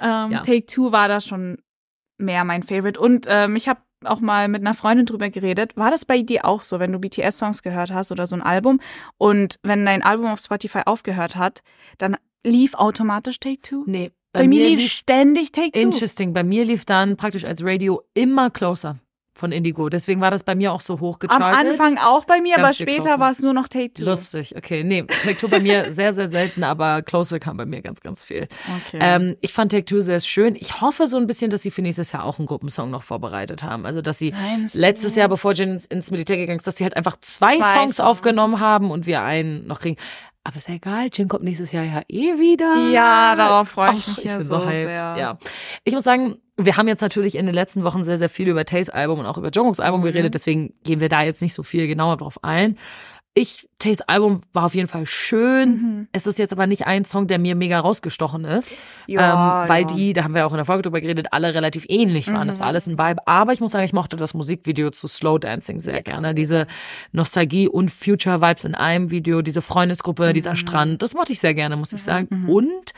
Ähm, 0.00 0.30
Ja. 0.30 0.42
Take 0.42 0.66
Two 0.66 0.92
war 0.92 1.08
da 1.08 1.18
schon 1.18 1.58
mehr 2.16 2.44
mein 2.44 2.62
Favorite. 2.62 3.00
Und 3.00 3.26
ähm, 3.28 3.56
ich 3.56 3.66
habe 3.66 3.80
auch 4.04 4.20
mal 4.20 4.46
mit 4.46 4.60
einer 4.60 4.74
Freundin 4.74 5.06
drüber 5.06 5.30
geredet. 5.30 5.76
War 5.76 5.90
das 5.90 6.04
bei 6.04 6.22
dir 6.22 6.44
auch 6.44 6.62
so, 6.62 6.78
wenn 6.78 6.92
du 6.92 7.00
BTS-Songs 7.00 7.60
gehört 7.64 7.92
hast 7.92 8.12
oder 8.12 8.28
so 8.28 8.36
ein 8.36 8.42
Album 8.42 8.78
und 9.18 9.58
wenn 9.64 9.84
dein 9.84 10.04
Album 10.04 10.26
auf 10.26 10.38
Spotify 10.38 10.82
aufgehört 10.86 11.34
hat, 11.34 11.62
dann 11.98 12.16
lief 12.44 12.74
automatisch 12.74 13.40
Take 13.40 13.62
Two? 13.62 13.82
Nee, 13.86 14.12
Bei, 14.34 14.48
mir 14.48 14.66
lief 14.66 14.80
lief 14.80 14.92
ständig 14.92 15.52
Take 15.52 15.72
Two. 15.72 15.80
Interesting. 15.80 16.32
Bei 16.32 16.42
mir 16.42 16.64
lief 16.64 16.84
dann 16.84 17.16
praktisch 17.16 17.44
als 17.44 17.64
Radio 17.64 18.02
immer 18.14 18.50
Closer 18.50 18.98
von 19.36 19.50
Indigo. 19.50 19.88
Deswegen 19.88 20.20
war 20.20 20.30
das 20.30 20.44
bei 20.44 20.54
mir 20.54 20.72
auch 20.72 20.80
so 20.80 20.94
Am 20.94 21.00
hochgeschaltet. 21.00 21.80
Anfang 21.80 21.98
auch 21.98 22.24
bei 22.24 22.40
mir, 22.40 22.56
Ganz 22.56 22.64
aber 22.66 22.74
später 22.74 23.18
war 23.18 23.30
es 23.30 23.40
nur 23.40 23.52
noch 23.52 23.68
Take 23.68 23.92
Two. 23.94 24.04
Lustig, 24.04 24.54
okay. 24.56 24.84
Nee, 24.84 25.02
Take 25.02 25.36
Two 25.38 25.48
bei 25.48 25.60
mir 25.60 25.90
sehr, 25.92 26.12
sehr 26.12 26.28
selten, 26.28 26.62
aber 26.62 27.02
Closer 27.02 27.40
kam 27.40 27.56
bei 27.56 27.66
mir 27.66 27.82
ganz, 27.82 28.00
ganz 28.00 28.22
viel. 28.22 28.46
Okay. 28.86 28.98
Ähm, 29.00 29.36
ich 29.40 29.52
fand 29.52 29.72
Take 29.72 29.84
Two 29.86 30.00
sehr 30.00 30.20
schön. 30.20 30.54
Ich 30.56 30.80
hoffe 30.80 31.08
so 31.08 31.16
ein 31.16 31.26
bisschen, 31.26 31.50
dass 31.50 31.62
sie 31.62 31.72
für 31.72 31.82
nächstes 31.82 32.12
Jahr 32.12 32.24
auch 32.24 32.38
einen 32.38 32.46
Gruppensong 32.46 32.90
noch 32.90 33.02
vorbereitet 33.02 33.64
haben. 33.64 33.86
Also, 33.86 34.02
dass 34.02 34.18
sie 34.18 34.30
du? 34.30 34.78
letztes 34.78 35.16
Jahr, 35.16 35.28
bevor 35.28 35.58
ins, 35.58 35.84
ins 35.86 36.10
Militär 36.12 36.36
gegangen 36.36 36.58
ist, 36.58 36.66
dass 36.66 36.76
sie 36.76 36.84
halt 36.84 36.96
einfach 36.96 37.16
zwei, 37.20 37.56
Zwei 37.56 37.74
Songs 37.74 37.96
Songs. 37.96 38.00
aufgenommen 38.00 38.60
haben 38.60 38.90
und 38.90 39.06
wir 39.06 39.22
einen 39.22 39.66
noch 39.66 39.80
kriegen. 39.80 39.96
Aber 40.46 40.56
ist 40.56 40.68
ja 40.68 40.74
egal, 40.74 41.08
Jin 41.12 41.26
kommt 41.28 41.42
nächstes 41.42 41.72
Jahr 41.72 41.84
ja 41.84 42.02
eh 42.08 42.38
wieder. 42.38 42.90
Ja, 42.92 43.34
darauf 43.34 43.70
freue 43.70 43.92
ich 43.92 44.06
mich 44.06 44.18
ich 44.18 44.24
ja 44.24 44.40
so 44.40 44.58
so 44.60 44.66
hyped. 44.66 44.98
sehr. 44.98 45.16
Ja. 45.18 45.38
Ich 45.84 45.94
muss 45.94 46.04
sagen, 46.04 46.36
wir 46.58 46.76
haben 46.76 46.86
jetzt 46.86 47.00
natürlich 47.00 47.34
in 47.36 47.46
den 47.46 47.54
letzten 47.54 47.82
Wochen 47.82 48.04
sehr, 48.04 48.18
sehr 48.18 48.28
viel 48.28 48.48
über 48.48 48.64
Tays 48.66 48.90
Album 48.90 49.20
und 49.20 49.26
auch 49.26 49.38
über 49.38 49.50
Jungkooks 49.50 49.80
Album 49.80 50.00
Mhm. 50.02 50.04
geredet, 50.04 50.34
deswegen 50.34 50.74
gehen 50.84 51.00
wir 51.00 51.08
da 51.08 51.22
jetzt 51.22 51.40
nicht 51.42 51.54
so 51.54 51.62
viel 51.62 51.86
genauer 51.86 52.18
drauf 52.18 52.38
ein. 52.42 52.76
Ich, 53.36 53.68
Tays 53.80 54.00
Album 54.02 54.42
war 54.52 54.66
auf 54.66 54.76
jeden 54.76 54.86
Fall 54.86 55.06
schön. 55.06 55.68
Mhm. 55.70 56.08
Es 56.12 56.28
ist 56.28 56.38
jetzt 56.38 56.52
aber 56.52 56.68
nicht 56.68 56.86
ein 56.86 57.04
Song, 57.04 57.26
der 57.26 57.40
mir 57.40 57.56
mega 57.56 57.80
rausgestochen 57.80 58.44
ist. 58.44 58.76
Ja, 59.08 59.62
ähm, 59.64 59.68
weil 59.68 59.82
ja. 59.82 59.86
die, 59.88 60.12
da 60.12 60.22
haben 60.22 60.34
wir 60.34 60.46
auch 60.46 60.52
in 60.52 60.58
der 60.58 60.64
Folge 60.64 60.82
drüber 60.82 61.00
geredet, 61.00 61.28
alle 61.32 61.52
relativ 61.52 61.84
ähnlich 61.88 62.32
waren. 62.32 62.46
Das 62.46 62.60
war 62.60 62.68
alles 62.68 62.86
ein 62.86 62.96
Vibe. 62.96 63.26
Aber 63.26 63.52
ich 63.52 63.60
muss 63.60 63.72
sagen, 63.72 63.84
ich 63.84 63.92
mochte 63.92 64.16
das 64.16 64.34
Musikvideo 64.34 64.90
zu 64.90 65.08
Slow 65.08 65.40
Dancing 65.40 65.80
sehr 65.80 66.00
gerne. 66.02 66.32
Diese 66.32 66.68
Nostalgie 67.10 67.68
und 67.68 67.90
Future 67.90 68.40
Vibes 68.40 68.64
in 68.64 68.76
einem 68.76 69.10
Video, 69.10 69.42
diese 69.42 69.62
Freundesgruppe, 69.62 70.32
dieser 70.32 70.54
Strand, 70.54 71.02
das 71.02 71.14
mochte 71.14 71.32
ich 71.32 71.40
sehr 71.40 71.54
gerne, 71.54 71.76
muss 71.76 71.92
ich 71.92 72.04
sagen. 72.04 72.46
Und 72.46 72.92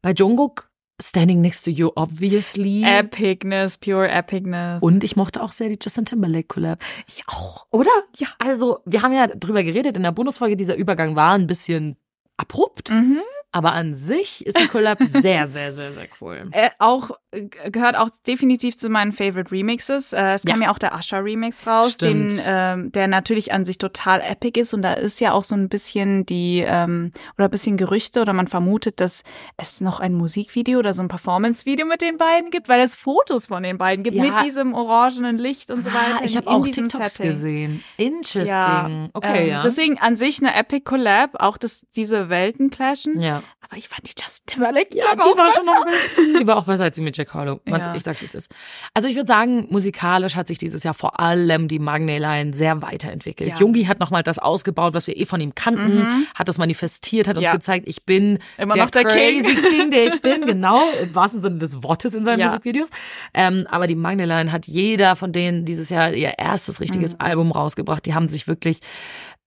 bei 0.00 0.12
Jungkook, 0.12 0.68
Standing 1.02 1.40
Next 1.40 1.64
to 1.64 1.70
You, 1.70 1.90
obviously. 1.94 2.84
Epicness, 2.84 3.78
pure 3.78 4.08
Epicness. 4.08 4.80
Und 4.80 5.04
ich 5.04 5.16
mochte 5.16 5.42
auch 5.42 5.52
sehr 5.52 5.68
die 5.68 5.78
Justin 5.80 6.04
Timberlake 6.04 6.46
Collab. 6.48 6.78
Ich 7.06 7.22
auch. 7.26 7.66
Oder? 7.70 7.90
Ja. 8.16 8.28
Also, 8.38 8.78
wir 8.84 9.02
haben 9.02 9.12
ja 9.12 9.26
drüber 9.26 9.62
geredet 9.62 9.96
in 9.96 10.02
der 10.02 10.12
Bonusfolge, 10.12 10.56
dieser 10.56 10.76
Übergang 10.76 11.16
war 11.16 11.34
ein 11.34 11.46
bisschen 11.46 11.96
abrupt. 12.36 12.90
Mhm. 12.90 13.20
Aber 13.54 13.72
an 13.74 13.92
sich 13.94 14.46
ist 14.46 14.58
die 14.58 14.66
Collab 14.66 14.98
sehr, 15.02 15.46
sehr, 15.46 15.72
sehr, 15.72 15.92
sehr 15.92 16.08
cool. 16.20 16.48
Äh, 16.52 16.70
auch 16.78 17.10
äh, 17.32 17.42
gehört 17.70 17.96
auch 17.96 18.08
definitiv 18.26 18.78
zu 18.78 18.88
meinen 18.88 19.12
Favorite 19.12 19.52
Remixes. 19.52 20.14
Äh, 20.14 20.32
es 20.34 20.44
Ja. 20.44 20.52
kam 20.54 20.62
ja 20.62 20.72
auch 20.72 20.78
der 20.78 20.94
Usher 20.94 21.22
Remix 21.22 21.66
raus, 21.66 21.98
den, 21.98 22.32
ähm, 22.46 22.90
der 22.92 23.08
natürlich 23.08 23.52
an 23.52 23.64
sich 23.66 23.76
total 23.78 24.22
epic 24.22 24.58
ist 24.58 24.72
und 24.72 24.80
da 24.82 24.94
ist 24.94 25.20
ja 25.20 25.32
auch 25.32 25.44
so 25.44 25.54
ein 25.54 25.68
bisschen 25.68 26.24
die 26.24 26.64
ähm, 26.66 27.12
oder 27.36 27.48
ein 27.48 27.50
bisschen 27.50 27.76
Gerüchte 27.76 28.22
oder 28.22 28.32
man 28.32 28.48
vermutet, 28.48 29.00
dass 29.00 29.22
es 29.58 29.82
noch 29.82 30.00
ein 30.00 30.14
Musikvideo 30.14 30.78
oder 30.78 30.94
so 30.94 31.02
ein 31.02 31.08
Performance-Video 31.08 31.84
mit 31.86 32.00
den 32.00 32.16
beiden 32.16 32.50
gibt, 32.50 32.68
weil 32.70 32.80
es 32.80 32.94
Fotos 32.94 33.48
von 33.48 33.62
den 33.62 33.76
beiden 33.76 34.02
gibt 34.02 34.16
Ja. 34.16 34.22
mit 34.22 34.40
diesem 34.44 34.72
orangenen 34.72 35.36
Licht 35.36 35.70
und 35.70 35.82
so 35.82 35.90
weiter. 35.92 36.20
Ah, 36.20 36.24
ich 36.24 36.38
habe 36.38 36.48
auch 36.48 36.64
diesem 36.64 36.88
TikToks 36.88 37.14
Setting. 37.16 37.30
gesehen. 37.30 37.84
Interesting. 37.98 38.46
Ja, 38.46 39.08
okay, 39.12 39.42
ähm, 39.44 39.48
ja. 39.48 39.62
Deswegen 39.62 39.98
an 39.98 40.16
sich 40.16 40.38
eine 40.40 40.54
Epic 40.54 40.84
Collab, 40.84 41.32
auch 41.40 41.58
das, 41.58 41.86
diese 41.94 42.28
Welten 42.30 42.70
clashen. 42.70 43.20
ja. 43.20 43.41
Aber 43.72 43.78
ich 43.78 43.88
fand 43.88 44.06
die 44.06 44.12
Justin 44.22 44.44
Timberlake 44.46 44.94
Ja, 44.94 45.14
die 45.14 45.20
auch 45.22 45.34
war 45.34 45.50
schon 45.50 45.64
besser. 45.64 45.78
noch 45.78 45.84
besser. 45.86 46.38
Die 46.40 46.46
war 46.46 46.56
auch 46.58 46.64
besser 46.66 46.84
als 46.84 46.94
die 46.94 47.00
mit 47.00 47.16
Jack 47.16 47.32
Harlow. 47.32 47.58
Ja. 47.66 47.94
Ich 47.94 48.02
sag's, 48.02 48.20
wie 48.20 48.26
es 48.26 48.34
ist. 48.34 48.50
Also 48.92 49.08
ich 49.08 49.14
würde 49.16 49.28
sagen, 49.28 49.66
musikalisch 49.70 50.36
hat 50.36 50.46
sich 50.46 50.58
dieses 50.58 50.82
Jahr 50.82 50.92
vor 50.92 51.18
allem 51.20 51.68
die 51.68 51.78
Magne-Line 51.78 52.52
sehr 52.52 52.82
weiterentwickelt. 52.82 53.48
Ja. 53.48 53.56
Jungi 53.56 53.84
hat 53.84 53.98
nochmal 53.98 54.22
das 54.22 54.38
ausgebaut, 54.38 54.92
was 54.92 55.06
wir 55.06 55.16
eh 55.16 55.24
von 55.24 55.40
ihm 55.40 55.54
kannten, 55.54 56.26
hat 56.34 56.48
das 56.48 56.58
manifestiert, 56.58 57.28
hat 57.28 57.38
uns 57.38 57.46
Ja. 57.46 57.52
gezeigt, 57.52 57.88
ich 57.88 58.04
bin 58.04 58.40
Immer 58.58 58.74
der 58.74 58.84
noch 58.84 58.90
der 58.90 59.04
King. 59.04 59.42
crazy 59.42 59.54
King. 59.70 59.90
der 59.90 60.06
ich 60.08 60.20
bin, 60.20 60.44
genau, 60.44 60.82
im 61.00 61.14
wahrsten 61.14 61.40
Sinne 61.40 61.56
des 61.56 61.82
Wortes 61.82 62.14
in 62.14 62.26
seinen 62.26 62.40
Ja. 62.40 62.48
Musikvideos. 62.48 62.90
Ähm, 63.32 63.66
aber 63.70 63.86
die 63.86 63.94
Magne-Line 63.96 64.52
hat 64.52 64.66
jeder 64.66 65.16
von 65.16 65.32
denen 65.32 65.64
dieses 65.64 65.88
Jahr 65.88 66.12
ihr 66.12 66.34
erstes 66.38 66.78
richtiges 66.82 67.14
Mhm. 67.14 67.20
Album 67.22 67.52
rausgebracht. 67.52 68.04
Die 68.04 68.12
haben 68.12 68.28
sich 68.28 68.46
wirklich 68.46 68.80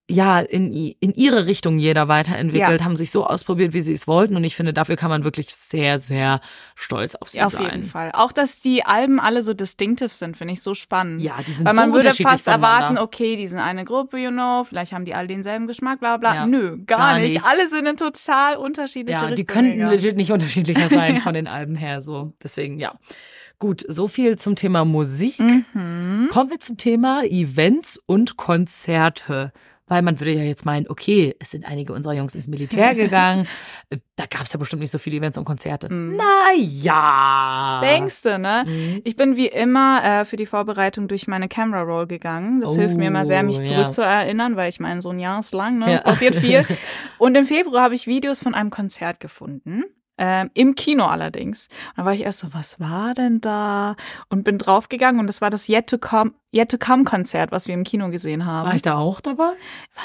ja, 0.08 0.38
in, 0.38 0.72
in 0.72 1.12
ihre 1.14 1.46
Richtung 1.46 1.78
jeder 1.78 2.06
weiterentwickelt, 2.06 2.78
Ja. 2.80 2.84
haben 2.84 2.94
sich 2.94 3.10
so 3.10 3.26
ausprobiert, 3.26 3.72
wie 3.74 3.80
sie 3.80 3.92
es 3.92 4.06
wollten. 4.06 4.36
Und 4.36 4.44
ich 4.44 4.54
finde, 4.54 4.72
dafür 4.72 4.94
kann 4.94 5.10
man 5.10 5.24
wirklich 5.24 5.52
sehr, 5.52 5.98
sehr 5.98 6.40
stolz 6.76 7.16
auf 7.16 7.28
sie 7.28 7.42
Auf 7.42 7.54
sein. 7.54 7.64
jeden 7.64 7.84
Fall. 7.84 8.12
Auch, 8.14 8.30
dass 8.30 8.60
die 8.60 8.84
Alben 8.84 9.18
alle 9.18 9.42
so 9.42 9.52
distinctive 9.52 10.10
sind, 10.10 10.36
finde 10.36 10.52
ich 10.52 10.62
so 10.62 10.74
spannend. 10.74 11.22
Ja, 11.22 11.38
die 11.44 11.50
sind 11.50 11.66
Weil 11.66 11.74
so 11.74 11.80
man 11.80 11.92
würde 11.92 12.10
fast 12.12 12.46
erwarten, 12.46 12.98
okay, 12.98 13.34
die 13.34 13.48
sind 13.48 13.58
eine 13.58 13.84
Gruppe, 13.84 14.18
you 14.18 14.30
know, 14.30 14.62
vielleicht 14.62 14.92
haben 14.92 15.04
die 15.04 15.14
alle 15.14 15.26
denselben 15.26 15.66
Geschmack, 15.66 15.98
bla 15.98 16.18
bla. 16.18 16.34
Ja. 16.36 16.46
Nö, 16.46 16.76
gar, 16.86 16.98
Gar 16.98 17.18
nicht. 17.18 17.34
nicht. 17.34 17.44
Alle 17.44 17.66
sind 17.66 17.86
in 17.86 17.96
total 17.96 18.56
unterschiedliche 18.58 19.18
Ja, 19.20 19.30
die 19.32 19.44
könnten 19.44 19.88
legit 19.88 20.16
nicht 20.16 20.30
unterschiedlicher 20.30 20.88
sein 20.88 21.20
von 21.20 21.34
den 21.34 21.48
Alben 21.48 21.74
her, 21.74 22.00
so. 22.00 22.32
Deswegen, 22.40 22.78
ja. 22.78 22.94
Gut, 23.58 23.84
so 23.88 24.06
viel 24.06 24.38
zum 24.38 24.54
Thema 24.54 24.84
Musik. 24.84 25.40
Mhm. 25.40 26.28
Kommen 26.30 26.50
wir 26.50 26.60
zum 26.60 26.76
Thema 26.76 27.24
Events 27.24 27.98
und 28.06 28.36
Konzerte. 28.36 29.52
Weil 29.88 30.02
man 30.02 30.18
würde 30.18 30.32
ja 30.32 30.42
jetzt 30.42 30.64
meinen, 30.66 30.88
okay, 30.88 31.36
es 31.38 31.52
sind 31.52 31.64
einige 31.64 31.92
unserer 31.92 32.14
Jungs 32.14 32.34
ins 32.34 32.48
Militär 32.48 32.94
gegangen. 32.96 33.46
Da 34.16 34.24
gab 34.28 34.42
es 34.42 34.52
ja 34.52 34.58
bestimmt 34.58 34.80
nicht 34.80 34.90
so 34.90 34.98
viele 34.98 35.16
Events 35.18 35.38
und 35.38 35.44
Konzerte. 35.44 35.88
Naja. 35.92 37.80
Denkst 37.82 38.22
du, 38.22 38.38
ne? 38.38 38.64
Mhm. 38.66 39.00
Ich 39.04 39.16
bin 39.16 39.36
wie 39.36 39.46
immer 39.46 40.02
äh, 40.02 40.24
für 40.24 40.36
die 40.36 40.46
Vorbereitung 40.46 41.06
durch 41.08 41.28
meine 41.28 41.48
Camera 41.48 41.82
Roll 41.82 42.06
gegangen. 42.06 42.60
Das 42.60 42.74
hilft 42.74 42.96
mir 42.96 43.08
immer 43.08 43.24
sehr, 43.24 43.42
mich 43.42 43.58
Oh, 43.60 43.62
zurück 43.62 43.78
ja. 43.78 43.88
zu 43.88 44.02
erinnern, 44.02 44.56
weil 44.56 44.68
ich 44.68 44.80
meine, 44.80 45.02
so 45.02 45.10
ein 45.10 45.18
Jahr 45.18 45.40
ist 45.40 45.54
lang, 45.54 45.78
ne? 45.78 45.92
Ja. 45.92 46.00
Passiert 46.00 46.34
viel. 46.34 46.66
Und 47.18 47.36
im 47.36 47.44
Februar 47.44 47.82
habe 47.82 47.94
ich 47.94 48.06
Videos 48.06 48.40
von 48.40 48.54
einem 48.54 48.70
Konzert 48.70 49.20
gefunden. 49.20 49.84
Ähm, 50.18 50.50
Im 50.54 50.74
Kino 50.74 51.04
allerdings. 51.04 51.68
Und 51.90 51.98
da 51.98 52.04
war 52.06 52.14
ich 52.14 52.22
erst 52.22 52.38
so, 52.38 52.48
was 52.54 52.80
war 52.80 53.12
denn 53.14 53.40
da? 53.40 53.96
Und 54.30 54.44
bin 54.44 54.56
draufgegangen 54.58 55.20
und 55.20 55.26
das 55.26 55.40
war 55.42 55.50
das 55.50 55.68
Yet 55.68 55.88
to 55.88 55.98
Come, 55.98 56.32
Yet 56.54 56.70
to 56.70 56.78
Come 56.78 57.04
Konzert, 57.04 57.52
was 57.52 57.66
wir 57.68 57.74
im 57.74 57.84
Kino 57.84 58.08
gesehen 58.10 58.46
haben. 58.46 58.66
War 58.68 58.74
ich 58.74 58.82
da 58.82 58.96
auch 58.96 59.20
dabei? 59.20 59.52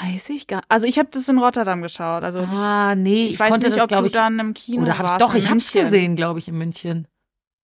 Weiß 0.02 0.28
ich 0.30 0.46
gar 0.46 0.62
Also 0.68 0.86
ich 0.86 0.98
habe 0.98 1.08
das 1.10 1.28
in 1.28 1.38
Rotterdam 1.38 1.80
geschaut. 1.80 2.24
Also 2.24 2.40
Ah, 2.40 2.94
nee, 2.94 3.26
ich, 3.26 3.34
ich, 3.34 3.40
weiß 3.40 3.50
konnte 3.50 3.68
nicht, 3.68 3.78
das, 3.78 3.84
ob 3.90 3.98
du 3.98 4.04
ich. 4.04 4.12
dann 4.12 4.38
im 4.38 4.52
Kino 4.54 4.82
Oder 4.82 4.98
hab, 4.98 5.08
warst. 5.10 5.22
doch, 5.22 5.34
ich 5.34 5.44
hab's 5.50 5.72
München. 5.74 5.80
gesehen, 5.90 6.16
glaube 6.16 6.38
ich, 6.40 6.48
in 6.48 6.58
München. 6.58 7.08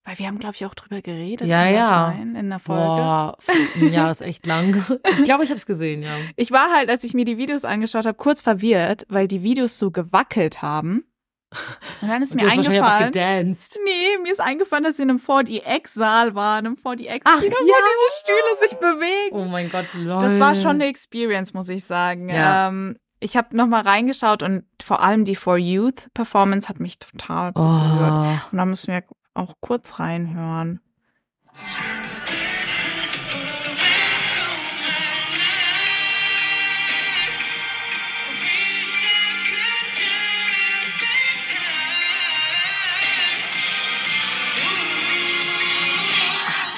Weil 0.05 0.17
wir 0.17 0.25
haben, 0.25 0.39
glaube 0.39 0.55
ich, 0.55 0.65
auch 0.65 0.73
drüber 0.73 1.01
geredet. 1.03 1.47
Ja, 1.47 1.67
ja. 1.67 2.13
Sein, 2.15 2.35
in 2.35 2.49
der 2.49 2.57
Folge. 2.57 2.81
Boah, 2.83 3.37
Jahr 3.79 4.09
ist 4.09 4.21
echt 4.21 4.47
lang. 4.47 4.83
Ich 5.17 5.23
glaube, 5.23 5.43
ich 5.43 5.49
habe 5.51 5.57
es 5.57 5.67
gesehen, 5.67 6.01
ja. 6.01 6.09
Ich 6.35 6.51
war 6.51 6.73
halt, 6.73 6.89
als 6.89 7.03
ich 7.03 7.13
mir 7.13 7.25
die 7.25 7.37
Videos 7.37 7.63
angeschaut 7.63 8.07
habe, 8.07 8.17
kurz 8.17 8.41
verwirrt, 8.41 9.05
weil 9.09 9.27
die 9.27 9.43
Videos 9.43 9.77
so 9.77 9.91
gewackelt 9.91 10.63
haben. 10.63 11.03
Und 12.01 12.07
dann 12.09 12.21
ist 12.21 12.33
Du 12.33 12.37
mir 12.37 12.43
einfach 12.51 12.65
eingefallen. 12.71 13.05
gedanced. 13.11 13.79
Nee, 13.83 14.17
mir 14.21 14.31
ist 14.31 14.39
eingefallen, 14.39 14.83
dass 14.83 14.97
wir 14.99 15.03
in 15.03 15.09
einem 15.09 15.19
4DX-Saal 15.19 16.35
waren, 16.35 16.65
im 16.67 16.75
4DX-Kino, 16.77 17.21
Ach, 17.25 17.41
wo 17.41 17.45
ja. 17.45 17.51
diese 17.51 18.19
Stühle 18.21 18.67
sich 18.69 18.77
bewegen. 18.77 19.35
Oh 19.35 19.45
mein 19.45 19.69
Gott, 19.71 19.85
lol. 19.95 20.19
Das 20.21 20.39
war 20.39 20.53
schon 20.55 20.75
eine 20.75 20.85
Experience, 20.85 21.53
muss 21.53 21.69
ich 21.69 21.83
sagen. 21.85 22.29
Ja. 22.29 22.67
Ähm, 22.67 22.97
ich 23.19 23.35
habe 23.35 23.57
noch 23.57 23.67
mal 23.67 23.81
reingeschaut 23.81 24.43
und 24.43 24.63
vor 24.81 25.01
allem 25.01 25.25
die 25.25 25.35
For 25.35 25.57
Youth 25.57 26.07
Performance 26.13 26.69
hat 26.69 26.79
mich 26.79 26.99
total 26.99 27.51
berührt. 27.51 27.67
Oh. 28.13 28.51
Und 28.51 28.57
da 28.57 28.65
müssen 28.65 28.93
wir 28.93 29.03
auch 29.33 29.55
kurz 29.59 29.99
reinhören. 29.99 30.79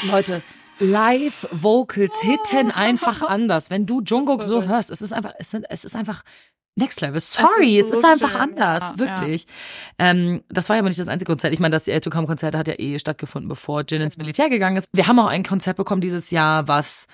Leute, 0.04 0.42
Live-Vocals 0.80 2.20
hitten 2.22 2.72
einfach 2.72 3.22
anders. 3.28 3.70
Wenn 3.70 3.86
du 3.86 4.02
Jungkook 4.02 4.44
so 4.44 4.64
hörst, 4.64 4.90
es 4.90 5.02
ist 5.02 5.14
einfach, 5.14 5.34
es, 5.38 5.52
sind, 5.52 5.66
es 5.70 5.84
ist 5.84 5.96
einfach 5.96 6.24
Next 6.76 7.02
Level. 7.02 7.20
Sorry, 7.20 7.78
es 7.78 7.88
ist 7.88 7.94
ist, 7.94 8.02
so 8.02 8.08
einfach 8.08 8.32
schön. 8.32 8.42
anders, 8.42 8.92
Ja, 8.92 9.00
wirklich. 9.00 9.46
Ähm, 10.00 10.42
das 10.50 10.70
war 10.70 10.78
ja 10.78 10.80
aber 10.80 10.90
nicht 10.90 11.00
das 11.00 11.10
einzige 11.10 11.30
Konzert. 11.30 11.54
Ich 11.54 11.60
meine, 11.60 11.74
das 11.74 11.86
to 11.86 12.10
Come 12.10 12.28
Konzert 12.28 12.56
hat 12.56 12.68
ja 12.68 12.76
eh 12.78 12.98
stattgefunden, 12.98 13.50
bevor 13.50 13.84
Jin 13.88 14.02
ins 14.02 14.18
Militär 14.18 14.50
gegangen 14.50 14.78
ist. 14.78 14.88
Wir 14.94 15.08
haben 15.08 15.20
auch 15.20 15.28
ein 15.28 15.44
Konzert 15.44 15.78
bekommen 15.78 16.02
dieses 16.02 16.32
Jahr, 16.32 16.68
was 16.68 17.08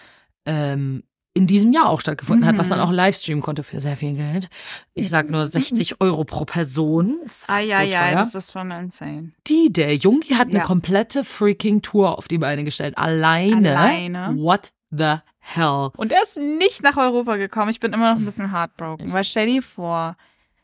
ähm, 0.45 1.03
in 1.37 1.47
diesem 1.47 1.71
Jahr 1.71 1.87
auch 1.89 2.01
stattgefunden 2.01 2.45
hat, 2.45 2.57
was 2.57 2.67
man 2.69 2.79
auch 2.79 2.91
livestreamen 2.91 3.41
konnte 3.41 3.63
für 3.63 3.79
sehr 3.79 3.95
viel 3.95 4.13
Geld. 4.15 4.49
Ich 4.93 5.09
sag 5.09 5.29
nur 5.29 5.45
60 5.45 6.01
Euro 6.01 6.23
pro 6.25 6.43
Person. 6.45 7.19
Das 7.21 7.45
Ah, 7.47 7.61
so 7.61 7.69
ja, 7.69 7.81
ja, 7.83 8.07
teuer. 8.09 8.15
das 8.17 8.35
ist 8.35 8.51
schon 8.51 8.71
insane. 8.71 9.31
Die, 9.47 9.71
der 9.71 9.95
Jungi 9.95 10.29
hat 10.33 10.47
eine 10.49 10.57
Ja. 10.57 10.63
komplette 10.63 11.23
freaking 11.23 11.81
Tour 11.81 12.17
auf 12.17 12.27
die 12.27 12.37
Beine 12.39 12.63
gestellt. 12.63 12.97
Alleine. 12.97 13.77
Alleine. 13.77 14.35
What 14.37 14.71
the 14.91 15.15
hell? 15.39 15.89
Und 15.95 16.11
er 16.11 16.23
ist 16.23 16.37
nicht 16.37 16.83
nach 16.83 16.97
Europa 16.97 17.37
gekommen. 17.37 17.69
Ich 17.69 17.79
bin 17.79 17.93
immer 17.93 18.11
noch 18.13 18.19
ein 18.19 18.25
bisschen 18.25 18.51
heartbroken. 18.51 19.13
Weil 19.13 19.23
stell 19.23 19.47
dir 19.47 19.61
vor, 19.61 20.17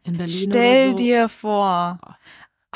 In 0.03 0.17
Berlin 0.17 0.49
stell 0.49 0.87
oder 0.87 0.89
so. 0.91 0.95
dir 1.03 1.29
vor. 1.29 1.99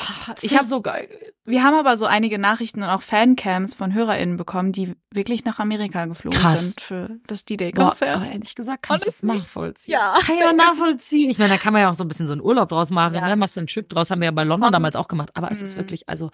Ich 0.00 0.44
Ich 0.44 0.50
habe 0.52 0.60
hab 0.60 0.64
so 0.66 0.80
geil. 0.80 1.08
Wir 1.44 1.62
haben 1.64 1.74
aber 1.74 1.96
so 1.96 2.06
einige 2.06 2.38
Nachrichten 2.38 2.82
und 2.82 2.88
auch 2.90 3.02
Fancams 3.02 3.74
von 3.74 3.94
HörerInnen 3.94 4.36
bekommen, 4.36 4.72
die 4.72 4.94
wirklich 5.12 5.44
nach 5.44 5.58
Amerika 5.58 6.04
geflogen 6.06 6.38
Krass. 6.38 6.64
sind 6.74 6.80
für 6.80 7.10
das 7.26 7.44
D-Day-Konzert. 7.46 8.16
aber 8.16 8.26
ehrlich 8.26 8.54
gesagt 8.54 8.82
kann 8.82 8.98
ich 8.98 9.04
das 9.04 9.22
Honestly. 9.22 9.38
nachvollziehen. 9.40 9.92
Ja, 9.92 10.14
kann 10.20 10.34
ich 10.36 10.44
auch 10.44 10.52
nachvollziehen. 10.54 11.30
Ich 11.30 11.38
meine, 11.38 11.54
da 11.54 11.58
kann 11.58 11.72
man 11.72 11.82
ja 11.82 11.90
auch 11.90 11.94
so 11.94 12.04
ein 12.04 12.08
bisschen 12.08 12.26
so 12.26 12.32
einen 12.34 12.42
Urlaub 12.42 12.68
draus 12.68 12.90
machen, 12.90 13.14
Ja. 13.14 13.26
ne? 13.28 13.36
Machst 13.36 13.56
du 13.56 13.60
einen 13.60 13.66
Trip 13.66 13.88
draus, 13.88 14.10
haben 14.10 14.20
wir 14.20 14.26
ja 14.26 14.30
bei 14.32 14.44
London 14.44 14.72
damals 14.72 14.94
auch 14.96 15.08
gemacht. 15.08 15.30
Aber 15.34 15.50
es 15.50 15.62
ist 15.62 15.74
Mhm. 15.74 15.80
wirklich, 15.80 16.08
also. 16.08 16.30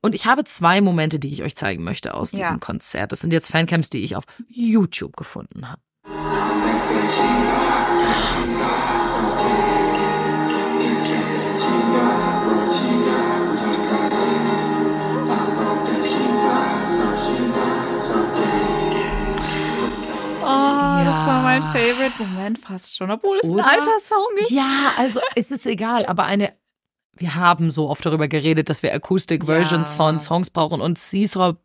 Und 0.00 0.14
ich 0.14 0.26
habe 0.26 0.44
zwei 0.44 0.80
Momente, 0.80 1.18
die 1.18 1.28
ich 1.32 1.42
euch 1.42 1.56
zeigen 1.56 1.84
möchte 1.84 2.14
aus 2.14 2.32
Ja. 2.32 2.38
diesem 2.38 2.60
Konzert. 2.60 3.12
Das 3.12 3.20
sind 3.20 3.32
jetzt 3.32 3.50
Fancams, 3.50 3.90
die 3.90 3.98
ich 4.02 4.16
auf 4.16 4.24
YouTube 4.48 5.16
gefunden 5.16 5.68
habe. 5.68 5.82
Mein 21.60 21.62
Ja. 21.62 21.72
Favorite 21.72 22.22
Moment 22.22 22.58
fast 22.58 22.96
schon, 22.96 23.10
obwohl 23.10 23.38
es 23.42 23.48
Oder? 23.48 23.64
ein 23.64 23.70
alter 23.78 23.98
Song 24.02 24.26
ist. 24.40 24.50
Ja, 24.50 24.92
also 24.96 25.20
es 25.34 25.50
ist 25.50 25.66
egal, 25.66 26.06
aber 26.06 26.24
eine. 26.24 26.52
Wir 27.18 27.34
haben 27.34 27.70
so 27.70 27.88
oft 27.88 28.04
darüber 28.04 28.28
geredet, 28.28 28.68
dass 28.68 28.82
wir 28.82 28.92
Acoustic 28.94 29.46
Versions 29.46 29.90
Ja. 29.92 29.96
von 29.96 30.18
Songs 30.20 30.50
brauchen 30.50 30.82
und 30.82 30.98
Seesaw, 30.98 31.56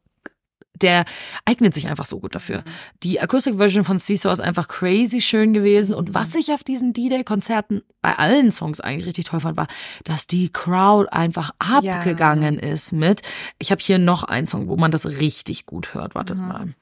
der 0.75 1.03
eignet 1.45 1.75
sich 1.75 1.87
einfach 1.89 2.05
so 2.05 2.19
gut 2.21 2.33
dafür. 2.33 2.59
Mhm. 2.59 2.63
Die 3.03 3.19
Acoustic 3.19 3.57
Version 3.57 3.83
von 3.83 3.99
Seesaw 3.99 4.31
ist 4.31 4.39
einfach 4.39 4.69
crazy 4.69 5.19
schön 5.21 5.53
gewesen 5.53 5.93
und 5.93 6.13
was 6.13 6.33
ich 6.35 6.53
auf 6.53 6.63
diesen 6.63 6.93
D-Day-Konzerten 6.93 7.81
bei 8.01 8.17
allen 8.17 8.49
Songs 8.51 8.79
eigentlich 8.79 9.05
richtig 9.07 9.25
toll 9.25 9.41
fand, 9.41 9.57
war, 9.57 9.67
dass 10.05 10.25
die 10.25 10.49
Crowd 10.51 11.09
einfach 11.11 11.51
Ja. 11.83 11.97
abgegangen 11.97 12.57
ist 12.57 12.93
mit. 12.93 13.21
Ich 13.59 13.71
habe 13.71 13.81
hier 13.81 13.99
noch 13.99 14.23
einen 14.23 14.47
Song, 14.47 14.69
wo 14.69 14.77
man 14.77 14.89
das 14.91 15.05
richtig 15.05 15.65
gut 15.65 15.93
hört. 15.93 16.15
Wartet 16.15 16.37
Mhm. 16.37 16.47
mal. 16.47 16.73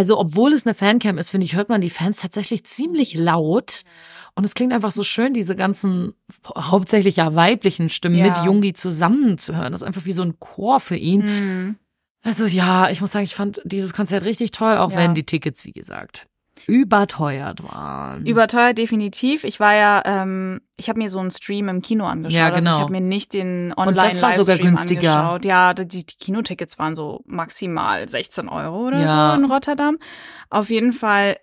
Also, 0.00 0.18
obwohl 0.18 0.54
es 0.54 0.64
eine 0.66 0.72
Fancam 0.74 1.18
ist, 1.18 1.28
finde 1.28 1.44
ich, 1.44 1.54
hört 1.56 1.68
man 1.68 1.82
die 1.82 1.90
Fans 1.90 2.16
tatsächlich 2.16 2.64
ziemlich 2.64 3.12
laut. 3.16 3.82
Und 4.34 4.44
es 4.44 4.54
klingt 4.54 4.72
einfach 4.72 4.92
so 4.92 5.04
schön, 5.04 5.34
diese 5.34 5.54
ganzen 5.54 6.14
hauptsächlich 6.56 7.16
ja 7.16 7.34
weiblichen 7.34 7.90
Stimmen 7.90 8.16
Ja. 8.16 8.24
mit 8.28 8.38
Jungi 8.38 8.72
zusammenzuhören. 8.72 9.72
Das 9.72 9.82
ist 9.82 9.86
einfach 9.86 10.06
wie 10.06 10.12
so 10.14 10.22
ein 10.22 10.38
Chor 10.38 10.80
für 10.80 10.96
ihn. 10.96 11.20
Mhm. 11.26 11.76
Also 12.22 12.46
ja, 12.46 12.88
ich 12.88 13.02
muss 13.02 13.12
sagen, 13.12 13.26
ich 13.26 13.34
fand 13.34 13.60
dieses 13.64 13.92
Konzert 13.92 14.24
richtig 14.24 14.52
toll, 14.52 14.78
auch 14.78 14.90
Ja. 14.92 14.96
wenn 14.96 15.14
die 15.14 15.24
Tickets, 15.24 15.66
wie 15.66 15.72
gesagt, 15.72 16.26
überteuert 16.70 17.62
waren. 17.64 18.24
Überteuert 18.26 18.78
definitiv. 18.78 19.44
Ich 19.44 19.58
war 19.60 19.74
ja, 19.74 20.02
ähm, 20.04 20.60
ich 20.76 20.88
habe 20.88 20.98
mir 20.98 21.10
so 21.10 21.18
einen 21.18 21.30
Stream 21.30 21.68
im 21.68 21.82
Kino 21.82 22.06
angeschaut. 22.06 22.38
Ja, 22.38 22.46
Also 22.46 22.58
genau. 22.60 22.76
ich 22.76 22.82
habe 22.82 22.92
mir 22.92 23.00
nicht 23.00 23.32
den 23.32 23.72
Und 23.72 23.94
das 23.96 24.22
war 24.22 24.32
sogar 24.32 24.56
günstiger. 24.58 25.14
angeschaut. 25.16 25.44
Ja, 25.44 25.74
die, 25.74 26.06
die 26.06 26.16
Kinotickets 26.18 26.78
waren 26.78 26.94
so 26.94 27.22
maximal 27.26 28.08
16 28.08 28.48
Euro 28.48 28.86
oder 28.88 29.00
Ja. 29.00 29.34
so 29.34 29.40
in 29.42 29.50
Rotterdam. 29.50 29.98
Auf 30.48 30.70
jeden 30.70 30.92
Fall 30.92 31.36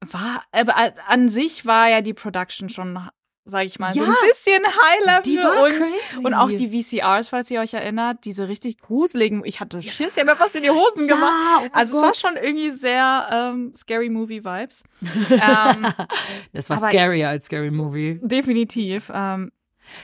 war, 0.00 0.42
aber 0.52 0.74
an 1.08 1.28
sich 1.28 1.66
war 1.66 1.88
ja 1.88 2.00
die 2.00 2.14
Production 2.14 2.68
schon, 2.68 2.98
sage 3.44 3.66
ich 3.66 3.78
mal, 3.78 3.92
so 3.94 4.00
Ja, 4.00 4.06
ein 4.06 4.14
bisschen 4.28 4.62
High-Level. 4.64 5.82
und, 6.18 6.24
und 6.26 6.34
auch 6.34 6.50
die 6.50 6.68
VCRs, 6.82 7.28
falls 7.28 7.50
ihr 7.50 7.60
euch 7.60 7.74
erinnert, 7.74 8.24
diese 8.24 8.48
richtig 8.48 8.78
gruseligen, 8.78 9.42
ich 9.44 9.60
hatte 9.60 9.82
Schiss, 9.82 10.14
ich 10.14 10.18
habe 10.18 10.30
mir 10.32 10.36
fast 10.36 10.54
in 10.56 10.62
die 10.62 10.70
Hosen 10.70 11.08
gemacht. 11.08 11.62
oh 11.64 11.68
Also 11.72 11.96
es 11.96 12.02
war 12.02 12.14
schon 12.14 12.36
irgendwie 12.40 12.70
sehr 12.70 13.28
ähm, 13.30 13.72
Scary 13.76 14.08
Movie 14.10 14.44
Vibes. 14.44 14.82
ähm, 15.30 15.86
Das 16.52 16.70
war 16.70 16.78
scarier 16.78 17.28
als 17.30 17.46
Scary 17.46 17.70
Movie. 17.70 18.20
definitiv. 18.22 19.10
Ähm, 19.12 19.50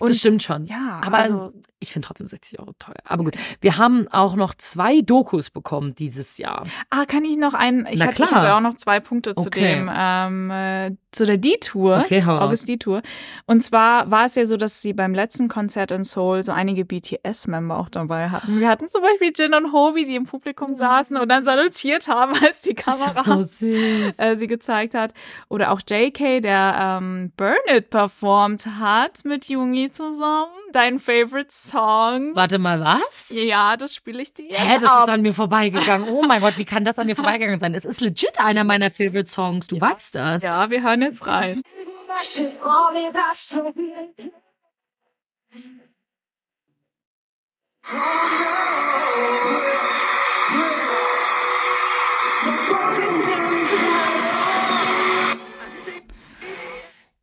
und 0.01 0.11
Das 0.11 0.19
stimmt 0.19 0.43
schon. 0.43 0.67
Ja, 0.67 1.01
Aber 1.05 1.19
also 1.19 1.53
ich 1.79 1.93
finde 1.93 2.07
trotzdem 2.09 2.27
60 2.27 2.59
Euro 2.59 2.73
teuer. 2.79 2.95
Aber 3.05 3.25
gut, 3.25 3.37
wir 3.61 3.77
haben 3.77 4.09
auch 4.09 4.35
noch 4.35 4.55
zwei 4.55 5.03
Dokus 5.03 5.51
bekommen 5.51 5.95
dieses 5.95 6.39
Jahr. 6.39 6.67
ah, 6.91 7.05
kann 7.05 7.25
ich 7.25 7.37
noch 7.37 7.55
einen? 7.55 7.87
Ich, 7.87 7.99
Na 7.99 8.07
hatte, 8.07 8.23
ich 8.23 8.29
klar. 8.29 8.41
hatte 8.41 8.55
auch 8.55 8.61
noch 8.61 8.75
zwei 8.77 8.99
Punkte 9.01 9.35
zu 9.35 9.49
Okay. 9.49 9.75
dem 9.77 9.91
ähm, 9.95 10.51
äh, 10.51 10.93
zu 11.13 11.25
der 11.27 11.37
D-Tour. 11.39 12.03
Okay. 12.05 12.23
August 12.27 12.69
D-Tour. 12.69 13.03
Und 13.47 13.63
zwar 13.63 14.11
war 14.11 14.27
es 14.27 14.35
ja 14.35 14.45
so, 14.47 14.57
dass 14.57 14.81
sie 14.83 14.93
beim 14.93 15.15
letzten 15.15 15.49
Konzert 15.49 15.91
in 15.91 16.03
Seoul 16.03 16.43
so 16.43 16.53
einige 16.53 16.85
BTS-Member 16.85 17.79
auch 17.79 17.89
dabei 17.89 18.29
hatten. 18.31 18.61
Wir 18.61 18.69
hatten 18.69 18.89
zum 18.89 19.03
Beispiel 19.03 19.33
Jin 19.37 19.55
und 19.55 19.73
Hobi, 19.73 20.05
die 20.05 20.15
im 20.17 20.25
Publikum 20.25 20.75
saßen 20.75 21.17
und 21.17 21.29
dann 21.29 21.45
salutiert 21.45 22.09
haben, 22.09 22.33
als 22.43 22.63
die 22.63 22.75
Kamera 22.75 23.43
so 23.43 23.67
äh, 23.67 24.37
sie 24.37 24.47
gezeigt 24.47 24.95
hat. 24.95 25.13
Oder 25.49 25.73
auch 25.73 25.81
JK, 25.89 26.41
der 26.43 26.99
ähm, 27.01 27.33
Burn 27.37 27.55
It 27.69 27.91
performt 27.91 28.67
hat 28.79 29.25
mit 29.25 29.47
Jungi 29.49 29.91
zusammen. 29.91 30.51
Dein 30.73 30.99
Favorite 30.99 31.49
Song. 31.67 32.35
Warte 32.35 32.59
mal, 32.59 32.81
was? 32.81 33.31
Ja, 33.31 33.77
das 33.77 33.95
spiele 33.95 34.23
ich 34.23 34.33
dir 34.33 34.49
Hä, 34.51 34.79
das 34.81 34.89
ab. 34.91 35.05
ist 35.05 35.11
an 35.13 35.23
mir 35.23 35.35
vorbeigegangen. 35.35 36.09
Oh 36.09 36.23
mein 36.23 36.41
Gott, 36.41 36.57
wie 36.57 36.65
kann 36.65 36.85
das 36.85 36.99
an 36.99 37.07
mir 37.07 37.17
vorbeigegangen 37.17 37.61
sein? 37.61 37.75
Es 37.75 37.85
ist 37.85 38.01
legit 38.01 38.39
einer 38.39 38.65
meiner 38.65 38.91
Favorite 38.91 39.27
Songs. 39.29 39.67
Du 39.67 39.81
weißt 39.81 40.15
das. 40.15 40.43
Ja, 40.43 40.71
wir 40.71 40.83
hören 40.83 41.03
jetzt 41.03 41.27
rein. 41.27 41.61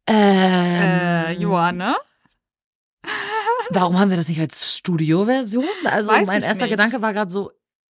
Ähm, 0.07 0.15
Äh, 0.15 1.31
Johanne? 1.33 1.95
Warum 3.71 3.99
haben 3.99 4.09
wir 4.09 4.17
das 4.17 4.27
nicht 4.29 4.39
als 4.39 4.77
Studioversion? 4.77 5.65
Also 5.85 6.11
Weiß 6.11 6.27
mein 6.27 6.41
erster 6.43 6.65
nicht. 6.65 6.71
Gedanke 6.71 7.01
war 7.01 7.13
gerade 7.13 7.31
so, 7.31 7.51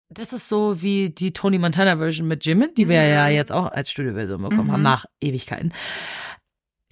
das 0.09 0.33
ist 0.33 0.48
so 0.48 0.83
wie 0.83 1.11
die 1.11 1.33
Tony 1.33 1.59
Montana 1.59 1.96
Version 1.98 2.26
mit 2.28 2.44
Jimin, 2.44 2.70
die 2.76 2.88
wir 2.88 3.02
ja 3.04 3.28
jetzt 3.28 3.52
auch 3.52 3.66
als 3.70 3.90
Studioversion 3.90 4.42
bekommen 4.42 4.68
Mhm. 4.68 4.72
haben 4.72 4.83
nach 4.83 5.06
Ewigkeiten. 5.20 5.72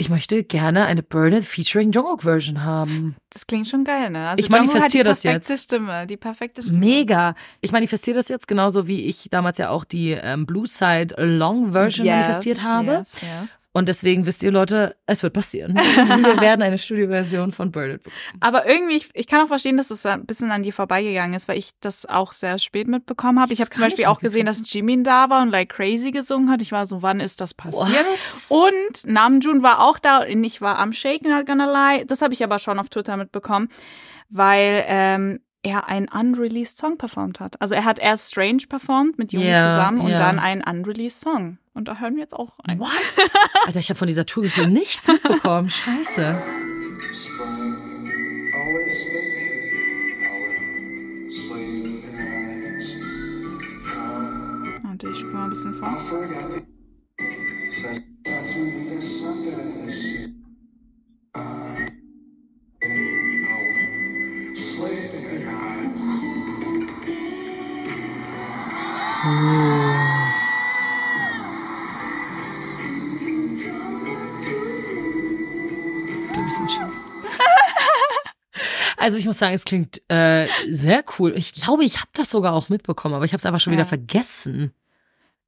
Ich 0.01 0.09
möchte 0.11 0.45
gerne 0.45 0.85
eine 0.85 1.03
Burn 1.03 1.33
It 1.33 1.43
featuring 1.45 1.91
Jungkook 1.91 2.23
Version 2.23 2.63
haben. 2.63 3.17
Das 3.31 3.49
klingt 3.49 3.67
schon 3.67 3.83
geil, 3.83 4.11
ne? 4.11 4.29
Also 4.29 4.45
Ich 4.45 4.49
manifestiere 4.49 5.03
das 5.03 5.19
hat 5.19 5.25
die 5.25 5.29
perfekte 5.29 5.53
jetzt. 5.55 5.63
Stimme, 5.65 6.07
die 6.07 6.17
perfekte 6.17 6.63
Stimme. 6.63 6.79
Mega. 6.79 7.35
Ich 7.61 7.73
manifestiere 7.73 8.15
das 8.17 8.29
jetzt 8.29 8.47
genauso 8.47 8.87
wie 8.87 9.07
ich 9.07 9.27
damals 9.29 9.59
ja 9.59 9.71
auch 9.71 9.83
die 9.83 10.13
ähm, 10.13 10.47
Blue 10.47 10.69
Side 10.69 11.17
Long 11.19 11.73
Version 11.73 12.07
Yes, 12.07 12.15
manifestiert 12.15 12.63
habe. 12.63 12.93
yes, 12.93 13.09
yes. 13.23 13.49
Und 13.73 13.89
deswegen 13.89 14.27
wisst 14.27 14.43
ihr 14.43 14.51
Leute, 14.51 14.97
es 15.07 15.23
wird 15.23 15.35
passieren. 15.35 15.75
wir 15.77 16.41
werden 16.41 16.63
eine 16.63 16.79
Studioversion 16.79 17.53
von 17.53 17.69
It 17.69 17.73
bekommen. 17.73 18.01
Aber 18.41 18.67
irgendwie, 18.67 18.97
ich, 18.97 19.11
ich 19.13 19.27
kann 19.27 19.43
auch 19.43 19.49
verstehen, 19.49 19.77
dass 19.77 19.91
es 19.91 20.07
ein 20.07 20.25
bisschen 20.25 20.51
an 20.51 20.63
dir 20.63 20.73
vorbeigegangen 20.73 21.35
ist, 21.35 21.49
weil 21.49 21.59
ich 21.59 21.73
das 21.81 22.07
auch 22.07 22.33
sehr 22.33 22.59
spät 22.59 22.89
mitbekommen 22.89 23.39
habe. 23.39 23.53
Ich 23.53 23.61
habe 23.61 23.67
hab's 23.67 23.77
zum 23.77 23.85
Beispiel 23.85 24.07
auch 24.07 24.21
gesehen, 24.21 24.47
dass 24.47 24.63
Jimin 24.73 25.05
da 25.05 25.29
war 25.29 25.43
und 25.43 25.51
Like 25.51 25.69
Crazy 25.69 26.11
gesungen 26.11 26.51
hat. 26.51 26.63
Ich 26.63 26.73
war 26.73 26.87
so, 26.87 27.03
wann 27.03 27.21
ist 27.21 27.41
das 27.41 27.55
passiert? 27.55 28.07
Und 28.49 29.07
Namjoon 29.07 29.63
war 29.63 29.85
auch 29.85 29.99
da 29.99 30.23
und 30.23 30.43
ich 30.45 30.61
war 30.61 30.79
am 30.79 30.93
Shaken, 30.93 31.29
not 31.31 31.47
gonna 31.47 31.67
lie. 31.67 32.05
Das 32.07 32.23
habe 32.23 32.33
ich 32.33 32.43
aber 32.43 32.59
schon 32.59 32.79
auf 32.79 32.89
Twitter 32.89 33.17
mitbekommen, 33.17 33.69
weil 34.31 34.85
ähm, 34.87 35.41
er 35.63 35.89
einen 35.89 36.09
unreleased 36.09 36.79
Song 36.79 36.97
performt 36.97 37.41
hat. 37.41 37.61
Also 37.61 37.75
er 37.75 37.85
hat 37.85 37.99
erst 37.99 38.31
Strange 38.31 38.65
performt 38.69 39.19
mit 39.19 39.33
Juni 39.33 39.47
Ja, 39.47 39.59
zusammen 39.59 40.01
und 40.01 40.11
ja. 40.11 40.19
dann 40.19 40.39
einen 40.39 40.63
unreleased 40.63 41.21
Song. 41.21 41.59
Und 41.79 41.87
da 41.87 42.01
hören 42.01 42.17
wir 42.17 42.23
jetzt 42.23 42.35
auch 42.35 42.59
ein. 42.65 42.81
What? 42.81 42.91
Alter, 43.65 43.79
ich 43.79 43.89
habe 43.89 43.97
von 43.97 44.09
dieser 44.09 44.27
Tour 44.27 44.43
gefühlt 44.43 44.73
nichts 44.73 45.07
mitbekommen. 45.07 45.71
Scheiße. 45.71 46.35
Warte, 54.83 55.09
ich 55.09 55.19
spüre 55.19 55.33
mal 55.33 55.45
ein 55.45 55.51
bisschen 55.51 55.75
vor. 55.75 56.78
Also 79.09 79.17
ich 79.17 79.25
muss 79.25 79.39
sagen, 79.39 79.55
es 79.55 79.65
klingt 79.65 80.03
äh, 80.11 80.47
sehr 80.69 81.03
cool. 81.19 81.33
Ich 81.35 81.55
glaube, 81.55 81.83
ich 81.83 81.97
habe 81.97 82.11
das 82.13 82.29
sogar 82.31 82.53
auch 82.53 82.69
mitbekommen, 82.69 83.15
aber 83.15 83.25
ich 83.25 83.33
habe 83.33 83.39
es 83.39 83.47
einfach 83.47 83.59
schon 83.59 83.73
Ja. 83.73 83.79
wieder 83.79 83.89
vergessen, 83.89 84.73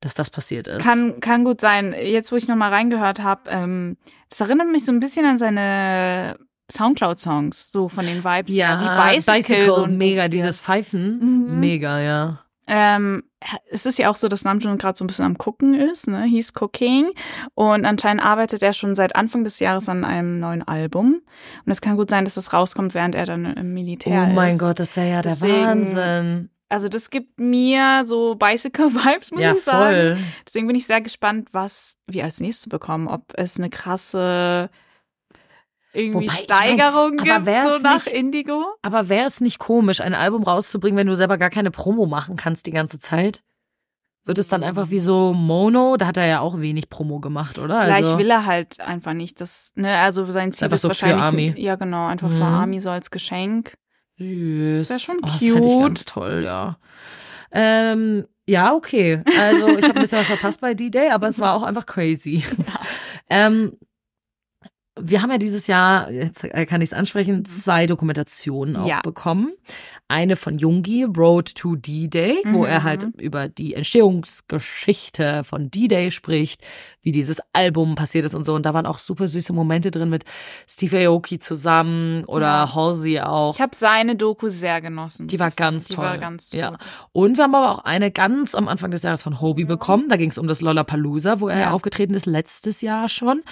dass 0.00 0.14
das 0.14 0.30
passiert 0.30 0.66
ist. 0.66 0.82
Kann, 0.82 1.20
kann 1.20 1.44
gut 1.44 1.60
sein. 1.60 1.92
Jetzt, 1.92 2.32
wo 2.32 2.36
ich 2.36 2.48
nochmal 2.48 2.70
reingehört 2.72 3.22
habe, 3.22 3.50
ähm, 3.50 3.98
das 4.30 4.40
erinnert 4.40 4.68
mich 4.68 4.86
so 4.86 4.92
ein 4.92 4.98
bisschen 4.98 5.26
an 5.26 5.36
seine 5.36 6.38
Soundcloud-Songs, 6.72 7.70
so 7.70 7.90
von 7.90 8.06
den 8.06 8.24
Vibes 8.24 8.54
ja, 8.54 8.80
wie 8.80 9.20
Bicycle. 9.20 9.70
so 9.70 9.82
ein 9.84 9.98
mega, 9.98 10.28
dieses 10.28 10.58
Pfeifen, 10.58 11.18
Mhm. 11.50 11.60
mega, 11.60 12.00
ja. 12.00 12.38
Ähm, 12.72 13.24
es 13.70 13.84
ist 13.84 13.98
ja 13.98 14.10
auch 14.10 14.16
so, 14.16 14.28
dass 14.28 14.44
Namjoon 14.44 14.78
gerade 14.78 14.96
so 14.96 15.02
ein 15.02 15.06
bisschen 15.08 15.24
am 15.24 15.36
Gucken 15.38 15.74
ist, 15.74 16.06
ne? 16.06 16.22
He's 16.24 16.52
cooking. 16.60 17.10
Und 17.54 17.84
anscheinend 17.84 18.22
arbeitet 18.24 18.62
er 18.62 18.72
schon 18.72 18.94
seit 18.94 19.16
Anfang 19.16 19.42
des 19.44 19.58
Jahres 19.58 19.88
an 19.88 20.04
einem 20.04 20.38
neuen 20.38 20.62
Album. 20.66 21.20
Und 21.66 21.72
es 21.72 21.80
kann 21.80 21.96
gut 21.96 22.10
sein, 22.10 22.24
dass 22.24 22.34
das 22.34 22.52
rauskommt, 22.52 22.94
während 22.94 23.14
er 23.16 23.26
dann 23.26 23.44
im 23.44 23.74
Militär 23.74 24.22
oh 24.26 24.28
ist. 24.30 24.34
mein 24.36 24.58
Gott, 24.58 24.78
das 24.78 24.96
wäre 24.96 25.08
ja 25.10 25.22
der 25.22 25.32
Deswegen- 25.32 25.66
Wahnsinn. 25.66 26.50
Also 26.68 26.88
das 26.88 27.10
gibt 27.10 27.40
mir 27.40 28.02
so 28.04 28.36
Bicycle-Vibes, 28.36 29.32
muss 29.32 29.42
Ja, 29.42 29.52
ich 29.54 29.62
sagen. 29.64 30.16
voll. 30.18 30.18
Deswegen 30.46 30.66
bin 30.68 30.76
ich 30.76 30.86
sehr 30.86 31.00
gespannt, 31.00 31.48
was 31.50 31.96
wir 32.06 32.22
als 32.22 32.38
nächstes 32.38 32.68
bekommen. 32.68 33.08
Ob 33.08 33.24
es 33.34 33.58
eine 33.58 33.70
krasse 33.70 34.70
irgendwie 35.92 36.14
Wobei, 36.14 36.24
ich 36.40 36.48
mein, 36.48 36.58
Steigerung 36.58 37.20
aber 37.20 37.40
gibt, 37.52 37.72
so 37.72 37.78
nach 37.82 37.94
nicht- 37.94 38.06
Indigo. 38.14 38.64
Aber 38.82 39.08
wäre 39.08 39.26
es 39.26 39.40
nicht 39.40 39.58
komisch, 39.58 40.00
ein 40.00 40.14
Album 40.14 40.42
rauszubringen, 40.44 40.96
wenn 40.98 41.06
du 41.06 41.16
selber 41.16 41.38
gar 41.38 41.50
keine 41.50 41.70
Promo 41.70 42.06
machen 42.06 42.36
kannst 42.36 42.66
die 42.66 42.70
ganze 42.70 42.98
Zeit? 42.98 43.42
Wird 44.24 44.36
es 44.38 44.48
dann 44.48 44.62
einfach 44.62 44.90
wie 44.90 44.98
so 44.98 45.32
Mono? 45.32 45.96
Da 45.96 46.06
hat 46.06 46.16
er 46.18 46.26
ja 46.26 46.40
auch 46.40 46.60
wenig 46.60 46.90
Promo 46.90 47.20
gemacht, 47.20 47.58
oder? 47.58 47.80
Vielleicht 47.82 48.04
also, 48.04 48.18
will 48.18 48.30
er 48.30 48.44
halt 48.44 48.78
einfach 48.80 49.14
nicht, 49.14 49.40
das, 49.40 49.72
ne, 49.76 49.96
also 49.96 50.30
sein 50.30 50.52
Ziel 50.52 50.68
ist 50.72 50.82
so 50.82 50.88
für 50.88 50.90
wahrscheinlich, 50.90 51.22
Army. 51.24 51.54
ja 51.56 51.76
genau, 51.76 52.06
einfach 52.06 52.28
Mhm. 52.28 52.36
für 52.36 52.44
Army 52.44 52.80
so 52.80 52.90
als 52.90 53.10
Geschenk. 53.10 53.74
Süß. 54.18 54.78
Das 54.88 54.90
wär 54.90 54.98
schon 54.98 55.16
oh, 55.22 55.26
Das 55.26 55.38
fände 55.38 55.66
ich 55.66 55.72
cute. 55.72 55.82
ganz 55.82 56.04
toll, 56.04 56.42
ja. 56.44 56.76
Ähm, 57.50 58.26
ja, 58.46 58.74
okay. 58.74 59.22
Also 59.40 59.68
ich 59.78 59.84
habe 59.84 59.94
ein 59.96 60.02
bisschen 60.02 60.18
was 60.18 60.26
verpasst 60.26 60.60
bei 60.60 60.74
D-Day, 60.74 61.10
aber 61.10 61.28
es 61.28 61.40
war 61.40 61.54
auch 61.54 61.62
einfach 61.62 61.86
crazy. 61.86 62.44
Ähm, 63.32 63.78
wir 65.02 65.22
haben 65.22 65.30
ja 65.30 65.38
dieses 65.38 65.66
Jahr, 65.66 66.10
jetzt 66.10 66.44
äh, 66.44 66.66
kann 66.66 66.80
ich 66.82 66.90
es 66.90 66.92
ansprechen, 66.96 67.44
zwei 67.44 67.86
Dokumentationen 67.86 68.76
auch 68.76 68.82
Mhm. 68.84 68.88
Ja. 68.88 69.00
bekommen. 69.02 69.52
Eine 70.08 70.34
von 70.36 70.58
Jungi, 70.58 71.04
Road 71.04 71.54
to 71.54 71.76
D-Day, 71.76 72.38
wo 72.46 72.58
Mhm. 72.60 72.64
er 72.64 72.82
halt 72.82 73.06
über 73.20 73.48
die 73.48 73.74
Entstehungsgeschichte 73.74 75.44
von 75.44 75.70
D-Day 75.70 76.10
spricht, 76.10 76.62
wie 77.02 77.12
dieses 77.12 77.40
Album 77.52 77.94
passiert 77.94 78.24
ist 78.24 78.34
und 78.34 78.44
so. 78.44 78.54
Und 78.54 78.66
da 78.66 78.74
waren 78.74 78.86
auch 78.86 78.98
super 78.98 79.28
süße 79.28 79.52
Momente 79.52 79.90
drin 79.90 80.10
mit 80.10 80.24
Steve 80.68 81.06
Aoki 81.08 81.38
zusammen 81.38 82.24
oder 82.24 82.46
Ja. 82.46 82.74
Halsey 82.74 83.20
auch. 83.20 83.54
Ich 83.54 83.60
habe 83.60 83.74
seine 83.74 84.16
Doku 84.16 84.48
sehr 84.48 84.80
genossen. 84.80 85.26
Die 85.28 85.38
war 85.38 85.50
ganz 85.50 85.88
Die 85.88 85.94
toll. 85.94 86.04
war 86.04 86.18
ganz 86.18 86.52
ja. 86.52 86.76
Und 87.12 87.36
wir 87.36 87.44
haben 87.44 87.54
aber 87.54 87.70
auch 87.72 87.84
eine 87.84 88.10
ganz 88.10 88.54
am 88.54 88.68
Anfang 88.68 88.90
des 88.90 89.02
Jahres 89.02 89.22
von 89.22 89.40
Hobie 89.40 89.64
bekommen. 89.64 90.08
Da 90.08 90.16
ging 90.16 90.30
es 90.30 90.38
um 90.38 90.46
das 90.48 90.60
Lollapalooza, 90.60 91.40
wo 91.40 91.48
er 91.48 91.60
Ja. 91.60 91.70
aufgetreten 91.70 92.14
ist 92.14 92.26
letztes 92.26 92.80
Jahr 92.80 93.08
schon. 93.08 93.42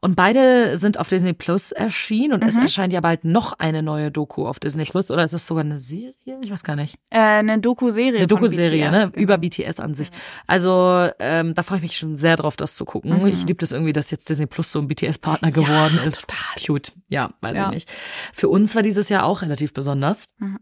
Und 0.00 0.16
beide 0.16 0.76
sind 0.76 0.97
auf 0.98 1.08
Disney 1.08 1.32
Plus 1.32 1.72
erschienen. 1.72 2.34
Und 2.34 2.44
es 2.48 2.56
Mhm. 2.56 2.62
erscheint 2.62 2.92
ja 2.92 3.00
bald 3.00 3.24
noch 3.24 3.54
eine 3.58 3.82
neue 3.82 4.10
Doku 4.10 4.46
auf 4.46 4.58
Disney 4.60 4.84
Plus. 4.84 5.10
Oder 5.10 5.24
ist 5.24 5.32
es 5.32 5.46
sogar 5.46 5.64
eine 5.64 5.78
Serie? 5.78 6.14
Ich 6.42 6.50
weiß 6.50 6.62
gar 6.64 6.76
nicht. 6.76 6.96
Äh, 7.10 7.18
eine 7.18 7.58
Doku-Serie. 7.58 8.18
Eine 8.18 8.26
Doku-Serie, 8.26 8.90
ne? 8.90 9.10
genau. 9.12 9.22
Über 9.22 9.38
BTS 9.38 9.80
an 9.80 9.94
sich. 9.94 10.08
Also 10.46 11.08
ähm, 11.18 11.54
da 11.54 11.62
freue 11.62 11.78
ich 11.78 11.82
mich 11.82 11.96
schon 11.96 12.16
sehr 12.16 12.36
drauf, 12.36 12.56
das 12.56 12.74
zu 12.74 12.84
gucken. 12.84 13.18
Mhm. 13.20 13.26
Ich 13.28 13.46
liebe 13.46 13.58
das 13.60 13.72
irgendwie, 13.72 13.92
dass 13.92 14.10
jetzt 14.10 14.28
Disney 14.28 14.46
Plus 14.46 14.70
so 14.72 14.78
ein 14.78 14.88
BTS-Partner 14.88 15.50
geworden 15.52 15.98
ist. 16.04 16.26
Cute. 16.66 16.92
Ja, 17.08 17.30
weiß 17.40 17.56
Ja. 17.56 17.68
ich 17.68 17.74
nicht. 17.74 17.90
Für 18.32 18.48
uns 18.48 18.74
war 18.74 18.82
dieses 18.82 19.08
Jahr 19.08 19.24
auch 19.24 19.42
relativ 19.42 19.72
besonders, 19.72 20.28
Mhm. 20.38 20.58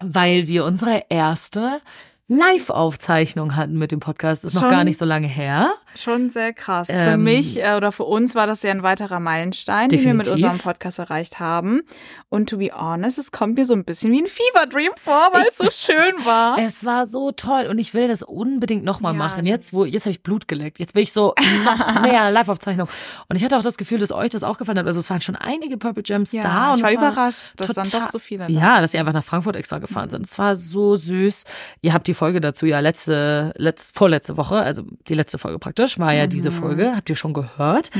weil 0.00 0.48
wir 0.48 0.64
unsere 0.64 1.04
erste 1.08 1.80
Live-Aufzeichnung 2.28 3.56
hatten 3.56 3.78
mit 3.78 3.90
dem 3.92 4.00
Podcast. 4.00 4.44
Ist 4.44 4.54
noch 4.54 4.62
Schon? 4.62 4.70
gar 4.70 4.84
nicht 4.84 4.98
so 4.98 5.04
lange 5.04 5.26
her. 5.26 5.72
Schon 5.96 6.28
sehr 6.30 6.52
krass. 6.52 6.88
für 6.88 6.92
Ähm, 6.92 7.24
mich 7.24 7.62
äh, 7.62 7.74
oder 7.76 7.90
für 7.92 8.04
uns 8.04 8.34
war 8.34 8.46
das 8.46 8.62
ja 8.62 8.70
ein 8.70 8.82
weiterer 8.82 9.18
Meilenstein, 9.18 9.88
den 9.88 10.00
wir 10.04 10.12
mit 10.14 10.26
Definitiv. 10.26 10.44
unserem 10.50 10.58
Podcast 10.62 10.98
erreicht 10.98 11.40
haben. 11.40 11.80
Und 12.28 12.50
to 12.50 12.58
be 12.58 12.70
honest, 12.74 13.18
es 13.18 13.32
kommt 13.32 13.56
mir 13.56 13.64
so 13.64 13.74
ein 13.74 13.84
bisschen 13.84 14.12
wie 14.12 14.20
ein 14.22 14.26
Fever 14.26 14.66
Dream 14.66 14.90
vor, 15.02 15.30
weil 15.32 15.46
es 15.48 15.56
so 15.56 15.70
schön 15.70 16.14
war. 16.24 16.58
Es 16.68 16.84
war 16.84 17.06
so 17.06 17.32
toll 17.32 17.66
und 17.70 17.78
ich 17.78 17.94
will 17.94 18.08
das 18.08 18.22
unbedingt 18.22 18.84
nochmal 18.84 19.12
Ja. 19.14 19.18
machen. 19.18 19.46
Jetzt, 19.46 19.72
wo, 19.72 19.84
jetzt 19.86 20.02
habe 20.04 20.10
ich 20.10 20.22
Blut 20.22 20.48
geleckt. 20.48 20.78
Jetzt 20.78 20.94
will 20.94 21.02
ich 21.02 21.12
so 21.12 21.34
noch 21.64 22.02
mehr 22.02 22.30
Live-Aufzeichnung. 22.30 22.88
Und 23.28 23.36
ich 23.36 23.44
hatte 23.44 23.56
auch 23.56 23.62
das 23.62 23.78
Gefühl, 23.78 23.98
dass 23.98 24.12
euch 24.12 24.28
das 24.30 24.44
auch 24.44 24.58
gefallen 24.58 24.78
hat. 24.78 24.86
Also 24.86 25.00
es 25.00 25.08
waren 25.08 25.20
schon 25.22 25.36
einige 25.36 25.78
Purple 25.78 26.02
Gems 26.02 26.32
Ja, 26.32 26.42
da. 26.42 26.72
Und 26.72 26.78
ich 26.78 26.84
war 26.84 26.92
überrascht, 26.92 27.52
dass 27.56 27.68
dann 27.72 27.88
doch 27.88 28.06
so 28.10 28.18
viele 28.18 28.46
da 28.46 28.52
Ja, 28.52 28.80
dass 28.82 28.92
sie 28.92 28.98
einfach 28.98 29.12
nach 29.14 29.24
Frankfurt 29.24 29.56
extra 29.56 29.78
gefahren 29.78 30.10
sind. 30.10 30.26
Es 30.26 30.38
war 30.38 30.54
so 30.56 30.94
süß. 30.96 31.44
Ihr 31.80 31.94
habt 31.94 32.06
die 32.06 32.14
Folge 32.18 32.40
dazu 32.40 32.66
ja 32.66 32.80
letzte, 32.80 33.52
letzt, 33.56 33.94
vorletzte 33.96 34.36
Woche, 34.36 34.56
also 34.56 34.82
die 35.08 35.14
letzte 35.14 35.38
Folge 35.38 35.58
praktisch, 35.58 35.98
war 35.98 36.12
ja 36.12 36.26
Mhm. 36.26 36.30
diese 36.30 36.52
Folge. 36.52 36.92
Habt 36.94 37.08
ihr 37.08 37.16
schon 37.16 37.32
gehört? 37.32 37.90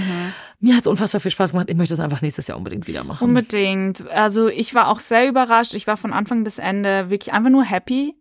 Mir 0.61 0.75
hat 0.75 0.83
es 0.83 0.87
unfassbar 0.87 1.21
viel 1.21 1.31
Spaß 1.31 1.53
gemacht. 1.53 1.71
Ich 1.71 1.77
möchte 1.77 1.95
es 1.95 2.01
einfach 2.01 2.21
nächstes 2.21 2.47
Jahr 2.49 2.59
unbedingt 2.59 2.87
wieder 2.87 3.05
machen. 3.05 3.25
Unbedingt. 3.25 4.07
Also 4.11 4.49
ich 4.49 4.75
war 4.75 4.89
auch 4.89 5.01
sehr 5.01 5.29
überrascht. 5.29 5.75
Ich 5.75 5.87
war 5.87 5.97
von 5.97 6.13
Anfang 6.13 6.45
bis 6.45 6.59
Ende 6.59 7.09
wirklich 7.11 7.33
einfach 7.33 7.51
nur 7.51 7.65
happy 7.65 8.15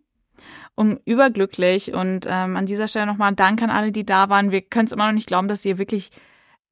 und 0.76 1.00
überglücklich. 1.06 1.94
Und 1.94 2.26
ähm, 2.30 2.56
an 2.56 2.66
dieser 2.66 2.88
Stelle 2.88 3.08
nochmal 3.08 3.34
Dank 3.34 3.62
an 3.62 3.70
alle, 3.72 3.92
die 3.92 4.06
da 4.06 4.30
waren. 4.30 4.52
Wir 4.52 4.62
können 4.62 4.86
es 4.86 4.92
immer 4.92 5.08
noch 5.08 5.14
nicht 5.14 5.28
glauben, 5.28 5.48
dass 5.48 5.66
ihr 5.66 5.78
wirklich 5.78 6.12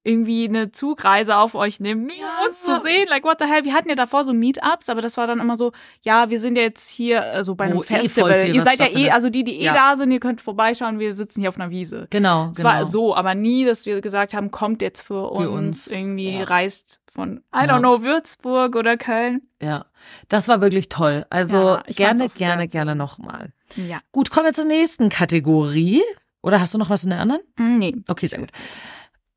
irgendwie 0.05 0.47
eine 0.47 0.71
Zugreise 0.71 1.35
auf 1.35 1.55
euch 1.55 1.79
nur 1.81 1.93
um 1.93 2.07
uns 2.45 2.61
zu 2.63 2.79
sehen. 2.81 3.07
Like, 3.09 3.23
what 3.23 3.37
the 3.39 3.45
hell? 3.45 3.63
Wir 3.65 3.73
hatten 3.73 3.89
ja 3.89 3.95
davor 3.95 4.23
so 4.23 4.33
Meetups, 4.33 4.87
aber 4.89 5.01
das 5.01 5.17
war 5.17 5.25
dann 5.27 5.39
immer 5.39 5.55
so, 5.55 5.71
ja, 6.03 6.29
wir 6.29 6.39
sind 6.39 6.55
ja 6.55 6.61
jetzt 6.61 6.89
hier 6.89 7.23
also 7.23 7.55
bei 7.55 7.65
einem 7.65 7.77
eh 7.79 7.83
voll 7.83 7.97
Festival. 7.97 8.39
viel 8.45 8.55
ihr 8.55 8.63
seid 8.63 8.79
ja 8.79 8.87
eh, 8.87 9.09
also 9.09 9.29
die, 9.29 9.43
die 9.43 9.59
eh 9.61 9.65
Ja. 9.65 9.73
da 9.73 9.95
sind, 9.95 10.11
ihr 10.11 10.19
könnt 10.19 10.41
vorbeischauen, 10.41 10.99
wir 10.99 11.13
sitzen 11.13 11.41
hier 11.41 11.49
auf 11.49 11.59
einer 11.59 11.71
Wiese. 11.71 12.07
genau, 12.11 12.49
Es 12.51 12.57
genau. 12.57 12.69
war 12.69 12.85
so, 12.85 13.15
aber 13.15 13.33
nie, 13.35 13.65
dass 13.65 13.85
wir 13.85 13.99
gesagt 13.99 14.33
haben, 14.33 14.51
kommt 14.51 14.81
jetzt 14.81 15.01
für 15.01 15.27
uns, 15.31 15.43
Für 15.43 15.49
uns, 15.49 15.87
irgendwie 15.87 16.37
ja. 16.37 16.43
reist 16.43 17.01
von, 17.11 17.37
I 17.55 17.65
Ja. 17.65 17.75
don't 17.75 17.79
know, 17.79 18.03
Würzburg 18.03 18.75
oder 18.75 18.97
Köln. 18.97 19.41
Ja, 19.61 19.85
das 20.29 20.47
war 20.47 20.61
wirklich 20.61 20.89
toll. 20.89 21.25
Also 21.31 21.55
Ja, 21.55 21.83
gerne, 21.87 22.29
gerne, 22.29 22.67
gerne 22.67 22.95
nochmal. 22.95 23.53
Ja. 23.75 23.99
Gut, 24.11 24.29
kommen 24.29 24.45
wir 24.45 24.53
zur 24.53 24.65
nächsten 24.65 25.09
Kategorie. 25.09 26.03
Oder 26.43 26.61
hast 26.61 26.75
du 26.75 26.77
noch 26.77 26.91
was 26.91 27.03
in 27.05 27.09
der 27.09 27.21
anderen? 27.21 27.41
Mm, 27.57 27.77
Nee. 27.79 27.95
Okay, 28.07 28.27
sehr 28.27 28.37
gut. 28.39 28.49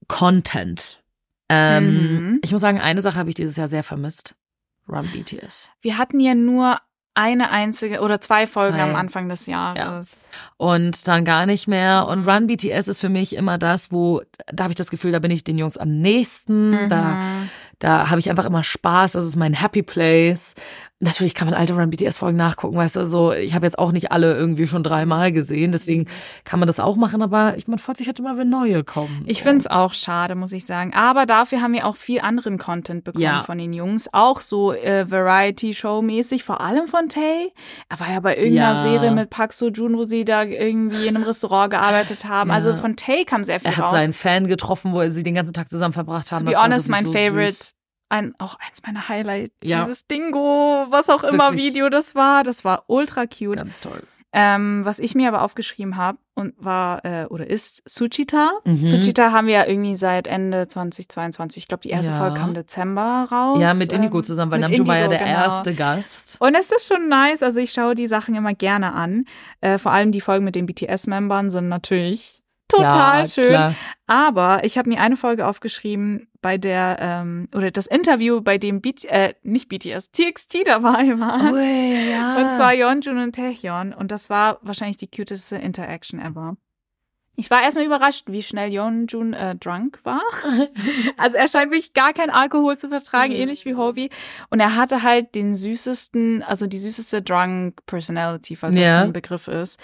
Content. 0.09 1.03
Ähm, 1.49 1.85
Mhm. 2.35 2.41
Ich 2.45 2.53
muss 2.53 2.61
sagen, 2.61 2.81
eine 2.81 3.01
Sache 3.03 3.19
habe 3.19 3.29
ich 3.31 3.35
dieses 3.35 3.57
Jahr 3.57 3.69
sehr 3.69 3.83
vermisst. 3.83 4.35
Run 4.89 5.07
BTS. 5.13 5.71
Wir 5.81 5.99
hatten 5.99 6.19
ja 6.21 6.35
nur 6.35 6.79
eine 7.15 7.51
einzige 7.51 8.01
oder 8.01 8.21
zwei 8.21 8.47
Folgen 8.47 8.77
Zwei. 8.77 8.83
am 8.85 8.95
Anfang 8.97 9.29
des 9.29 9.47
Jahres. 9.47 10.29
Und 10.57 11.09
dann 11.09 11.25
gar 11.25 11.47
nicht 11.47 11.67
mehr. 11.67 12.07
Und 12.09 12.27
Run 12.29 12.47
BTS 12.47 12.87
ist 12.89 13.01
für 13.01 13.09
mich 13.09 13.35
immer 13.35 13.59
das, 13.59 13.91
wo, 13.91 14.23
da 14.47 14.65
habe 14.65 14.73
ich 14.73 14.77
das 14.79 14.91
Gefühl, 14.91 15.13
da 15.13 15.19
bin 15.19 15.31
ich 15.33 15.43
den 15.45 15.59
Jungs 15.59 15.77
am 15.77 15.99
nächsten. 16.01 16.89
Da, 16.89 17.03
Mhm. 17.15 17.51
da 17.81 18.09
habe 18.11 18.21
ich 18.21 18.31
einfach 18.31 18.45
immer 18.45 18.63
Spaß. 18.63 19.13
Das 19.13 19.25
ist 19.25 19.37
mein 19.37 19.53
Happy 19.53 19.83
Place. 19.83 20.55
Natürlich 21.01 21.34
kann 21.34 21.46
man 21.46 21.55
alte 21.55 21.74
Run 21.74 21.90
BTS 21.90 22.18
Folgen 22.18 22.36
nachgucken, 22.36 22.76
weißt 22.76 22.96
du, 22.96 23.07
so, 23.07 23.32
ich 23.32 23.55
habe 23.55 23.64
jetzt 23.64 23.78
auch 23.78 23.92
nicht 23.92 24.11
alle 24.11 24.34
irgendwie 24.36 24.66
schon 24.66 24.82
dreimal 24.82 25.30
gesehen, 25.30 25.70
deswegen 25.70 26.07
kann 26.44 26.59
man 26.59 26.66
das 26.66 26.80
auch 26.80 26.96
machen, 26.96 27.22
aber 27.22 27.57
ich, 27.57 27.68
man 27.68 27.78
freut 27.78 27.96
sich 27.96 28.09
halt 28.09 28.18
immer, 28.18 28.36
wenn 28.36 28.51
neue 28.51 28.82
kommen. 28.82 29.22
Ich 29.26 29.38
so. 29.38 29.44
finde 29.44 29.61
es 29.61 29.66
auch 29.68 29.94
schade, 29.94 30.34
muss 30.34 30.51
ich 30.51 30.66
sagen. 30.66 30.92
Aber 30.94 31.24
dafür 31.24 31.62
haben 31.62 31.72
wir 31.72 31.86
auch 31.86 31.94
viel 31.94 32.18
anderen 32.20 32.59
Content 32.59 33.05
bekommen 33.05 33.22
Ja. 33.22 33.44
von 33.44 33.59
den 33.59 33.72
Jungs. 33.72 34.09
Auch 34.12 34.40
so 34.40 34.72
äh, 34.72 35.09
Variety-Show-mäßig, 35.09 36.42
vor 36.44 36.61
allem 36.61 36.86
von 36.88 37.09
Tay. 37.09 37.53
Er 37.88 38.01
war 38.01 38.11
ja 38.11 38.20
bei 38.20 38.36
irgendeiner 38.36 38.74
Ja. 38.74 38.82
Serie 38.82 39.11
mit 39.12 39.30
Park 39.30 39.53
Seo-joon, 39.53 39.96
wo 39.96 40.05
sie 40.05 40.24
da 40.24 40.42
irgendwie 40.42 41.07
in 41.07 41.14
einem 41.16 41.24
Restaurant 41.24 41.70
gearbeitet 41.70 42.24
haben. 42.24 42.51
Ja. 42.51 42.55
Also 42.57 42.74
von 42.76 42.96
Tay 42.96 43.24
kam 43.24 43.44
sehr 43.44 43.61
viel 43.61 43.70
Er 43.70 43.76
hat 43.76 43.84
raus. 43.84 43.90
seinen 43.92 44.12
Fan 44.12 44.46
getroffen, 44.49 44.92
wo 44.92 45.09
sie 45.09 45.22
den 45.22 45.34
ganzen 45.34 45.53
Tag 45.53 45.68
zusammen 45.68 45.94
verbracht 45.94 46.32
haben. 46.32 46.44
To 46.44 46.51
be 46.53 46.59
honest, 46.59 46.88
mein 46.88 47.05
Favorite. 47.05 47.53
süß. 47.53 47.74
Ein, 48.09 48.35
auch 48.39 48.57
eins 48.67 48.83
meiner 48.87 49.09
Highlights. 49.09 49.55
Ja. 49.63 49.85
Dieses 49.85 50.07
Dingo, 50.07 50.87
was 50.89 51.11
auch 51.11 51.25
immer 51.25 51.51
Wirklich. 51.51 51.67
Video 51.67 51.89
das 51.89 52.15
war. 52.15 52.43
Das 52.43 52.65
war 52.65 52.85
ultra 52.87 53.27
cute. 53.27 53.57
Ganz 53.57 53.81
toll. 53.81 54.03
Ähm, 54.31 54.85
was 54.85 54.99
ich 54.99 55.15
mir 55.15 55.29
aber 55.29 55.41
aufgeschrieben 55.43 55.97
habe 55.97 56.19
und 56.35 56.53
war 56.59 57.03
äh, 57.05 57.25
oder 57.27 57.49
ist 57.49 57.83
Suchita. 57.89 58.51
Mhm. 58.65 58.85
Suchita 58.85 59.33
haben 59.33 59.47
wir 59.47 59.55
ja 59.55 59.67
irgendwie 59.67 59.97
seit 59.97 60.27
Ende 60.27 60.69
2022. 60.69 61.63
Ich 61.63 61.69
glaube, 61.69 61.81
die 61.81 61.89
erste 61.89 62.13
Ja. 62.13 62.19
Folge 62.19 62.39
kam 62.39 62.53
Dezember 62.53 63.27
raus. 63.33 63.59
Ja, 63.59 63.73
mit 63.73 63.91
Indigo 63.91 64.19
ähm, 64.19 64.25
zusammen, 64.25 64.53
weil 64.53 64.61
Namjoon 64.61 64.87
war 64.87 64.99
ja 64.99 65.09
der 65.09 65.19
genau. 65.21 65.31
erste 65.31 65.75
Gast. 65.75 66.37
Und 66.41 66.55
es 66.55 66.71
ist 66.71 66.89
schon 66.89 67.09
nice. 67.09 67.43
Also 67.43 67.59
ich 67.59 67.73
schaue 67.73 67.95
die 67.95 68.07
Sachen 68.07 68.35
immer 68.35 68.53
gerne 68.53 68.93
an. 68.93 69.25
Äh, 69.63 69.79
vor 69.79 69.93
allem 69.93 70.13
die 70.13 70.21
Folgen 70.21 70.45
mit 70.45 70.55
den 70.55 70.67
BTS-Membern 70.67 71.49
sind 71.49 71.69
natürlich 71.69 72.43
Total 72.69 73.21
Ja, 73.21 73.27
schön. 73.27 73.45
klar. 73.45 73.75
Aber 74.07 74.65
ich 74.65 74.77
habe 74.77 74.91
mir 74.91 75.01
eine 75.01 75.17
Folge 75.17 75.47
aufgeschrieben, 75.47 76.28
bei 76.41 76.57
der, 76.59 76.97
ähm, 77.01 77.49
oder 77.55 77.70
das 77.70 77.86
Interview, 77.86 78.41
bei 78.41 78.59
dem 78.59 78.80
BT, 78.80 79.05
äh, 79.07 79.34
nicht 79.43 79.68
BTS, 79.68 80.11
TXT 80.12 80.66
dabei 80.66 81.18
war. 81.18 81.53
Ui, 81.53 82.11
ja. 82.12 82.36
Und 82.36 82.53
zwar 82.53 82.72
Yeonjun 82.74 83.18
und 83.18 83.34
Taehyun. 83.34 83.93
Und 83.93 84.12
das 84.12 84.30
war 84.30 84.59
wahrscheinlich 84.62 84.97
die 84.99 85.09
cuteste 85.11 85.57
Interaction 85.57 86.20
ever. 86.20 86.57
Ich 87.41 87.51
war 87.53 87.62
erstmal 87.62 87.86
überrascht, 87.86 88.24
wie 88.28 88.43
schnell 88.43 88.72
Yeonjun 88.72 89.32
äh, 89.32 89.55
drunk 89.55 90.01
war. 90.03 90.20
Also 91.16 91.36
er 91.36 91.47
scheint 91.49 91.70
wirklich 91.70 91.93
gar 91.95 92.12
kein 92.12 92.30
Alkohol 92.30 92.76
zu 92.76 92.89
vertragen, 92.89 93.32
Mhm. 93.32 93.39
ähnlich 93.41 93.64
wie 93.64 93.74
Hobie. 93.76 94.11
Und 94.51 94.59
er 94.61 94.74
hatte 94.76 95.03
halt 95.05 95.34
den 95.36 95.55
süßesten, 95.55 96.43
also 96.43 96.66
die 96.66 96.78
süßeste 96.78 97.22
Drunk 97.22 97.84
Personality, 97.86 98.57
falls 98.57 98.76
Ja. 98.76 98.97
das 98.97 99.05
ein 99.05 99.12
Begriff 99.12 99.47
ist. 99.49 99.78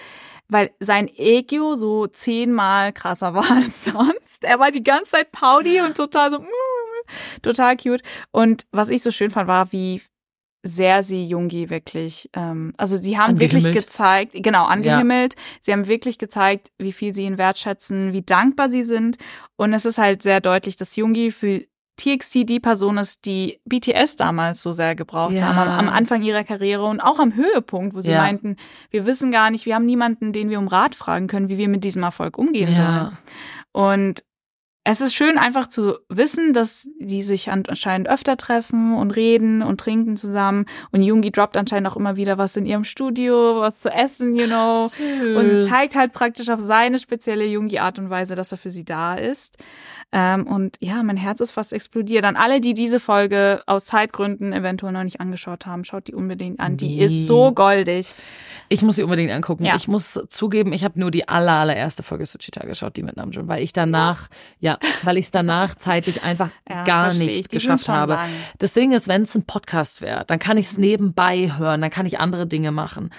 Weil 0.49 0.71
sein 0.79 1.09
EQ 1.09 1.75
so 1.75 2.07
zehnmal 2.07 2.93
krasser 2.93 3.35
war 3.35 3.51
als 3.51 3.85
sonst. 3.85 4.45
Er 4.45 4.59
war 4.59 4.71
die 4.71 4.85
ganze 4.85 5.13
Zeit 5.13 5.33
pouty 5.33 5.81
und 5.81 5.97
total 5.97 6.31
so, 6.31 6.45
total 7.43 7.77
cute. 7.77 8.03
Und 8.31 8.67
was 8.73 8.91
ich 8.91 9.03
so 9.03 9.11
schön 9.11 9.31
fand, 9.31 9.49
war, 9.49 9.73
wie 9.73 10.03
sehr 10.67 11.03
sie 11.03 11.27
Jungi 11.27 11.69
wirklich, 11.69 12.31
ähm, 12.35 12.73
also 12.79 12.97
sie 12.97 13.19
haben 13.19 13.39
wirklich 13.39 13.71
gezeigt, 13.71 14.33
genau, 14.35 14.65
angehimmelt. 14.65 15.35
Sie 15.61 15.73
haben 15.73 15.87
wirklich 15.87 16.17
gezeigt, 16.19 16.73
wie 16.79 16.93
viel 16.93 17.15
sie 17.15 17.25
ihn 17.27 17.37
wertschätzen, 17.37 18.15
wie 18.15 18.23
dankbar 18.23 18.71
sie 18.71 18.83
sind. 18.83 19.19
Und 19.57 19.75
es 19.75 19.85
ist 19.85 19.99
halt 19.99 20.23
sehr 20.23 20.41
deutlich, 20.41 20.77
dass 20.77 20.97
Jungi 20.97 21.33
für 21.33 21.67
TXT 21.97 22.49
die 22.49 22.61
Person 22.61 22.99
ist, 22.99 23.25
die 23.25 23.61
BTS 23.65 24.17
damals 24.17 24.63
so 24.63 24.73
sehr 24.73 24.95
gebraucht 24.95 25.35
Ja. 25.35 25.55
haben, 25.55 25.59
am, 25.71 25.89
am 25.89 25.95
Anfang 25.95 26.23
ihrer 26.23 26.45
Karriere 26.45 26.85
und 26.85 27.01
auch 27.01 27.19
am 27.19 27.35
Höhepunkt, 27.35 27.95
wo 27.95 28.01
sie 28.01 28.11
Ja. 28.11 28.19
meinten, 28.19 28.57
wir 28.91 29.07
wissen 29.07 29.31
gar 29.31 29.51
nicht, 29.51 29.67
wir 29.67 29.75
haben 29.75 29.87
niemanden, 29.87 30.33
den 30.33 30.51
wir 30.51 30.59
um 30.59 30.69
Rat 30.69 30.95
fragen 30.95 31.27
können, 31.27 31.49
wie 31.49 31.59
wir 31.59 31.69
mit 31.69 31.85
diesem 31.85 32.03
Erfolg 32.03 32.39
umgehen 32.39 32.75
sollen. 32.75 32.87
ja. 32.89 33.13
Und 33.73 34.25
es 34.87 35.01
ist 35.01 35.15
schön 35.15 35.39
einfach 35.39 35.69
zu 35.69 35.95
wissen, 36.11 36.53
dass 36.53 36.91
die 37.01 37.23
sich 37.23 37.51
anscheinend 37.51 38.07
öfter 38.07 38.37
treffen 38.37 38.95
und 38.95 39.13
reden 39.13 39.63
und 39.63 39.81
trinken 39.81 40.15
zusammen. 40.15 40.67
Und 40.93 41.03
Jungi 41.03 41.31
droppt 41.31 41.57
anscheinend 41.57 41.89
auch 41.89 41.97
immer 41.97 42.17
wieder 42.17 42.37
was 42.37 42.55
in 42.57 42.67
ihrem 42.67 42.85
Studio, 42.85 43.61
was 43.61 43.81
zu 43.81 43.89
essen, 43.91 44.37
you 44.37 44.45
know. 44.47 44.91
Und 45.39 45.63
zeigt 45.63 45.95
halt 45.95 46.13
praktisch 46.13 46.51
auf 46.51 46.61
seine 46.61 46.99
spezielle 46.99 47.47
Jungi-Art 47.47 47.99
und 47.99 48.11
Weise, 48.11 48.35
dass 48.35 48.53
er 48.53 48.59
für 48.59 48.69
sie 48.69 48.85
da 48.85 49.15
ist. 49.15 49.57
Ähm, 50.13 50.47
und 50.47 50.77
ja, 50.81 51.03
mein 51.03 51.17
Herz 51.17 51.41
ist 51.41 51.51
fast 51.53 51.73
explodiert. 51.73 52.25
An 52.25 52.37
alle, 52.37 52.61
die 52.61 52.75
diese 52.75 53.01
Folge 53.01 53.63
aus 53.67 53.85
Zeitgründen 53.87 54.53
eventuell 54.53 54.93
noch 54.93 55.03
nicht 55.03 55.21
angeschaut 55.21 55.67
haben, 55.67 55.85
schaut 55.85 56.07
die 56.07 56.15
unbedingt 56.15 56.61
an. 56.61 56.77
Die 56.77 56.89
Nee. 56.97 57.05
ist 57.07 57.27
so 57.27 57.53
goldig. 57.53 58.15
Ich 58.69 58.83
muss 58.83 58.97
sie 58.97 59.03
unbedingt 59.03 59.31
angucken. 59.31 59.65
Ja. 59.65 59.77
Ich 59.77 59.89
muss 59.89 60.19
zugeben, 60.31 60.73
ich 60.73 60.85
habe 60.85 60.99
nur 60.99 61.11
die 61.11 61.29
aller, 61.29 61.53
allererste 61.53 62.03
Folge 62.03 62.25
Suchita 62.27 62.65
geschaut, 62.67 62.97
die 62.97 63.03
mit 63.03 63.17
Namjoon, 63.17 63.47
weil 63.49 63.63
ich 63.63 63.73
danach, 63.73 64.29
ja, 64.59 64.79
weil 65.03 65.19
ich 65.19 65.27
es 65.27 65.31
danach 65.33 65.75
zeitlich 65.77 66.23
einfach 66.23 66.51
Ja, 66.69 66.85
gar 66.85 67.13
nicht 67.13 67.53
Die 67.53 67.55
geschafft 67.57 67.89
habe. 67.89 68.15
lang. 68.15 68.29
Das 68.59 68.73
Ding 68.73 68.93
ist, 68.93 69.07
wenn 69.09 69.23
es 69.23 69.35
ein 69.35 69.45
Podcast 69.45 70.01
wäre, 70.01 70.25
dann 70.27 70.39
kann 70.39 70.57
ich 70.57 70.67
es 70.67 70.79
nebenbei 70.79 71.53
hören, 71.59 71.81
dann 71.83 71.91
kann 71.91 72.07
ich 72.07 72.19
andere 72.21 72.47
Dinge 72.47 72.73
machen. 72.73 73.11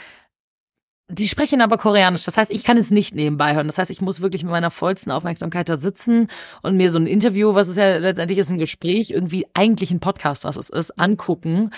Die 1.08 1.28
sprechen 1.28 1.62
aber 1.62 1.78
Koreanisch, 1.78 2.24
das 2.24 2.36
heißt, 2.36 2.49
ich 2.49 2.64
kann 2.64 2.78
es 2.78 2.89
nicht 2.89 3.14
nebenbei 3.14 3.53
hören. 3.53 3.68
Das 3.68 3.78
heißt, 3.78 3.91
ich 3.91 4.01
muss 4.01 4.22
wirklich 4.22 4.43
mit 4.43 4.51
meiner 4.51 4.72
vollsten 4.72 5.12
Aufmerksamkeit 5.12 5.70
da 5.70 5.78
sitzen 5.78 6.30
und 6.64 6.78
mir 6.78 6.89
so 6.89 6.97
ein 6.97 7.06
Interview, 7.06 7.53
was 7.53 7.68
es 7.68 7.76
ja 7.76 7.97
letztendlich 7.97 8.39
ist, 8.39 8.49
ein 8.49 8.58
Gespräch, 8.58 9.12
irgendwie 9.12 9.45
eigentlich 9.53 9.91
ein 9.91 9.99
Podcast, 9.99 10.45
was 10.45 10.58
es 10.58 10.70
ist, 10.70 10.97
angucken. 10.99 11.70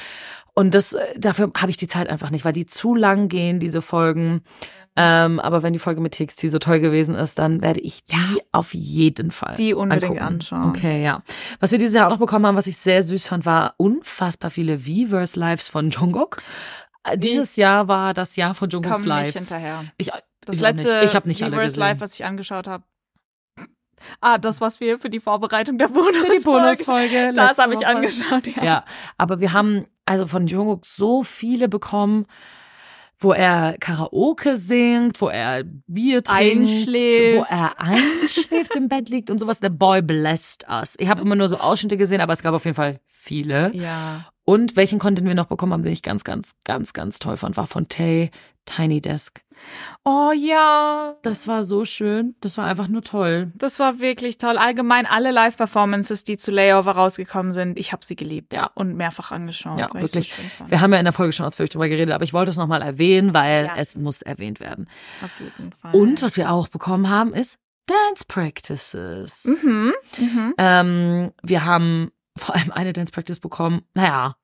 Und 0.53 0.73
das, 0.73 0.93
äh, 0.93 1.19
dafür 1.19 1.51
habe 1.57 1.69
ich 1.69 1.77
die 1.77 1.89
Zeit 1.89 2.09
einfach 2.09 2.29
nicht, 2.31 2.45
weil 2.45 2.53
die 2.53 2.65
zu 2.65 2.95
lang 2.95 3.27
gehen, 3.27 3.59
diese 3.59 3.81
Folgen. 3.81 4.41
Ähm, 4.95 5.39
aber 5.39 5.61
wenn 5.61 5.73
die 5.73 5.79
Folge 5.79 6.01
mit 6.01 6.13
TXT 6.13 6.49
so 6.49 6.57
toll 6.57 6.79
gewesen 6.79 7.13
ist, 7.13 7.37
dann 7.37 7.61
werde 7.61 7.81
ich 7.81 8.03
die 8.03 8.41
auf 8.51 8.73
jeden 8.73 9.29
Fall 9.29 9.53
Die 9.55 9.75
unbedingt 9.75 10.05
angucken. 10.05 10.23
anschauen. 10.23 10.69
Okay, 10.69 11.03
ja. 11.03 11.21
Was 11.59 11.71
wir 11.71 11.77
dieses 11.77 11.93
Jahr 11.93 12.07
auch 12.07 12.11
noch 12.11 12.17
bekommen 12.17 12.47
haben, 12.47 12.55
was 12.55 12.65
ich 12.65 12.77
sehr 12.77 13.03
süß 13.03 13.27
fand, 13.27 13.45
war 13.45 13.75
unfassbar 13.77 14.49
viele 14.49 14.87
Weverse 14.87 15.39
Lives 15.39 15.67
von 15.67 15.91
Jungkook. 15.91 16.41
Äh, 17.07 17.17
Dieses 17.17 17.55
Jahr 17.55 17.87
war 17.87 18.13
das 18.13 18.35
Jahr 18.35 18.53
von 18.53 18.69
Jungkooks 18.69 19.03
hinterher. 19.03 19.85
Ich, 19.97 20.11
Das 20.41 20.55
ich 20.55 20.61
letzte 20.61 20.93
nicht. 20.95 21.05
Ich 21.05 21.15
habe 21.15 21.27
nicht 21.27 21.43
alle 21.43 21.57
gesehen. 21.57 21.79
Live, 21.79 21.99
was 22.01 22.13
ich 22.13 22.25
angeschaut 22.25 22.67
habe. 22.67 22.83
Ah, 24.21 24.37
das, 24.37 24.61
was 24.61 24.79
wir 24.79 24.99
für 24.99 25.09
die 25.09 25.19
Vorbereitung 25.19 25.77
der 25.77 25.87
Bonus 25.87 26.23
Für 26.23 26.37
die 26.37 26.43
Bonusfolge. 26.43 27.33
Das 27.35 27.57
habe 27.57 27.73
ich 27.73 27.79
Woche. 27.79 27.87
angeschaut, 27.87 28.47
ja. 28.47 28.63
Ja, 28.63 28.85
aber 29.17 29.39
wir 29.39 29.53
haben 29.53 29.85
also 30.05 30.27
von 30.27 30.47
Jungkook 30.47 30.85
so 30.85 31.23
viele 31.23 31.67
bekommen, 31.67 32.25
wo 33.19 33.31
er 33.31 33.75
Karaoke 33.79 34.57
singt, 34.57 35.19
wo 35.21 35.27
er 35.27 35.63
Bier 35.87 36.23
trinkt, 36.23 36.69
Einschläft. 36.69 37.37
wo 37.37 37.45
er 37.49 37.79
einschläft 37.79 38.75
im 38.75 38.87
Bett 38.87 39.09
liegt 39.09 39.29
und 39.29 39.39
sowas. 39.39 39.59
The 39.61 39.69
boy 39.69 40.01
blessed 40.01 40.65
us. 40.69 40.95
Ich 40.99 41.09
habe 41.09 41.21
immer 41.21 41.35
nur 41.35 41.49
so 41.49 41.57
Ausschnitte 41.57 41.97
gesehen, 41.97 42.21
aber 42.21 42.33
es 42.33 42.43
gab 42.43 42.53
auf 42.53 42.65
jeden 42.65 42.75
Fall 42.75 42.99
viele. 43.07 43.75
Ja. 43.75 44.29
Und 44.43 44.75
welchen 44.75 44.99
Content 44.99 45.27
wir 45.27 45.35
noch 45.35 45.47
bekommen 45.47 45.73
haben, 45.73 45.83
den 45.83 45.93
ich 45.93 46.03
ganz, 46.03 46.23
ganz, 46.23 46.53
ganz, 46.63 46.93
ganz 46.93 47.19
toll 47.19 47.37
fand, 47.37 47.57
war 47.57 47.67
von 47.67 47.89
Tay 47.89 48.31
Tiny 48.65 49.01
Desk. 49.01 49.41
Oh 50.03 50.31
ja. 50.35 51.15
Das 51.21 51.47
war 51.47 51.63
so 51.63 51.83
schön. 51.85 52.35
Das 52.41 52.57
war 52.57 52.65
einfach 52.65 52.87
nur 52.87 53.01
toll. 53.01 53.51
Das 53.55 53.79
war 53.79 53.99
wirklich 53.99 54.37
toll. 54.37 54.57
Allgemein 54.57 55.05
alle 55.05 55.31
Live-Performances, 55.31 56.23
die 56.23 56.37
zu 56.37 56.51
Layover 56.51 56.91
rausgekommen 56.91 57.51
sind, 57.51 57.77
ich 57.77 57.91
habe 57.91 58.05
sie 58.05 58.15
geliebt 58.15 58.53
Ja. 58.53 58.71
und 58.75 58.95
mehrfach 58.95 59.31
angeschaut. 59.31 59.79
Ja, 59.79 59.89
wirklich. 59.93 60.33
So. 60.59 60.69
Wir 60.69 60.81
haben 60.81 60.93
ja 60.93 60.99
in 60.99 61.05
der 61.05 61.13
Folge 61.13 61.33
schon 61.33 61.45
ausführlich 61.45 61.71
drüber 61.71 61.89
geredet, 61.89 62.13
aber 62.13 62.23
ich 62.23 62.33
wollte 62.33 62.51
es 62.51 62.57
nochmal 62.57 62.81
erwähnen, 62.81 63.33
weil 63.33 63.65
Ja. 63.65 63.75
es 63.77 63.95
muss 63.97 64.21
erwähnt 64.21 64.59
werden. 64.59 64.87
Auf 65.23 65.31
jeden 65.39 65.71
Fall. 65.73 65.93
Und 65.93 66.21
was 66.21 66.37
wir 66.37 66.51
auch 66.51 66.67
bekommen 66.67 67.09
haben, 67.09 67.33
ist 67.33 67.57
Dance 67.87 68.25
Practices. 68.27 69.45
Mhm. 69.63 69.93
Mhm. 70.17 70.53
Ähm, 70.57 71.31
wir 71.41 71.65
haben 71.65 72.11
vor 72.37 72.55
allem 72.55 72.71
eine 72.71 72.93
Dance 72.93 73.11
Practice 73.11 73.39
bekommen. 73.39 73.81
Naja, 73.93 74.35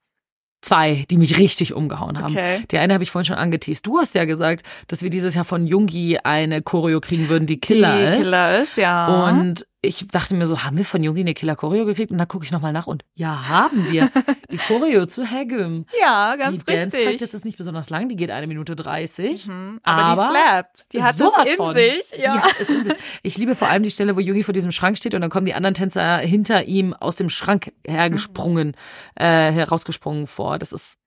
zwei, 0.63 1.05
die 1.11 1.17
mich 1.17 1.37
richtig 1.37 1.73
umgehauen 1.73 2.19
haben. 2.19 2.33
Okay. 2.33 2.63
Die 2.71 2.77
eine 2.77 2.93
habe 2.93 3.03
ich 3.03 3.11
vorhin 3.11 3.25
schon 3.25 3.37
angeteased. 3.37 3.85
Du 3.85 3.99
hast 3.99 4.15
ja 4.15 4.25
gesagt, 4.25 4.65
dass 4.87 5.03
wir 5.03 5.09
dieses 5.09 5.35
Jahr 5.35 5.45
von 5.45 5.67
Jungi 5.67 6.17
eine 6.23 6.61
Choreo 6.61 6.99
kriegen 6.99 7.29
würden, 7.29 7.45
die 7.45 7.59
Killer 7.59 7.97
die 7.97 8.21
ist. 8.21 8.23
Killer 8.23 8.61
ist, 8.61 8.77
ja. 8.77 9.27
Und 9.29 9.65
ich 9.85 10.07
dachte 10.07 10.33
mir 10.33 10.47
so, 10.47 10.63
haben 10.63 10.77
wir 10.77 10.85
von 10.85 11.03
Jungi 11.03 11.19
eine 11.19 11.33
Killer 11.33 11.57
Choreo 11.57 11.83
gekriegt? 11.85 12.09
Und 12.11 12.17
dann 12.17 12.27
gucke 12.29 12.45
ich 12.45 12.51
nochmal 12.51 12.71
nach 12.71 12.87
und 12.87 13.03
ja, 13.15 13.49
haben 13.49 13.91
wir. 13.91 14.09
Die 14.51 14.57
Choreo 14.57 15.05
zu 15.07 15.29
Hagum. 15.29 15.85
ja, 15.99 16.35
ganz 16.37 16.63
die 16.63 16.73
Dance 16.73 16.85
richtig. 16.97 17.05
Practice 17.05 17.33
ist 17.33 17.43
nicht 17.43 17.57
besonders 17.57 17.89
lang, 17.89 18.07
die 18.07 18.15
geht 18.15 18.31
eine 18.31 18.47
Minute 18.47 18.75
30. 18.75 19.47
Mhm. 19.47 19.79
Aber, 19.83 20.01
Aber 20.21 20.21
die 20.23 20.29
slappt. 20.39 20.93
Die 20.93 21.03
hat 21.03 21.17
sowas 21.17 21.45
es 21.45 21.51
in 21.51 21.57
von. 21.57 21.73
sich. 21.73 22.03
Die 22.15 22.21
Ja. 22.21 22.41
hat 22.41 22.55
es 22.59 22.69
in 22.69 22.83
sich. 22.85 22.93
Ich 23.23 23.37
liebe 23.37 23.55
vor 23.55 23.67
allem 23.67 23.83
die 23.83 23.91
Stelle, 23.91 24.15
wo 24.15 24.19
Jungi 24.21 24.43
vor 24.43 24.53
diesem 24.53 24.71
Schrank 24.71 24.97
steht 24.97 25.15
und 25.15 25.21
dann 25.21 25.29
kommen 25.29 25.45
die 25.45 25.53
anderen 25.53 25.73
Tänzer 25.73 26.17
hinter 26.19 26.63
ihm 26.65 26.93
aus 26.93 27.15
dem 27.17 27.29
Schrank 27.29 27.73
hergesprungen, 27.85 28.73
äh, 29.15 29.51
herausgesprungen 29.51 30.27
vor. 30.27 30.59
Das 30.59 30.71
ist, 30.71 30.97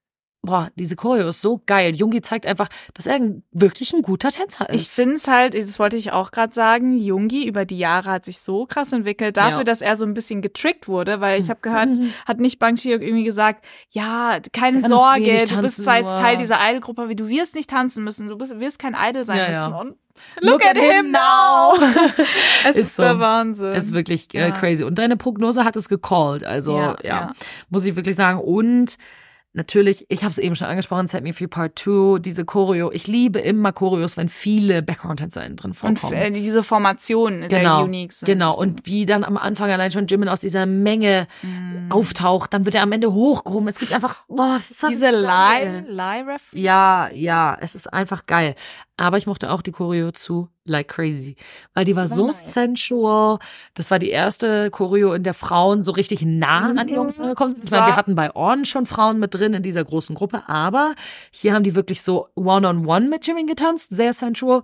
boah, 0.47 0.71
diese 0.77 0.97
Choreo 0.97 1.29
ist 1.29 1.41
so 1.43 1.61
geil. 1.67 1.95
Jungi 1.95 2.23
zeigt 2.23 2.47
einfach, 2.47 2.69
dass 2.95 3.07
er 3.07 3.21
wirklich 3.53 3.93
ein 3.93 4.01
guter 4.03 4.31
Tänzer 4.31 4.71
ist. 4.71 4.81
Ich 4.81 4.89
finde 4.89 5.17
es 5.17 5.29
halt, 5.29 5.53
das 5.55 5.79
wollte 5.79 5.97
ich 5.97 6.13
auch 6.13 6.31
gerade 6.31 6.55
sagen, 6.55 6.97
Jungi 6.97 7.47
über 7.47 7.65
die 7.67 7.79
Jahre 7.79 8.11
hat 8.11 8.25
sich 8.25 8.39
so 8.41 8.65
krass 8.67 8.93
entwickelt, 8.93 9.37
dafür, 9.37 9.59
Ja. 9.59 9.65
dass 9.65 9.81
er 9.83 9.97
so 9.97 10.07
ein 10.07 10.15
bisschen 10.15 10.41
getrickt 10.41 10.89
wurde, 10.89 11.21
weil 11.21 11.41
ich 11.41 11.51
habe 11.51 11.61
gehört, 11.61 11.91
Mhm. 11.99 12.13
hat 12.27 12.41
nicht 12.41 12.59
Bangchi 12.59 12.91
irgendwie 12.93 13.25
gesagt, 13.25 13.65
ja, 13.91 14.39
keine 14.53 14.79
Ganz 14.81 14.89
Sorge, 14.89 15.45
du 15.49 15.61
bist 15.61 15.83
zwar 15.85 15.99
jetzt. 15.99 16.17
Teil 16.17 16.39
dieser 16.39 16.59
Idol-Gruppe, 16.71 17.15
du 17.15 17.29
wirst 17.29 17.55
nicht 17.55 17.69
tanzen 17.69 18.05
müssen, 18.05 18.29
du 18.29 18.39
bist, 18.39 18.59
wirst 18.59 18.79
kein 18.79 18.95
Idol 18.99 19.25
sein 19.27 19.39
Ja, 19.39 19.49
müssen. 19.49 19.61
ja. 19.61 19.81
Und 19.81 19.97
look, 20.41 20.65
at 20.65 20.79
him 20.79 21.11
now! 21.11 21.75
es 22.65 22.77
ist, 22.77 22.77
Ist 22.77 22.97
so. 22.97 23.03
der 23.03 23.19
Wahnsinn. 23.19 23.73
ist 23.75 23.93
wirklich 23.93 24.33
äh, 24.35 24.51
crazy. 24.53 24.85
Und 24.85 24.99
deine 24.99 25.17
Prognose 25.17 25.65
hat 25.65 25.77
es 25.77 25.89
gecallt. 25.89 26.45
Also, 26.45 26.95
ja. 27.05 27.33
muss 27.69 27.85
ich 27.85 27.97
wirklich 27.97 28.17
sagen. 28.17 28.41
Und 28.41 28.97
natürlich, 29.57 30.07
ich 30.09 30.23
habe 30.23 30.31
es 30.31 30.39
eben 30.39 30.55
schon 30.55 30.69
angesprochen, 30.69 31.09
Set 31.09 31.23
Me 31.25 31.33
Free 31.33 31.47
Part 31.47 31.79
2, 31.79 32.19
diese 32.21 32.45
Choreo. 32.45 32.93
Ich 32.93 33.07
liebe 33.07 33.39
immer 33.41 33.73
Choreos, 33.73 34.17
wenn 34.17 34.29
viele 34.29 34.83
Background-TänzerInnen 34.83 35.57
drin 35.57 35.71
und 35.83 35.99
vorkommen. 35.99 36.13
äh, 36.15 36.31
diese 36.31 36.63
Formation 36.63 37.49
sehr 37.49 37.61
genau, 37.61 37.85
unique 37.85 38.13
sind. 38.13 38.27
genau. 38.27 38.55
Und 38.57 38.87
wie 38.87 39.07
dann 39.07 39.25
am 39.25 39.37
Anfang 39.37 39.71
allein 39.71 39.91
schon 39.91 40.07
Jimin 40.07 40.29
aus 40.29 40.41
dieser 40.41 40.67
Menge 40.67 41.27
Mhm. 41.43 41.91
auftaucht, 41.91 42.53
dann 42.55 42.65
wird 42.65 42.75
er 42.75 42.83
am 42.83 42.93
Ende 42.93 43.13
hochgehoben. 43.13 43.67
Es 43.69 43.79
gibt 43.79 43.93
einfach, 43.93 44.17
boah, 44.29 44.55
das 44.55 44.71
ist 44.71 44.81
so 44.81 44.89
diese 44.89 45.11
geil. 45.11 45.87
Lie, 45.89 46.27
Ja, 46.53 47.09
ja, 47.13 47.57
es 47.61 47.75
ist 47.75 47.93
einfach 47.93 48.27
geil. 48.27 48.55
Aber 48.99 49.19
ich 49.19 49.27
mochte 49.27 49.51
auch 49.51 49.61
die 49.63 49.73
Choreo 49.73 50.11
zu 50.11 50.49
Like 50.69 50.89
Crazy, 50.89 51.37
weil 51.75 51.85
die 51.85 51.95
war 51.95 52.05
War 52.05 52.09
so 52.09 52.27
nice. 52.27 52.53
sensual. 52.53 53.39
Das 53.75 53.93
war 53.93 54.01
die 54.01 54.11
erste 54.11 54.69
Choreo, 54.71 55.13
in 55.13 55.23
der 55.23 55.35
Frauen 55.35 55.85
so 55.85 55.93
richtig 55.93 56.23
nah 56.23 56.71
an 56.77 56.89
die 56.89 56.95
Jungs 56.95 57.21
angekommen 57.21 57.51
sind. 57.53 57.65
Ich 57.65 57.71
meine, 57.71 57.87
wir 57.87 57.95
hatten 57.97 58.17
bei 58.17 58.35
On 58.35 58.65
schon 58.65 58.85
Frauen 58.85 59.21
mit 59.21 59.33
drin 59.35 59.55
in 59.55 59.63
dieser 59.63 59.85
großen 59.85 60.17
Gruppe, 60.17 60.43
aber 60.49 60.95
hier 61.31 61.55
haben 61.55 61.63
die 61.63 61.77
wirklich 61.77 62.03
so 62.03 62.27
One-on-One 62.35 63.09
mit 63.09 63.25
Jimin 63.27 63.47
getanzt, 63.47 63.95
sehr 63.95 64.13
sensual. 64.13 64.63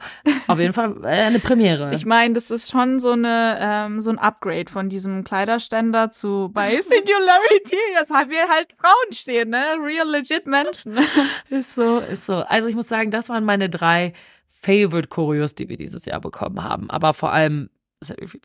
Auf 0.49 0.59
jeden 0.59 0.72
Fall 0.72 0.97
äh, 1.05 1.07
eine 1.09 1.39
Premiere. 1.39 1.93
Ich 1.95 2.05
meine, 2.05 2.35
das 2.35 2.51
ist 2.51 2.70
schon 2.70 2.99
so 2.99 3.12
eine 3.12 3.59
ähm, 3.61 4.01
so 4.01 4.11
ein 4.11 4.18
Upgrade 4.18 4.72
von 4.72 4.89
diesem 4.89 5.22
Kleiderständer 5.22 6.11
zu 6.11 6.51
bei 6.53 6.70
Singularity. 6.80 7.76
Jetzt 7.95 8.11
haben 8.11 8.30
wir 8.30 8.49
halt 8.49 8.74
Frauen 8.76 9.12
stehen, 9.12 9.51
ne? 9.51 9.62
Real 9.80 10.09
legit 10.09 10.47
Menschen. 10.47 10.97
Ist 11.49 11.76
so, 11.76 11.99
ist 11.99 12.26
so. 12.26 12.35
Also 12.35 12.66
ich 12.66 12.74
muss 12.74 12.89
sagen, 12.89 13.12
das 13.12 13.28
waren 13.28 13.45
meine 13.45 13.68
drei 13.68 14.14
favorite 14.63 15.09
Choreos, 15.09 15.55
die 15.55 15.69
wir 15.69 15.77
dieses 15.77 16.05
Jahr 16.07 16.21
bekommen 16.21 16.63
haben. 16.63 16.89
Aber 16.91 17.15
vor 17.15 17.33
allem 17.33 17.69
halt 18.07 18.19
irgendwie 18.21 18.41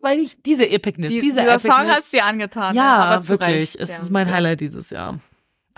weil 0.00 0.18
ich 0.18 0.42
diese 0.42 0.68
Epicness, 0.68 1.12
Die, 1.12 1.20
diese 1.20 1.40
dieser 1.42 1.58
Song 1.60 1.72
Epicness, 1.74 1.96
hat's 1.96 2.10
dir 2.10 2.24
angetan. 2.24 2.74
ja, 2.74 2.82
ne? 2.98 3.04
aber 3.04 3.28
wirklich. 3.28 3.50
Recht. 3.56 3.76
Es 3.76 3.90
Ja. 3.90 3.96
ist 3.98 4.10
mein 4.10 4.26
Ja. 4.26 4.32
Highlight 4.34 4.60
dieses 4.60 4.90
Jahr. 4.90 5.20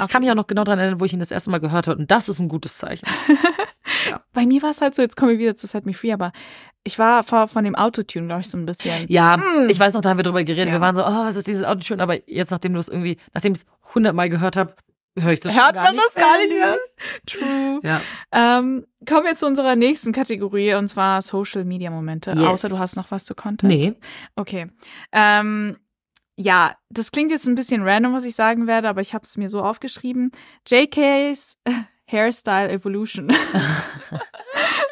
Ich 0.00 0.08
kann 0.08 0.22
mich 0.22 0.30
auch 0.30 0.34
noch 0.34 0.46
genau 0.46 0.64
daran 0.64 0.78
erinnern, 0.80 0.98
wo 1.00 1.04
ich 1.04 1.12
ihn 1.12 1.18
das 1.20 1.30
erste 1.30 1.50
Mal 1.50 1.58
gehört 1.60 1.86
habe. 1.86 2.00
Und 2.00 2.10
das 2.10 2.28
ist 2.28 2.38
ein 2.40 2.48
gutes 2.48 2.78
Zeichen. 2.78 3.06
Bei 4.32 4.46
mir 4.46 4.60
war 4.62 4.70
es 4.70 4.80
halt 4.80 4.94
so, 4.94 5.02
jetzt 5.02 5.16
komme 5.16 5.32
ich 5.34 5.38
wieder 5.38 5.56
zu 5.56 5.66
Set 5.66 5.86
Me 5.86 5.92
Free, 5.94 6.12
aber 6.12 6.32
ich 6.82 6.98
war 6.98 7.22
vor, 7.22 7.48
von 7.48 7.64
dem 7.64 7.74
Autotune, 7.74 8.26
glaube 8.26 8.40
ich, 8.40 8.48
so 8.50 8.56
ein 8.58 8.66
bisschen. 8.66 9.06
Ja, 9.08 9.36
Mm. 9.36 9.68
ich 9.70 9.78
weiß 9.78 9.94
noch, 9.94 10.00
da 10.00 10.10
haben 10.10 10.18
wir 10.18 10.24
drüber 10.24 10.42
geredet. 10.44 10.68
Ja. 10.68 10.72
Wir 10.74 10.80
waren 10.80 10.94
so, 10.94 11.02
oh, 11.02 11.06
was 11.06 11.36
ist 11.36 11.46
dieses 11.46 11.64
Autotune? 11.64 12.02
Aber 12.02 12.16
jetzt, 12.28 12.50
nachdem 12.50 12.72
du 12.74 12.80
es 12.80 12.88
irgendwie, 12.88 13.18
nachdem 13.32 13.52
ich 13.52 13.60
es 13.60 13.94
hundertmal 13.94 14.28
gehört 14.28 14.56
habe, 14.56 14.74
höre 15.18 15.32
ich 15.32 15.40
das 15.40 15.56
Hört 15.56 15.74
man 15.74 15.96
das 15.96 16.14
gar 16.14 16.38
nicht 16.38 16.50
mehr? 16.50 16.78
True. 17.26 17.80
Ja. 17.82 18.00
Ähm, 18.32 18.86
kommen 19.06 19.26
wir 19.26 19.36
zu 19.36 19.46
unserer 19.46 19.76
nächsten 19.76 20.12
Kategorie 20.12 20.74
und 20.74 20.88
zwar 20.88 21.22
Social 21.22 21.64
Media 21.64 21.90
Momente. 21.90 22.32
Yes. 22.32 22.46
Außer 22.46 22.68
du 22.68 22.78
hast 22.78 22.96
noch 22.96 23.10
was 23.10 23.24
zu 23.24 23.34
Content. 23.34 23.72
Nee. 23.72 23.94
Okay. 24.36 24.68
Ähm, 25.12 25.76
ja, 26.36 26.76
das 26.90 27.12
klingt 27.12 27.30
jetzt 27.30 27.46
ein 27.46 27.54
bisschen 27.54 27.82
random, 27.82 28.12
was 28.12 28.24
ich 28.24 28.34
sagen 28.34 28.66
werde, 28.66 28.88
aber 28.88 29.00
ich 29.00 29.14
habe 29.14 29.24
es 29.24 29.36
mir 29.36 29.48
so 29.48 29.62
aufgeschrieben. 29.62 30.32
JK's 30.66 31.58
Hairstyle 32.14 32.70
Evolution. 32.70 33.30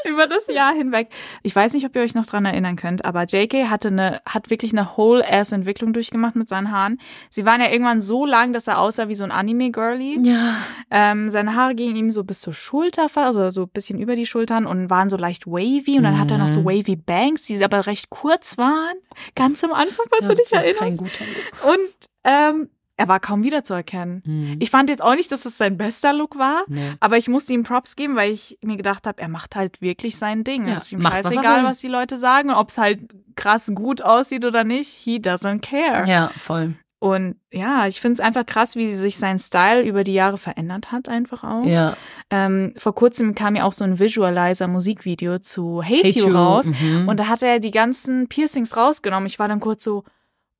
Über 0.05 0.27
das 0.27 0.49
Jahr 0.49 0.75
hinweg. 0.75 1.09
Ich 1.45 1.55
weiß 1.55 1.73
nicht, 1.75 1.87
ob 1.87 1.95
ihr 1.95 2.03
euch 2.03 2.14
noch 2.16 2.27
dran 2.27 2.45
erinnern 2.45 2.75
könnt, 2.75 3.05
aber 3.05 3.23
JK 3.25 3.70
hatte 3.70 3.89
eine, 3.89 4.20
hat 4.27 4.51
wirklich 4.51 4.73
eine 4.73 4.97
Whole-Ass-Entwicklung 4.97 5.93
durchgemacht 5.93 6.35
mit 6.35 6.49
seinen 6.49 6.73
Haaren. 6.73 6.99
Sie 7.31 7.47
waren 7.47 7.61
ja 7.61 7.70
irgendwann 7.70 8.01
so 8.01 8.27
lang, 8.27 8.53
dass 8.53 8.66
er 8.66 8.81
aussah 8.81 9.07
wie 9.09 9.14
so 9.14 9.23
ein 9.23 9.31
Anime-Girlie. 9.31 10.18
Ja. 10.23 10.57
Ähm, 10.91 11.29
seine 11.29 11.55
Haare 11.55 11.77
gingen 11.77 11.95
ihm 11.95 12.11
so 12.11 12.25
bis 12.25 12.41
zur 12.41 12.53
Schulter, 12.53 13.07
also 13.14 13.51
so 13.51 13.62
ein 13.62 13.68
bisschen 13.68 14.01
über 14.01 14.16
die 14.16 14.27
Schultern 14.27 14.66
und 14.66 14.91
waren 14.91 15.09
so 15.09 15.16
leicht 15.16 15.47
wavy. 15.47 15.99
Und 15.99 16.03
dann 16.05 16.18
hat 16.18 16.33
er 16.33 16.39
noch 16.39 16.49
so 16.49 16.61
Mhm. 16.62 16.64
wavy 16.66 16.97
Bangs, 16.97 17.43
die 17.45 17.62
aber 17.62 17.87
recht 17.87 18.11
kurz 18.11 18.59
waren. 18.59 18.97
Ganz 19.37 19.62
am 19.62 19.73
Anfang, 19.73 20.07
falls 20.11 20.27
du 20.29 20.35
dich 20.35 20.51
Kein 20.51 20.64
erinnerst. 20.64 20.99
guter 20.99 21.25
Look. 21.25 21.75
Und 21.75 22.09
ähm, 22.25 22.68
er 23.03 23.09
war 23.09 23.18
kaum 23.18 23.42
wiederzuerkennen. 23.42 24.22
Hm. 24.24 24.57
Ich 24.61 24.70
fand 24.70 24.88
jetzt 24.88 25.03
auch 25.03 25.16
nicht, 25.16 25.32
dass 25.32 25.44
es 25.44 25.59
sein 25.59 25.76
bester 25.76 26.12
Look 26.12 26.38
war. 26.38 26.62
Nee. 26.68 26.92
Aber 27.00 27.16
ich 27.16 27.26
musste 27.26 27.53
ihm 27.53 27.64
Props 27.64 27.96
geben, 27.96 28.14
weil 28.14 28.30
ich 28.30 28.59
mir 28.62 28.76
gedacht 28.76 29.09
habe, 29.09 29.20
er 29.20 29.28
macht 29.28 29.57
halt 29.57 29.80
wirklich 29.80 30.16
sein 30.16 30.44
Ding. 30.44 30.68
Ja, 30.68 30.76
es 30.76 30.84
ist 30.84 30.92
ihm 30.92 31.03
macht, 31.03 31.18
was 31.18 31.34
scheißegal, 31.34 31.62
will. 31.62 31.68
was, 31.68 31.80
die 31.80 31.88
Leute 31.88 32.16
sagen. 32.16 32.53
Ob 32.53 32.68
es 32.68 32.78
halt 32.78 33.00
krass 33.34 33.72
gut 33.74 34.03
aussieht 34.03 34.44
oder 34.44 34.62
nicht, 34.62 34.88
he 34.88 35.16
doesn't 35.16 35.62
care. 35.62 36.09
Ja, 36.09 36.30
voll. 36.36 36.74
Und 37.00 37.34
ja, 37.50 37.88
ich 37.88 38.00
finde 38.00 38.12
es 38.12 38.20
einfach 38.20 38.46
krass, 38.46 38.76
wie 38.76 38.86
sich 38.86 39.18
sein 39.18 39.40
Style 39.40 39.82
über 39.82 40.05
die 40.05 40.14
Jahre 40.14 40.38
verändert 40.38 40.92
hat, 40.92 41.09
einfach 41.09 41.42
auch. 41.42 41.64
Ja. 41.64 41.96
Ähm, 42.30 42.74
vor 42.76 42.94
kurzem 42.94 43.34
kam 43.34 43.57
ja 43.57 43.64
auch 43.64 43.72
so 43.72 43.82
ein 43.82 43.98
Visualizer-Musikvideo 43.98 45.40
zu 45.40 45.82
Hate, 45.82 46.07
Hate 46.07 46.20
You, 46.20 46.28
You, 46.28 46.36
raus. 46.36 46.66
mhm. 46.66 47.09
Und 47.09 47.18
da 47.18 47.26
hat 47.26 47.42
er 47.42 47.59
die 47.59 47.72
ganzen 47.72 48.28
Piercings 48.28 48.76
rausgenommen. 48.76 49.26
Ich 49.26 49.40
war 49.40 49.48
dann 49.48 49.59
kurz 49.59 49.82
so, 49.82 50.05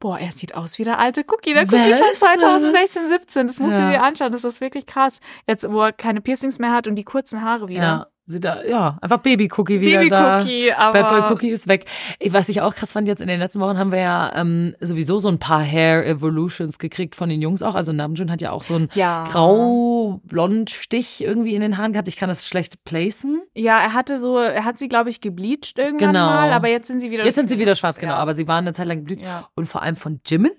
boah, 0.03 0.19
er 0.19 0.33
sieht 0.33 0.57
aus 0.57 0.79
wie 0.81 0.85
der 0.85 0.99
alte 0.99 1.25
Cookie. 1.29 1.55
Der 1.55 1.63
Cookie 1.63 1.73
Wer 1.77 1.99
von 1.99 2.09
ist 2.11 2.19
2016, 2.19 3.03
das? 3.03 3.09
17. 3.11 3.47
Das 3.47 3.59
musst 3.61 3.77
Ja. 3.79 3.85
du 3.87 3.91
dir 3.93 4.03
anschauen. 4.03 4.33
Das 4.33 4.43
ist 4.43 4.61
wirklich 4.61 4.85
krass. 4.85 5.21
Jetzt, 5.47 5.71
wo 5.71 5.81
er 5.81 5.93
keine 5.93 6.21
Piercings 6.21 6.59
mehr 6.59 6.73
hat 6.73 6.89
und 6.89 6.97
die 6.97 7.05
kurzen 7.05 7.43
Haare 7.43 7.69
wieder. 7.69 7.83
Ja. 7.83 8.07
Sie 8.33 8.41
da, 8.41 8.65
ja, 8.65 8.99
einfach 9.01 9.19
Baby-Cookie 9.19 9.81
wieder 9.81 10.05
da. 10.09 10.39
Baby-Cookie, 10.39 10.73
aber... 10.73 11.01
Bad 11.03 11.09
Boy 11.11 11.33
Cookie 11.33 11.49
ist 11.51 11.69
weg. 11.69 11.85
Was 12.31 12.49
ich 12.49 12.61
auch 12.61 12.75
krass 12.75 12.93
fand, 12.93 13.07
jetzt 13.07 13.21
in 13.23 13.29
den 13.29 13.39
letzten 13.39 13.61
Wochen 13.61 13.79
haben 13.79 13.93
wir 13.93 14.01
ja 14.01 14.33
ähm, 14.35 14.75
sowieso 14.81 15.19
so 15.21 15.29
ein 15.29 15.39
paar 15.39 15.63
Hair 15.63 16.05
Evolutions 16.07 16.79
gekriegt 16.79 17.15
von 17.15 17.29
den 17.29 17.41
Jungs 17.41 17.63
auch. 17.63 17.75
Also 17.77 17.93
Namjoon 17.93 18.31
hat 18.31 18.43
ja 18.43 18.51
auch 18.51 18.63
so 18.65 18.75
einen 18.75 18.89
Ja. 18.95 19.29
grau-blond 19.31 20.71
Stich 20.71 21.23
irgendwie 21.23 21.55
in 21.55 21.61
den 21.61 21.79
Haaren 21.79 21.93
gehabt. 21.93 22.09
Ich 22.09 22.17
kann 22.17 22.29
das 22.29 22.47
schlecht 22.47 22.85
placen. 22.85 23.43
Ja, 23.55 23.79
er 23.81 23.95
hatte 23.95 24.19
so, 24.19 24.39
er 24.39 24.65
hat 24.65 24.79
sie, 24.79 24.89
glaube 24.89 25.11
ich, 25.11 25.21
gebleached 25.21 25.79
irgendwann 25.79 26.13
Genau. 26.13 26.27
mal, 26.27 26.53
aber 26.53 26.69
jetzt 26.69 26.89
sind 26.89 27.01
sie 27.01 27.11
wieder 27.11 27.25
Jetzt 27.25 27.37
sind 27.37 27.49
sie 27.49 27.59
wieder 27.59 27.75
schwarz, 27.75 27.99
genau. 27.99 28.13
Ja. 28.13 28.19
Aber 28.19 28.35
sie 28.35 28.49
waren 28.49 28.65
eine 28.65 28.73
Zeit 28.75 28.87
lang 28.87 28.99
geblüht. 28.99 29.23
Ja. 29.23 29.49
Und 29.55 29.67
vor 29.67 29.83
allem 29.83 29.97
von 29.97 30.21
Jimin. 30.27 30.53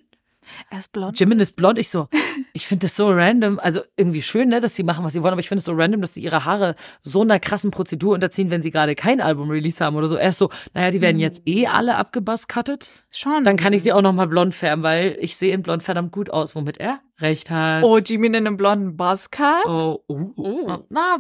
er 0.70 0.80
ist 0.80 0.92
blond. 0.92 1.20
Jimin 1.20 1.40
ist 1.40 1.56
blond. 1.56 1.80
Ich 1.80 1.90
so, 1.90 2.08
ich 2.56 2.68
finde 2.68 2.86
das 2.86 2.96
so 2.96 3.10
random. 3.10 3.60
Also 3.60 3.82
irgendwie 3.98 4.22
schön, 4.22 4.50
ne, 4.50 4.62
dass 4.62 4.76
sie 4.76 4.84
machen, 4.84 5.04
was 5.04 5.14
sie 5.14 5.24
wollen. 5.24 5.34
Aber 5.34 5.40
ich 5.40 5.50
finde 5.50 5.60
es 5.60 5.66
so 5.66 5.74
random, 5.74 6.02
dass 6.02 6.14
sie 6.14 6.22
ihre 6.22 6.46
Haare 6.46 6.76
so 7.02 7.22
einer 7.22 7.40
krassen 7.40 7.72
Prozedur 7.72 8.14
unterziehen, 8.14 8.52
wenn 8.52 8.62
sie 8.62 8.70
gerade 8.70 8.94
kein 8.94 9.22
Album-Release 9.22 9.84
haben 9.84 9.96
oder 9.96 10.06
so. 10.06 10.18
Erst 10.18 10.38
so, 10.38 10.50
naja, 10.74 10.92
die 10.92 11.02
werden 11.02 11.20
jetzt 11.20 11.42
eh 11.48 11.66
alle 11.66 11.96
abgebuzzcuttet. 11.96 12.90
Schon. 13.10 13.44
Dann 13.44 13.58
kann 13.58 13.74
ich 13.74 13.82
sie 13.82 13.92
auch 13.92 14.04
noch 14.04 14.14
mal 14.14 14.28
blond 14.28 14.54
färben, 14.54 14.84
weil 14.84 15.18
ich 15.20 15.36
sehe 15.36 15.52
in 15.54 15.64
blond 15.64 15.82
verdammt 15.82 16.12
gut 16.12 16.30
aus, 16.30 16.56
womit 16.56 16.78
er 16.78 17.00
recht 17.20 17.50
hat. 17.50 17.84
Oh, 17.84 17.98
Jimin 17.98 18.36
in 18.36 18.46
einem 18.46 18.58
blonden 18.58 18.96
Buzzcut? 18.98 19.66
Oh, 19.66 20.00
uh, 20.08 20.32
uh. 20.38 20.78
Na, 20.90 21.18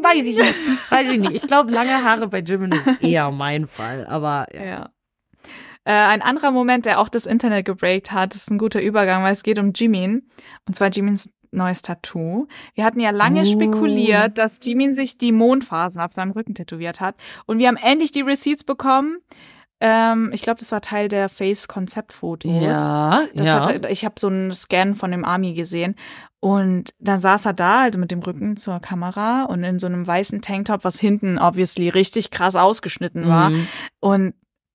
weiß 0.00 0.26
ich 0.26 0.38
nicht. 0.38 0.54
Weiß 0.90 1.10
ich 1.10 1.20
nicht. 1.20 1.32
Ich 1.32 1.46
glaube, 1.46 1.70
lange 1.70 2.02
Haare 2.02 2.28
bei 2.28 2.40
Jimin 2.40 2.72
ist 2.72 3.02
eher 3.02 3.30
mein 3.30 3.66
Fall. 3.66 4.06
Aber 4.06 4.46
ja. 4.54 4.64
Ja. 4.64 4.90
Äh, 5.84 5.92
ein 5.92 6.22
anderer 6.22 6.50
Moment, 6.50 6.86
der 6.86 7.00
auch 7.00 7.08
das 7.08 7.26
Internet 7.26 7.64
gebreakt 7.64 8.12
hat, 8.12 8.34
ist 8.34 8.50
ein 8.50 8.58
guter 8.58 8.80
Übergang, 8.80 9.22
weil 9.24 9.32
es 9.32 9.42
geht 9.42 9.58
um 9.58 9.72
Jimin. 9.74 10.26
Und 10.66 10.76
zwar 10.76 10.88
Jimins 10.88 11.32
neues 11.50 11.82
Tattoo. 11.82 12.46
Wir 12.74 12.84
hatten 12.84 13.00
ja 13.00 13.10
lange 13.10 13.42
Oh. 13.42 13.44
spekuliert, 13.44 14.38
dass 14.38 14.58
Jimin 14.62 14.92
sich 14.94 15.18
die 15.18 15.32
Mondphasen 15.32 16.00
auf 16.00 16.12
seinem 16.12 16.30
Rücken 16.30 16.54
tätowiert 16.54 17.00
hat. 17.00 17.14
Und 17.46 17.58
wir 17.58 17.68
haben 17.68 17.76
endlich 17.76 18.10
die 18.12 18.22
Receipts 18.22 18.64
bekommen. 18.64 19.18
Ähm, 19.80 20.30
ich 20.32 20.42
glaube, 20.42 20.60
das 20.60 20.70
war 20.72 20.80
Teil 20.80 21.08
der 21.08 21.28
Face-Konzeptfotos. 21.28 22.50
Ja, 22.62 23.24
Das 23.34 23.46
ja. 23.48 23.60
hatte, 23.68 23.88
ich 23.88 24.04
habe 24.04 24.14
so 24.18 24.28
einen 24.28 24.52
Scan 24.52 24.94
von 24.94 25.10
dem 25.10 25.24
Army 25.24 25.52
gesehen 25.54 25.96
und 26.40 26.90
dann 27.00 27.18
saß 27.18 27.46
er 27.46 27.52
da, 27.52 27.80
also 27.82 27.98
mit 27.98 28.10
dem 28.10 28.20
Rücken 28.20 28.56
zur 28.56 28.78
Kamera 28.80 29.44
und 29.44 29.62
in 29.64 29.78
so 29.78 29.86
einem 29.88 30.06
weißen 30.06 30.40
Tanktop, 30.40 30.84
was 30.84 30.98
hinten 31.00 31.38
obviously 31.38 31.88
richtig 31.88 32.30
krass 32.30 32.56
ausgeschnitten 32.56 33.28
war. 33.28 33.50
Mhm. 33.50 33.68
Und 34.00 34.34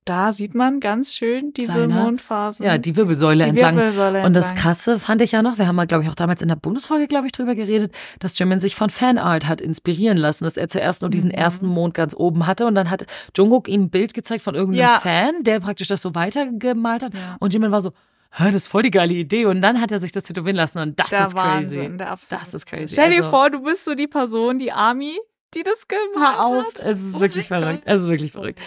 da 0.09 0.33
sieht 0.33 0.55
man 0.55 0.79
ganz 0.79 1.13
schön 1.15 1.53
diese 1.53 1.73
Seine- 1.73 1.93
Mondphasen. 1.93 2.65
Ja, 2.65 2.77
die 2.77 2.95
Wirbelsäule 2.95 3.43
Die 3.43 3.49
entlang. 3.51 3.75
Wirbelsäule 3.75 4.23
Und 4.25 4.33
das 4.33 4.49
entlang. 4.51 4.63
Krasse 4.63 4.99
fand 4.99 5.21
ich 5.21 5.31
ja 5.33 5.41
noch, 5.41 5.57
wir 5.57 5.67
haben 5.67 5.75
mal, 5.75 5.87
glaube 5.87 6.03
ich, 6.03 6.09
auch 6.09 6.15
damals 6.15 6.41
in 6.41 6.47
der 6.47 6.55
Bundesfolge, 6.55 7.07
glaube 7.07 7.25
ich, 7.27 7.31
drüber 7.33 7.55
geredet, 7.55 7.93
dass 8.19 8.37
Jimin 8.39 8.59
sich 8.59 8.75
von 8.75 8.89
Fanart 8.89 9.47
hat 9.47 9.61
inspirieren 9.61 10.17
lassen, 10.17 10.43
dass 10.43 10.57
er 10.57 10.67
zuerst 10.69 11.01
nur 11.01 11.09
diesen 11.09 11.29
Mhm. 11.29 11.35
ersten 11.35 11.65
Mond 11.67 11.93
ganz 11.93 12.13
oben 12.15 12.47
hatte 12.47 12.65
und 12.65 12.75
dann 12.75 12.89
hat 12.89 13.05
Jungkook 13.35 13.67
ihm 13.67 13.83
ein 13.83 13.89
Bild 13.89 14.13
gezeigt 14.13 14.43
von 14.43 14.55
irgendeinem 14.55 14.81
Ja. 14.81 14.99
Fan, 14.99 15.43
der 15.43 15.59
praktisch 15.59 15.87
das 15.87 16.01
so 16.01 16.15
weitergemalt 16.15 17.03
hat 17.03 17.13
Ja. 17.13 17.37
und 17.39 17.53
Jimin 17.53 17.71
war 17.71 17.81
so, 17.81 17.91
das 18.37 18.53
ist 18.55 18.67
voll 18.67 18.83
die 18.83 18.91
geile 18.91 19.13
Idee 19.13 19.45
und 19.45 19.61
dann 19.61 19.79
hat 19.81 19.91
er 19.91 19.99
sich 19.99 20.11
das 20.11 20.25
tätowieren 20.25 20.55
lassen 20.57 20.79
und 20.79 20.99
das 20.99 21.09
der 21.09 21.27
ist 21.27 21.33
Wahnsinn, 21.35 21.97
crazy. 21.97 22.27
Das 22.29 22.53
ist 22.53 22.65
crazy. 22.65 22.93
Stell 22.93 23.09
dir 23.11 23.17
Also- 23.17 23.29
vor, 23.29 23.49
du 23.49 23.61
bist 23.63 23.85
so 23.85 23.95
die 23.95 24.07
Person, 24.07 24.59
die 24.59 24.71
Army, 24.71 25.17
die 25.53 25.63
das 25.63 25.87
gemacht 25.87 26.37
Hör 26.37 26.45
auf, 26.45 26.65
hat. 26.67 26.79
es 26.85 27.01
ist 27.03 27.15
Oh 27.15 27.19
wirklich 27.19 27.47
verrückt. 27.47 27.85
Gott. 27.85 27.93
Es 27.93 28.01
ist 28.01 28.07
wirklich 28.07 28.31
verrückt. 28.31 28.59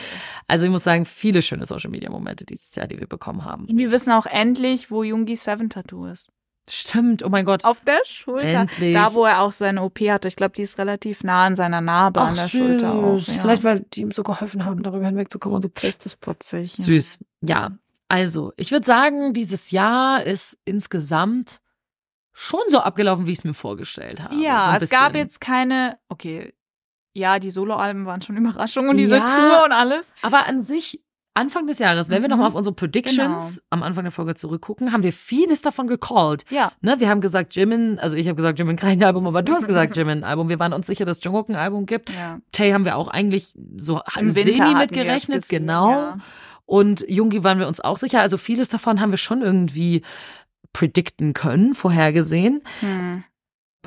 Also 0.49 0.65
ich 0.65 0.71
muss 0.71 0.85
sagen, 0.85 1.05
viele 1.05 1.43
schöne 1.43 1.67
Social 1.67 1.91
Media 1.91 2.11
Momente 2.11 2.45
dieses 2.45 2.75
Jahr, 2.75 2.87
die 2.87 2.99
wir 2.99 3.07
bekommen 3.07 3.45
haben. 3.45 3.67
Und 3.67 3.77
wir 3.77 3.91
wissen 3.93 4.13
auch 4.13 4.27
endlich, 4.27 4.91
wo 4.91 5.03
Jungi 5.03 5.37
Seven 5.37 5.69
Tattoo 5.71 6.07
ist. 6.07 6.29
Stimmt, 6.69 7.25
oh 7.25 7.29
mein 7.29 7.45
Gott. 7.45 7.65
Auf 7.65 7.81
der 7.81 8.01
Schulter. 8.05 8.61
Endlich. 8.61 8.95
Da, 8.95 9.13
wo 9.15 9.25
er 9.25 9.41
auch 9.41 9.51
seine 9.51 9.83
OP 9.83 9.99
hatte. 10.01 10.29
Ich 10.29 10.37
glaube, 10.37 10.53
die 10.53 10.63
ist 10.63 10.79
relativ 10.79 11.25
nah 11.25 11.47
an 11.47 11.57
seiner 11.57 11.81
Narbe 11.81 12.21
an 12.21 12.35
der 12.37 12.49
Schulter 12.49 12.95
auch. 12.95 13.19
süß. 13.19 13.35
Ja. 13.37 13.41
Vielleicht, 13.43 13.65
weil 13.65 13.81
die 13.93 14.03
ihm 14.03 14.13
so 14.13 14.23
geholfen 14.23 14.65
haben, 14.65 14.83
darüber 14.83 15.07
hinwegzukommen 15.07 15.57
und 15.57 15.63
so. 15.63 15.71
Echt 15.87 16.05
das 16.05 16.15
putzig. 16.17 16.77
ja. 16.79 16.85
Süß. 16.85 17.19
Ja. 17.43 17.71
Also, 18.09 18.53
ich 18.57 18.71
würde 18.73 18.87
sagen, 18.87 19.33
dieses 19.33 19.71
Jahr 19.73 20.23
ist 20.25 20.59
insgesamt 20.65 21.61
schon 22.33 22.61
so 22.69 22.79
abgelaufen, 22.79 23.27
wie 23.27 23.33
ich 23.33 23.39
es 23.39 23.45
mir 23.45 23.55
vorgestellt 23.55 24.21
habe. 24.23 24.35
Ja, 24.37 24.77
so 24.79 24.85
es 24.85 24.91
gab 24.91 25.13
bisschen. 25.13 25.27
jetzt 25.27 25.41
keine, 25.41 25.99
okay, 26.09 26.55
ja, 27.13 27.39
die 27.39 27.51
Soloalben 27.51 28.07
waren 28.07 28.23
schon 28.23 28.37
Überraschungen 28.37 28.91
und 28.91 28.97
diese 28.97 29.17
Ja. 29.17 29.27
Tour 29.27 29.65
und 29.65 29.73
alles. 29.73 30.13
Aber 30.23 30.47
an 30.47 30.61
sich, 30.61 31.01
Anfang 31.35 31.67
des 31.69 31.79
Jahres, 31.79 32.09
wenn 32.09 32.23
wir 32.23 32.29
Mhm. 32.29 32.31
nochmal 32.33 32.49
auf 32.49 32.55
unsere 32.55 32.75
Predictions 32.75 33.55
Genau. 33.57 33.67
am 33.71 33.83
Anfang 33.85 34.03
der 34.05 34.11
Folge 34.11 34.35
zurückgucken, 34.35 34.93
haben 34.93 35.03
wir 35.05 35.13
vieles 35.13 35.63
davon 35.63 35.87
gecallt. 35.87 36.45
Ja. 36.51 36.73
Ne, 36.81 36.99
wir 36.99 37.09
haben 37.09 37.21
gesagt, 37.21 37.55
Jimin, 37.55 37.99
also 38.01 38.17
ich 38.17 38.27
habe 38.27 38.35
gesagt, 38.37 38.59
Jimin 38.59 38.77
kein 38.77 39.03
Album, 39.03 39.27
aber 39.29 39.43
du 39.43 39.55
hast 39.55 39.67
gesagt, 39.67 39.97
Jimin 39.97 40.25
Album. 40.25 40.49
Wir 40.49 40.59
waren 40.59 40.73
uns 40.73 40.87
sicher, 40.89 41.05
dass 41.05 41.23
Jungkook 41.23 41.49
ein 41.49 41.55
Album 41.57 41.87
gibt. 41.87 42.11
ja. 42.11 42.41
Tay 42.53 42.73
haben 42.73 42.85
wir 42.85 42.97
auch 42.97 43.09
eigentlich 43.09 43.55
so 43.77 44.01
Im 44.19 44.31
semi 44.31 44.47
Winter 44.49 44.65
hatten 44.65 44.79
mit 44.79 44.91
wir 44.91 45.03
es 45.03 45.07
gerechnet, 45.07 45.43
gesehen, 45.43 45.61
genau. 45.67 45.91
ja. 45.93 46.19
Und 46.67 47.05
Jungi 47.09 47.43
waren 47.45 47.59
wir 47.59 47.67
uns 47.69 47.81
auch 47.81 47.97
sicher. 47.97 48.21
Also 48.21 48.37
vieles 48.37 48.69
davon 48.69 49.01
haben 49.01 49.11
wir 49.13 49.19
schon 49.19 49.43
irgendwie 49.43 50.03
predikten 50.73 51.33
können, 51.33 51.75
vorhergesehen. 51.75 52.63
Hm. 52.81 53.25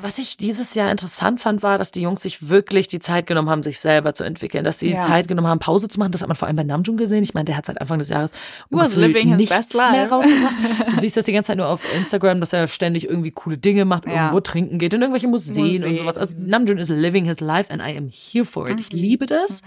Was 0.02 0.18
ich 0.18 0.36
dieses 0.36 0.74
Jahr 0.74 0.90
interessant 0.90 1.40
fand, 1.40 1.62
war, 1.62 1.78
dass 1.78 1.92
die 1.92 2.02
Jungs 2.02 2.20
sich 2.22 2.48
wirklich 2.48 2.88
die 2.88 2.98
Zeit 2.98 3.28
genommen 3.28 3.48
haben, 3.48 3.62
sich 3.62 3.78
selber 3.78 4.12
zu 4.12 4.24
entwickeln, 4.24 4.64
dass 4.64 4.80
sie 4.80 4.90
Ja. 4.90 5.00
die 5.00 5.06
Zeit 5.06 5.28
genommen 5.28 5.46
haben, 5.46 5.60
Pause 5.60 5.88
zu 5.88 6.00
machen. 6.00 6.10
Das 6.10 6.20
hat 6.20 6.26
man 6.28 6.36
vor 6.36 6.48
allem 6.48 6.56
bei 6.56 6.64
Namjoon 6.64 6.96
gesehen. 6.96 7.22
Ich 7.22 7.32
meine, 7.32 7.44
der 7.44 7.56
hat 7.56 7.66
seit 7.66 7.80
Anfang 7.80 8.00
des 8.00 8.08
Jahres 8.08 8.32
Was 8.70 8.96
living 8.96 9.36
nichts 9.36 9.54
best 9.56 9.72
life. 9.72 9.92
mehr 9.92 10.08
rausgebracht. 10.10 10.54
Du 10.96 11.00
siehst 11.00 11.16
das 11.16 11.24
die 11.26 11.32
ganze 11.32 11.46
Zeit 11.48 11.58
nur 11.58 11.68
auf 11.68 11.80
Instagram, 11.94 12.40
dass 12.40 12.52
er 12.52 12.66
ständig 12.66 13.08
irgendwie 13.08 13.30
coole 13.30 13.56
Dinge 13.56 13.84
macht, 13.84 14.06
Ja. 14.06 14.14
irgendwo 14.24 14.40
trinken 14.40 14.78
geht, 14.78 14.92
in 14.94 15.00
irgendwelche 15.00 15.28
Museen, 15.28 15.64
Museen. 15.64 15.84
und 15.84 15.98
sowas. 15.98 16.18
Also 16.18 16.34
Namjoon 16.40 16.78
is 16.78 16.88
living 16.88 17.24
his 17.26 17.38
life 17.38 17.72
and 17.72 17.80
I 17.80 17.96
am 17.96 18.10
here 18.10 18.44
for 18.44 18.68
it. 18.68 18.80
Ich 18.80 18.92
Mhm. 18.92 18.98
liebe 18.98 19.26
das. 19.26 19.62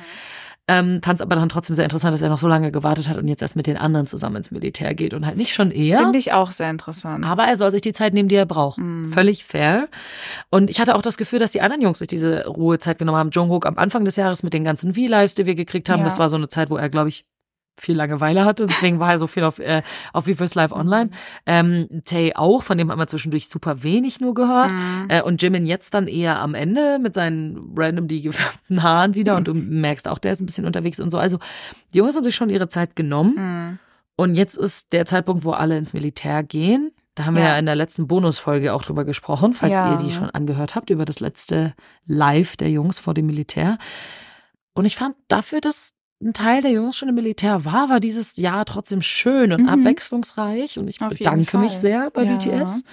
Ähm, 0.70 1.01
Fand 1.01 1.20
es 1.20 1.22
aber 1.22 1.36
dann 1.36 1.47
trotzdem 1.47 1.76
sehr 1.76 1.86
interessant, 1.86 2.13
dass 2.13 2.22
er 2.22 2.30
noch 2.30 2.38
so 2.38 2.47
lange 2.47 2.72
gewartet 2.72 3.07
hat 3.07 3.18
und 3.18 3.28
jetzt 3.28 3.41
erst 3.41 3.55
mit 3.55 3.68
den 3.68 3.78
anderen 3.78 4.05
zusammen 4.05 4.36
ins 4.36 4.51
Militär 4.51 4.93
geht 4.93 5.13
und 5.13 5.26
halt 5.26 5.38
nicht 5.38 5.53
schon 5.53 5.72
eher. 5.72 5.99
Finde 5.99 6.20
ich 6.20 6.34
auch 6.34 6.51
sehr 6.51 6.70
interessant. 6.70 7.26
Aber 7.26 7.45
er 7.45 7.55
soll 7.55 7.72
sich 7.72 7.82
die 7.82 7.93
Zeit 7.93 8.13
nehmen, 8.13 8.28
die 8.28 8.36
er 8.36 8.45
braucht. 8.45 8.80
Völlig 9.11 9.45
fair. 9.45 9.88
Und 10.49 10.70
ich 10.70 10.82
hatte 10.82 10.95
auch 10.95 11.01
das 11.01 11.18
Gefühl, 11.18 11.39
dass 11.39 11.51
die 11.51 11.61
anderen 11.61 11.82
Jungs 11.82 11.99
sich 11.99 12.07
diese 12.09 12.45
Ruhezeit 12.47 12.97
genommen 12.97 13.18
haben. 13.18 13.32
Jungkook 13.32 13.65
am 13.65 13.78
Anfang 13.78 14.03
des 14.03 14.18
Jahres 14.18 14.43
mit 14.43 14.53
den 14.53 14.65
ganzen 14.65 14.93
V-Lives, 14.93 15.36
die 15.36 15.45
wir 15.45 15.55
gekriegt 15.55 15.89
haben. 15.89 15.99
Ja. 15.99 16.05
Das 16.05 16.20
war 16.20 16.30
so 16.30 16.36
eine 16.36 16.49
Zeit, 16.49 16.70
wo 16.70 16.76
er, 16.76 16.89
glaube 16.89 17.09
ich, 17.09 17.26
viel 17.80 17.96
Langeweile 17.96 18.44
hatte. 18.46 18.66
Deswegen 18.68 19.00
war 19.00 19.12
er 19.12 19.20
so 19.20 19.28
viel 19.28 19.44
auf, 19.44 19.60
äh, 19.60 19.84
auf 20.14 20.28
Vivis 20.28 20.56
Live 20.56 20.72
Online. 20.72 21.12
Ähm, 21.46 21.88
Tay 22.06 22.34
auch, 22.36 22.64
von 22.64 22.78
dem 22.78 22.92
haben 22.92 23.00
wir 23.00 23.08
zwischendurch 23.08 23.48
super 23.50 23.84
wenig 23.84 24.20
nur 24.20 24.34
gehört. 24.34 24.72
Äh, 25.08 25.22
und 25.22 25.42
Jimin 25.42 25.68
jetzt 25.68 25.94
dann 25.94 26.08
eher 26.08 26.40
am 26.40 26.56
Ende 26.56 27.00
mit 27.00 27.14
seinen 27.14 27.74
random 27.78 28.08
die 28.08 28.22
gefärbten 28.22 28.82
Haaren 28.84 29.16
wieder. 29.16 29.36
Und 29.36 29.48
du 29.48 29.54
merkst 29.54 30.08
auch, 30.08 30.18
der 30.18 30.32
ist 30.32 30.42
ein 30.42 30.46
bisschen 30.46 30.66
unterwegs 30.66 31.00
und 31.00 31.10
so. 31.12 31.18
Also 31.18 31.38
die 31.94 32.00
Jungs 32.00 32.16
haben 32.16 32.24
sich 32.24 32.36
schon 32.36 32.50
ihre 32.50 32.68
Zeit 32.68 32.96
genommen. 32.96 33.36
Mhm. 33.38 33.80
Und 34.16 34.36
jetzt 34.36 34.58
ist 34.58 34.94
der 34.94 35.06
Zeitpunkt, 35.06 35.44
wo 35.46 35.52
alle 35.52 35.78
ins 35.78 35.94
Militär 35.94 36.42
gehen. 36.44 36.92
Da 37.14 37.26
haben 37.26 37.36
wir 37.36 37.42
Ja. 37.44 37.50
ja 37.50 37.60
in 37.60 37.66
der 37.66 37.76
letzten 37.76 38.08
Bonusfolge 38.08 38.74
auch 38.74 38.84
drüber 38.84 39.04
gesprochen, 39.06 39.54
falls 39.54 39.74
Ja. 39.74 39.92
ihr 39.92 39.98
die 39.98 40.12
schon 40.12 40.30
angehört 40.30 40.76
habt, 40.76 40.90
über 40.90 41.06
das 41.06 41.20
letzte 41.20 41.74
Live 42.06 42.58
der 42.58 42.70
Jungs 42.70 43.00
vor 43.00 43.14
dem 43.16 43.26
Militär. 43.28 43.78
Und 44.74 44.86
ich 44.86 44.96
fand 44.96 45.16
dafür, 45.28 45.60
dass 45.62 45.94
ein 46.22 46.34
Teil 46.34 46.61
der 46.61 46.72
Jungs 46.72 46.97
schon 46.97 47.09
im 47.09 47.15
Militär 47.15 47.63
war, 47.65 47.89
war 47.89 47.99
dieses 47.99 48.38
Jahr 48.38 48.65
trotzdem 48.65 49.01
schön 49.01 49.51
und 49.53 49.63
Mhm. 49.63 49.70
abwechslungsreich. 49.70 50.80
Und 50.80 50.88
ich 50.88 51.01
Auf 51.01 51.09
bedanke 51.09 51.57
mich 51.57 51.74
sehr 51.74 52.09
bei 52.11 52.24
Ja. 52.24 52.34
BTS. 52.38 52.84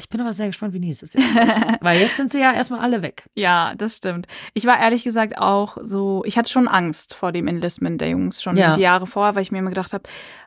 Ich 0.00 0.08
bin 0.08 0.20
aber 0.20 0.32
sehr 0.32 0.46
gespannt, 0.46 0.72
wie 0.74 0.78
nächstes 0.78 1.12
Jahr 1.14 1.24
wird. 1.34 1.82
Weil 1.82 2.00
jetzt 2.00 2.16
sind 2.16 2.30
sie 2.30 2.38
ja 2.40 2.52
erstmal 2.52 2.80
alle 2.80 3.02
weg. 3.02 3.24
Ja, 3.34 3.74
das 3.76 3.96
stimmt. 3.96 4.28
Ich 4.54 4.64
war 4.64 4.78
ehrlich 4.78 5.02
gesagt 5.04 5.36
auch 5.38 5.76
so, 5.82 6.22
ich 6.24 6.38
hatte 6.38 6.50
schon 6.50 6.68
Angst 6.68 7.14
vor 7.14 7.32
dem 7.32 7.48
Enlistment 7.48 8.00
der 8.00 8.10
Jungs 8.10 8.40
schon 8.40 8.56
Ja. 8.56 8.74
die 8.76 8.80
Jahre 8.82 9.06
vorher, 9.08 9.34
weil 9.34 9.42
ich 9.42 9.50
mir 9.52 9.58
immer 9.58 9.70
gedacht 9.70 9.92
habe, 9.92 10.04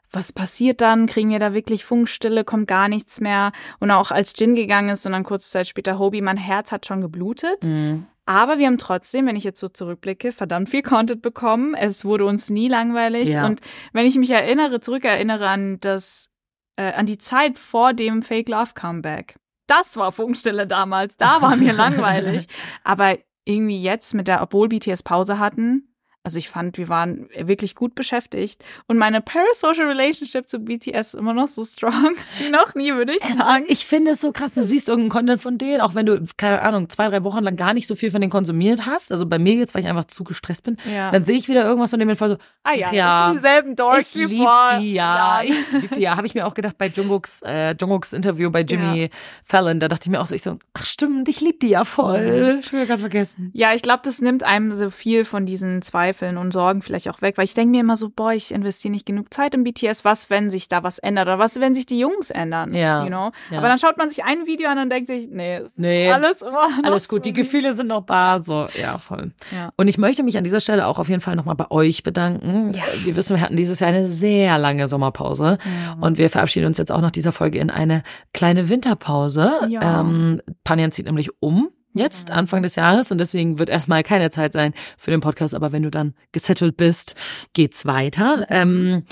was 0.10 0.32
passiert 0.34 0.82
dann? 0.82 1.06
Kriegen 1.06 1.30
wir 1.30 1.40
da 1.40 1.54
wirklich 1.54 1.86
Funkstille? 1.86 2.44
Kommt 2.44 2.68
gar 2.68 2.88
nichts 2.88 3.22
mehr? 3.22 3.52
Und 3.80 3.92
auch 3.92 4.12
als 4.12 4.34
Jin 4.38 4.56
gegangen 4.56 4.90
ist 4.90 5.06
und 5.06 5.12
dann 5.12 5.24
kurze 5.24 5.50
Zeit 5.52 5.68
später 5.68 6.00
Hobie, 6.00 6.22
mein 6.22 6.38
Herz 6.38 6.72
hat 6.72 6.86
schon 6.86 7.02
geblutet. 7.02 7.64
Mhm. 7.66 8.08
Aber 8.32 8.60
wir 8.60 8.68
haben 8.68 8.78
trotzdem, 8.78 9.26
wenn 9.26 9.36
ich 9.36 9.44
jetzt 9.44 9.60
so 9.60 9.68
zurückblicke, 9.68 10.32
verdammt 10.32 10.70
viel 10.70 10.84
Content 10.84 11.22
bekommen. 11.22 11.74
Es 11.74 12.06
wurde 12.06 12.24
uns 12.24 12.50
nie 12.50 12.70
langweilig. 12.70 13.28
Ja. 13.28 13.46
Und 13.46 13.60
wenn 13.92 14.06
ich 14.06 14.16
mich 14.16 14.32
erinnere, 14.32 14.80
zurückerinnere 14.80 15.50
an 15.50 15.82
das, 15.82 16.30
äh, 16.78 16.94
an 16.94 17.06
die 17.06 17.18
Zeit 17.18 17.58
vor 17.58 17.94
dem 17.94 18.22
Fake 18.24 18.48
Love 18.48 18.72
Comeback. 18.74 19.36
Das 19.68 19.98
war 19.98 20.14
Funkstille 20.14 20.66
damals. 20.66 21.18
Da 21.18 21.42
war 21.42 21.58
mir 21.58 21.74
langweilig. 21.74 22.48
Aber 22.86 23.18
irgendwie 23.44 23.82
jetzt 23.82 24.14
mit 24.14 24.30
der, 24.30 24.42
obwohl 24.42 24.70
BTS 24.70 25.04
Pause 25.04 25.38
hatten, 25.38 25.91
also 26.24 26.38
ich 26.38 26.50
fand, 26.50 26.78
wir 26.78 26.88
waren 26.88 27.28
wirklich 27.36 27.74
gut 27.74 27.96
beschäftigt. 27.96 28.64
Und 28.88 28.98
meine 28.98 29.22
Parasocial 29.22 29.88
Relationship 29.88 30.48
zu 30.48 30.60
BTS 30.60 31.14
ist 31.14 31.14
immer 31.16 31.34
noch 31.34 31.48
so 31.48 31.64
strong. 31.64 32.16
noch 32.52 32.76
nie, 32.76 32.94
würde 32.94 33.14
ich 33.16 33.24
Es, 33.24 33.38
sagen. 33.38 33.66
ich 33.68 33.86
finde 33.86 34.12
es 34.12 34.22
so 34.22 34.32
krass, 34.32 34.54
du 34.54 34.62
siehst 34.62 34.88
irgendeinen 34.88 35.10
Content 35.10 35.42
von 35.42 35.58
denen, 35.58 35.82
auch 35.82 35.96
wenn 35.96 36.06
du, 36.06 36.24
keine 36.38 36.62
Ahnung, 36.62 36.90
zwei, 36.90 37.10
drei 37.10 37.24
Wochen 37.24 37.44
lang 37.44 37.56
gar 37.56 37.74
nicht 37.74 37.88
so 37.88 37.96
viel 37.96 38.12
von 38.12 38.22
denen 38.22 38.32
konsumiert 38.32 38.86
hast. 38.86 39.12
Also 39.12 39.26
bei 39.26 39.40
mir 39.40 39.56
jetzt, 39.56 39.74
weil 39.74 39.82
ich 39.82 39.90
einfach 39.90 40.06
zu 40.06 40.24
gestresst 40.24 40.64
bin. 40.64 40.78
Ja. 40.94 41.10
Dann 41.10 41.24
sehe 41.24 41.38
ich 41.38 41.50
wieder 41.50 41.64
irgendwas 41.64 41.90
von 41.90 42.00
dem 42.00 42.10
und 42.10 42.16
voll 42.16 42.30
so, 42.30 42.38
ah 42.64 42.74
ja, 42.74 42.94
ja, 42.94 43.26
sind 43.28 43.38
dieselben 43.38 43.76
Dorks 43.76 44.16
ich 44.16 44.30
wie 44.30 44.38
vor 44.38 44.78
die 44.80 44.94
ja. 44.94 45.42
Jahren. 45.44 45.56
Ich 45.72 45.82
lieb 45.82 45.92
die 45.96 46.02
ja. 46.02 46.18
Habe 46.18 46.28
ich 46.28 46.36
mir 46.36 46.46
auch 46.46 46.54
gedacht 46.54 46.78
bei 46.78 46.88
Jungkooks, 46.88 47.42
äh, 47.44 47.76
Jungkooks 47.80 48.14
Interview 48.14 48.52
bei 48.52 48.62
Jimmy 48.62 49.10
Fallon. 49.44 49.80
Da 49.80 49.88
dachte 49.88 50.08
ich 50.08 50.12
mir 50.12 50.20
auch 50.20 50.26
so, 50.26 50.36
ich 50.36 50.44
so, 50.44 50.60
ach 50.74 50.86
stimmt, 50.86 51.30
ich 51.30 51.42
lieb 51.42 51.60
die 51.62 51.70
ja 51.70 51.84
voll. 51.84 52.62
Schon 52.64 52.80
wieder 52.80 52.86
ganz 52.86 53.02
vergessen. 53.02 53.50
Ja, 53.54 53.74
ich 53.74 53.82
glaube, 53.82 54.02
das 54.04 54.22
nimmt 54.22 54.44
einem 54.44 54.72
so 54.72 54.90
viel 54.90 55.26
von 55.26 55.46
diesen 55.46 55.82
Zweifeln 56.12 56.38
und 56.38 56.52
Sorgen 56.52 56.82
vielleicht 56.82 57.10
auch 57.10 57.22
weg, 57.22 57.38
weil 57.38 57.46
ich 57.46 57.54
denke 57.54 57.72
mir 57.72 57.82
immer 57.82 57.96
so, 57.98 58.10
boah, 58.10 58.34
ich 58.34 58.54
investiere 58.54 58.92
nicht 58.92 59.06
genug 59.06 59.34
Zeit 59.34 59.56
in 59.56 59.64
BTS, 59.64 60.04
was, 60.04 60.30
wenn 60.30 60.50
sich 60.50 60.68
da 60.68 60.84
was 60.84 61.00
ändert 61.00 61.28
oder 61.28 61.40
was, 61.40 61.60
wenn 61.60 61.74
sich 61.74 61.86
die 61.86 62.00
Jungs 62.00 62.30
ändern, 62.32 62.74
Ja, 62.74 63.04
you 63.04 63.08
know? 63.08 63.32
ja. 63.50 63.58
Aber 63.60 63.68
dann 63.68 63.78
schaut 63.78 63.98
man 63.98 64.10
sich 64.10 64.24
ein 64.24 64.46
Video 64.46 64.70
an 64.70 64.78
und 64.80 64.90
denkt 64.90 65.08
sich, 65.08 65.30
nee, 65.30 65.62
Nee. 65.76 66.12
alles 66.12 66.44
Alles 66.84 67.08
gut, 67.08 67.26
die 67.26 67.30
so 67.30 67.36
Gefühle 67.36 67.74
sind 67.74 67.88
noch 67.88 68.06
da, 68.06 68.40
so, 68.40 68.68
ja, 68.80 68.98
voll. 68.98 69.32
Ja. 69.52 69.72
Und 69.78 69.88
ich 69.88 69.98
möchte 69.98 70.24
mich 70.24 70.38
an 70.38 70.44
dieser 70.44 70.60
Stelle 70.60 70.86
auch 70.88 71.00
auf 71.00 71.08
jeden 71.10 71.22
Fall 71.22 71.36
nochmal 71.36 71.56
bei 71.56 71.70
euch 71.72 72.04
bedanken. 72.04 72.74
Ja. 72.74 72.84
Wir 73.04 73.16
wissen, 73.16 73.36
wir 73.38 73.42
hatten 73.42 73.56
dieses 73.58 73.80
Jahr 73.80 73.90
eine 73.90 74.08
sehr 74.10 74.58
lange 74.58 74.88
Sommerpause 74.88 75.58
und 76.02 76.18
wir 76.18 76.30
verabschieden 76.30 76.66
uns 76.68 76.78
jetzt 76.78 76.92
auch 76.92 77.02
nach 77.02 77.12
dieser 77.12 77.32
Folge 77.32 77.60
in 77.60 77.70
eine 77.70 78.04
kleine 78.34 78.70
Winterpause. 78.70 79.52
Ja. 79.70 80.02
Ähm, 80.02 80.42
Panjan 80.64 80.92
zieht 80.92 81.06
nämlich 81.06 81.30
um. 81.42 81.70
Jetzt, 81.94 82.32
Anfang 82.32 82.64
des 82.64 82.76
Jahres, 82.76 83.12
und 83.12 83.18
deswegen 83.18 83.60
wird 83.60 83.70
erstmal 83.70 84.04
keine 84.04 84.30
Zeit 84.30 84.54
sein 84.54 84.74
für 84.98 85.12
den 85.12 85.20
Podcast, 85.22 85.54
aber 85.56 85.72
wenn 85.72 85.84
du 85.84 85.92
dann 85.92 86.14
gesettelt 86.32 86.78
bist, 86.78 87.16
geht's 87.54 87.86
weiter. 87.86 88.46
Ähm, 88.50 89.04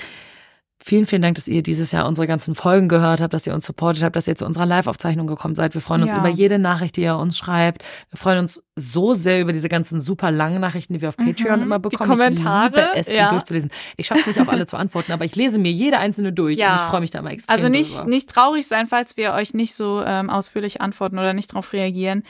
Vielen, 0.81 1.05
vielen 1.05 1.21
Dank, 1.21 1.35
dass 1.35 1.49
ihr 1.49 1.61
dieses 1.61 1.91
Jahr 1.91 2.07
unsere 2.07 2.25
ganzen 2.25 2.55
Folgen 2.55 2.87
gehört 2.87 3.19
habt, 3.19 3.33
dass 3.33 3.45
ihr 3.45 3.53
uns 3.53 3.65
supportet 3.65 4.01
habt, 4.01 4.15
dass 4.15 4.29
ihr 4.29 4.37
zu 4.37 4.45
unserer 4.45 4.65
Live-Aufzeichnung 4.65 5.27
gekommen 5.27 5.53
seid. 5.53 5.73
Wir 5.73 5.81
freuen 5.81 6.03
uns 6.03 6.13
Ja. 6.13 6.19
über 6.19 6.29
jede 6.29 6.57
Nachricht, 6.57 6.95
die 6.95 7.01
ihr 7.01 7.17
uns 7.17 7.37
schreibt. 7.37 7.83
Wir 8.09 8.17
freuen 8.17 8.39
uns 8.39 8.63
so 8.77 9.13
sehr 9.13 9.41
über 9.41 9.51
diese 9.51 9.67
ganzen 9.67 9.99
super 9.99 10.31
langen 10.31 10.61
Nachrichten, 10.61 10.93
die 10.93 11.01
wir 11.01 11.09
auf 11.09 11.17
Patreon 11.17 11.57
Mhm. 11.57 11.63
immer 11.65 11.79
Die 11.79 11.89
bekommen. 11.89 12.09
Kommentare, 12.11 12.67
ich 12.69 12.75
liebe 12.77 12.91
es, 12.95 13.07
die 13.07 13.15
ja. 13.17 13.29
durchzulesen. 13.29 13.71
Ich 13.97 14.07
schaffe 14.07 14.21
es 14.21 14.27
nicht 14.27 14.39
auf 14.39 14.47
alle 14.47 14.65
zu 14.67 14.77
antworten, 14.77 15.11
aber 15.11 15.25
ich 15.25 15.35
lese 15.35 15.59
mir 15.59 15.69
jede 15.71 15.97
einzelne 15.97 16.31
durch 16.31 16.57
Ja. 16.57 16.75
und 16.75 16.81
ich 16.83 16.89
freue 16.89 17.01
mich 17.01 17.11
da 17.11 17.19
immer 17.19 17.31
extrem 17.31 17.53
Also 17.57 17.67
nicht, 17.67 17.97
drüber. 17.97 18.09
nicht 18.09 18.29
traurig 18.29 18.65
sein, 18.65 18.87
falls 18.87 19.17
wir 19.17 19.33
euch 19.33 19.53
nicht 19.53 19.75
so 19.75 20.01
ähm, 20.07 20.29
ausführlich 20.29 20.79
antworten 20.79 21.19
oder 21.19 21.33
nicht 21.33 21.51
darauf 21.51 21.73
reagieren. 21.73 22.23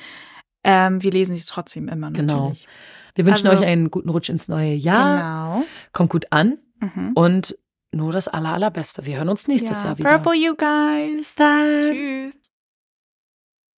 Ähm, 0.63 1.01
wir 1.03 1.11
lesen 1.11 1.35
sie 1.35 1.45
trotzdem 1.45 1.87
immer 1.87 2.11
Genau. 2.11 2.49
natürlich. 2.49 2.67
Wir 3.15 3.25
wünschen 3.25 3.47
also- 3.47 3.61
euch 3.61 3.67
einen 3.67 3.89
guten 3.91 4.09
Rutsch 4.09 4.29
ins 4.29 4.47
neue 4.47 4.73
Jahr. 4.73 5.53
Genau. 5.57 5.65
Kommt 5.93 6.09
gut 6.09 6.25
an 6.31 6.57
Mhm. 6.79 7.11
und 7.15 7.57
nur 7.93 8.11
das 8.11 8.27
aller, 8.27 8.53
allerbeste. 8.53 9.05
Wir 9.05 9.17
hören 9.17 9.29
uns 9.29 9.47
nächstes 9.47 9.81
Ja. 9.81 9.87
Jahr 9.87 9.97
wieder. 9.97 10.19
Purple, 10.19 10.35
you 10.35 10.55
guys. 10.55 11.17
Bis 11.17 11.35
dann. 11.35 11.91
Tschüss. 11.91 12.33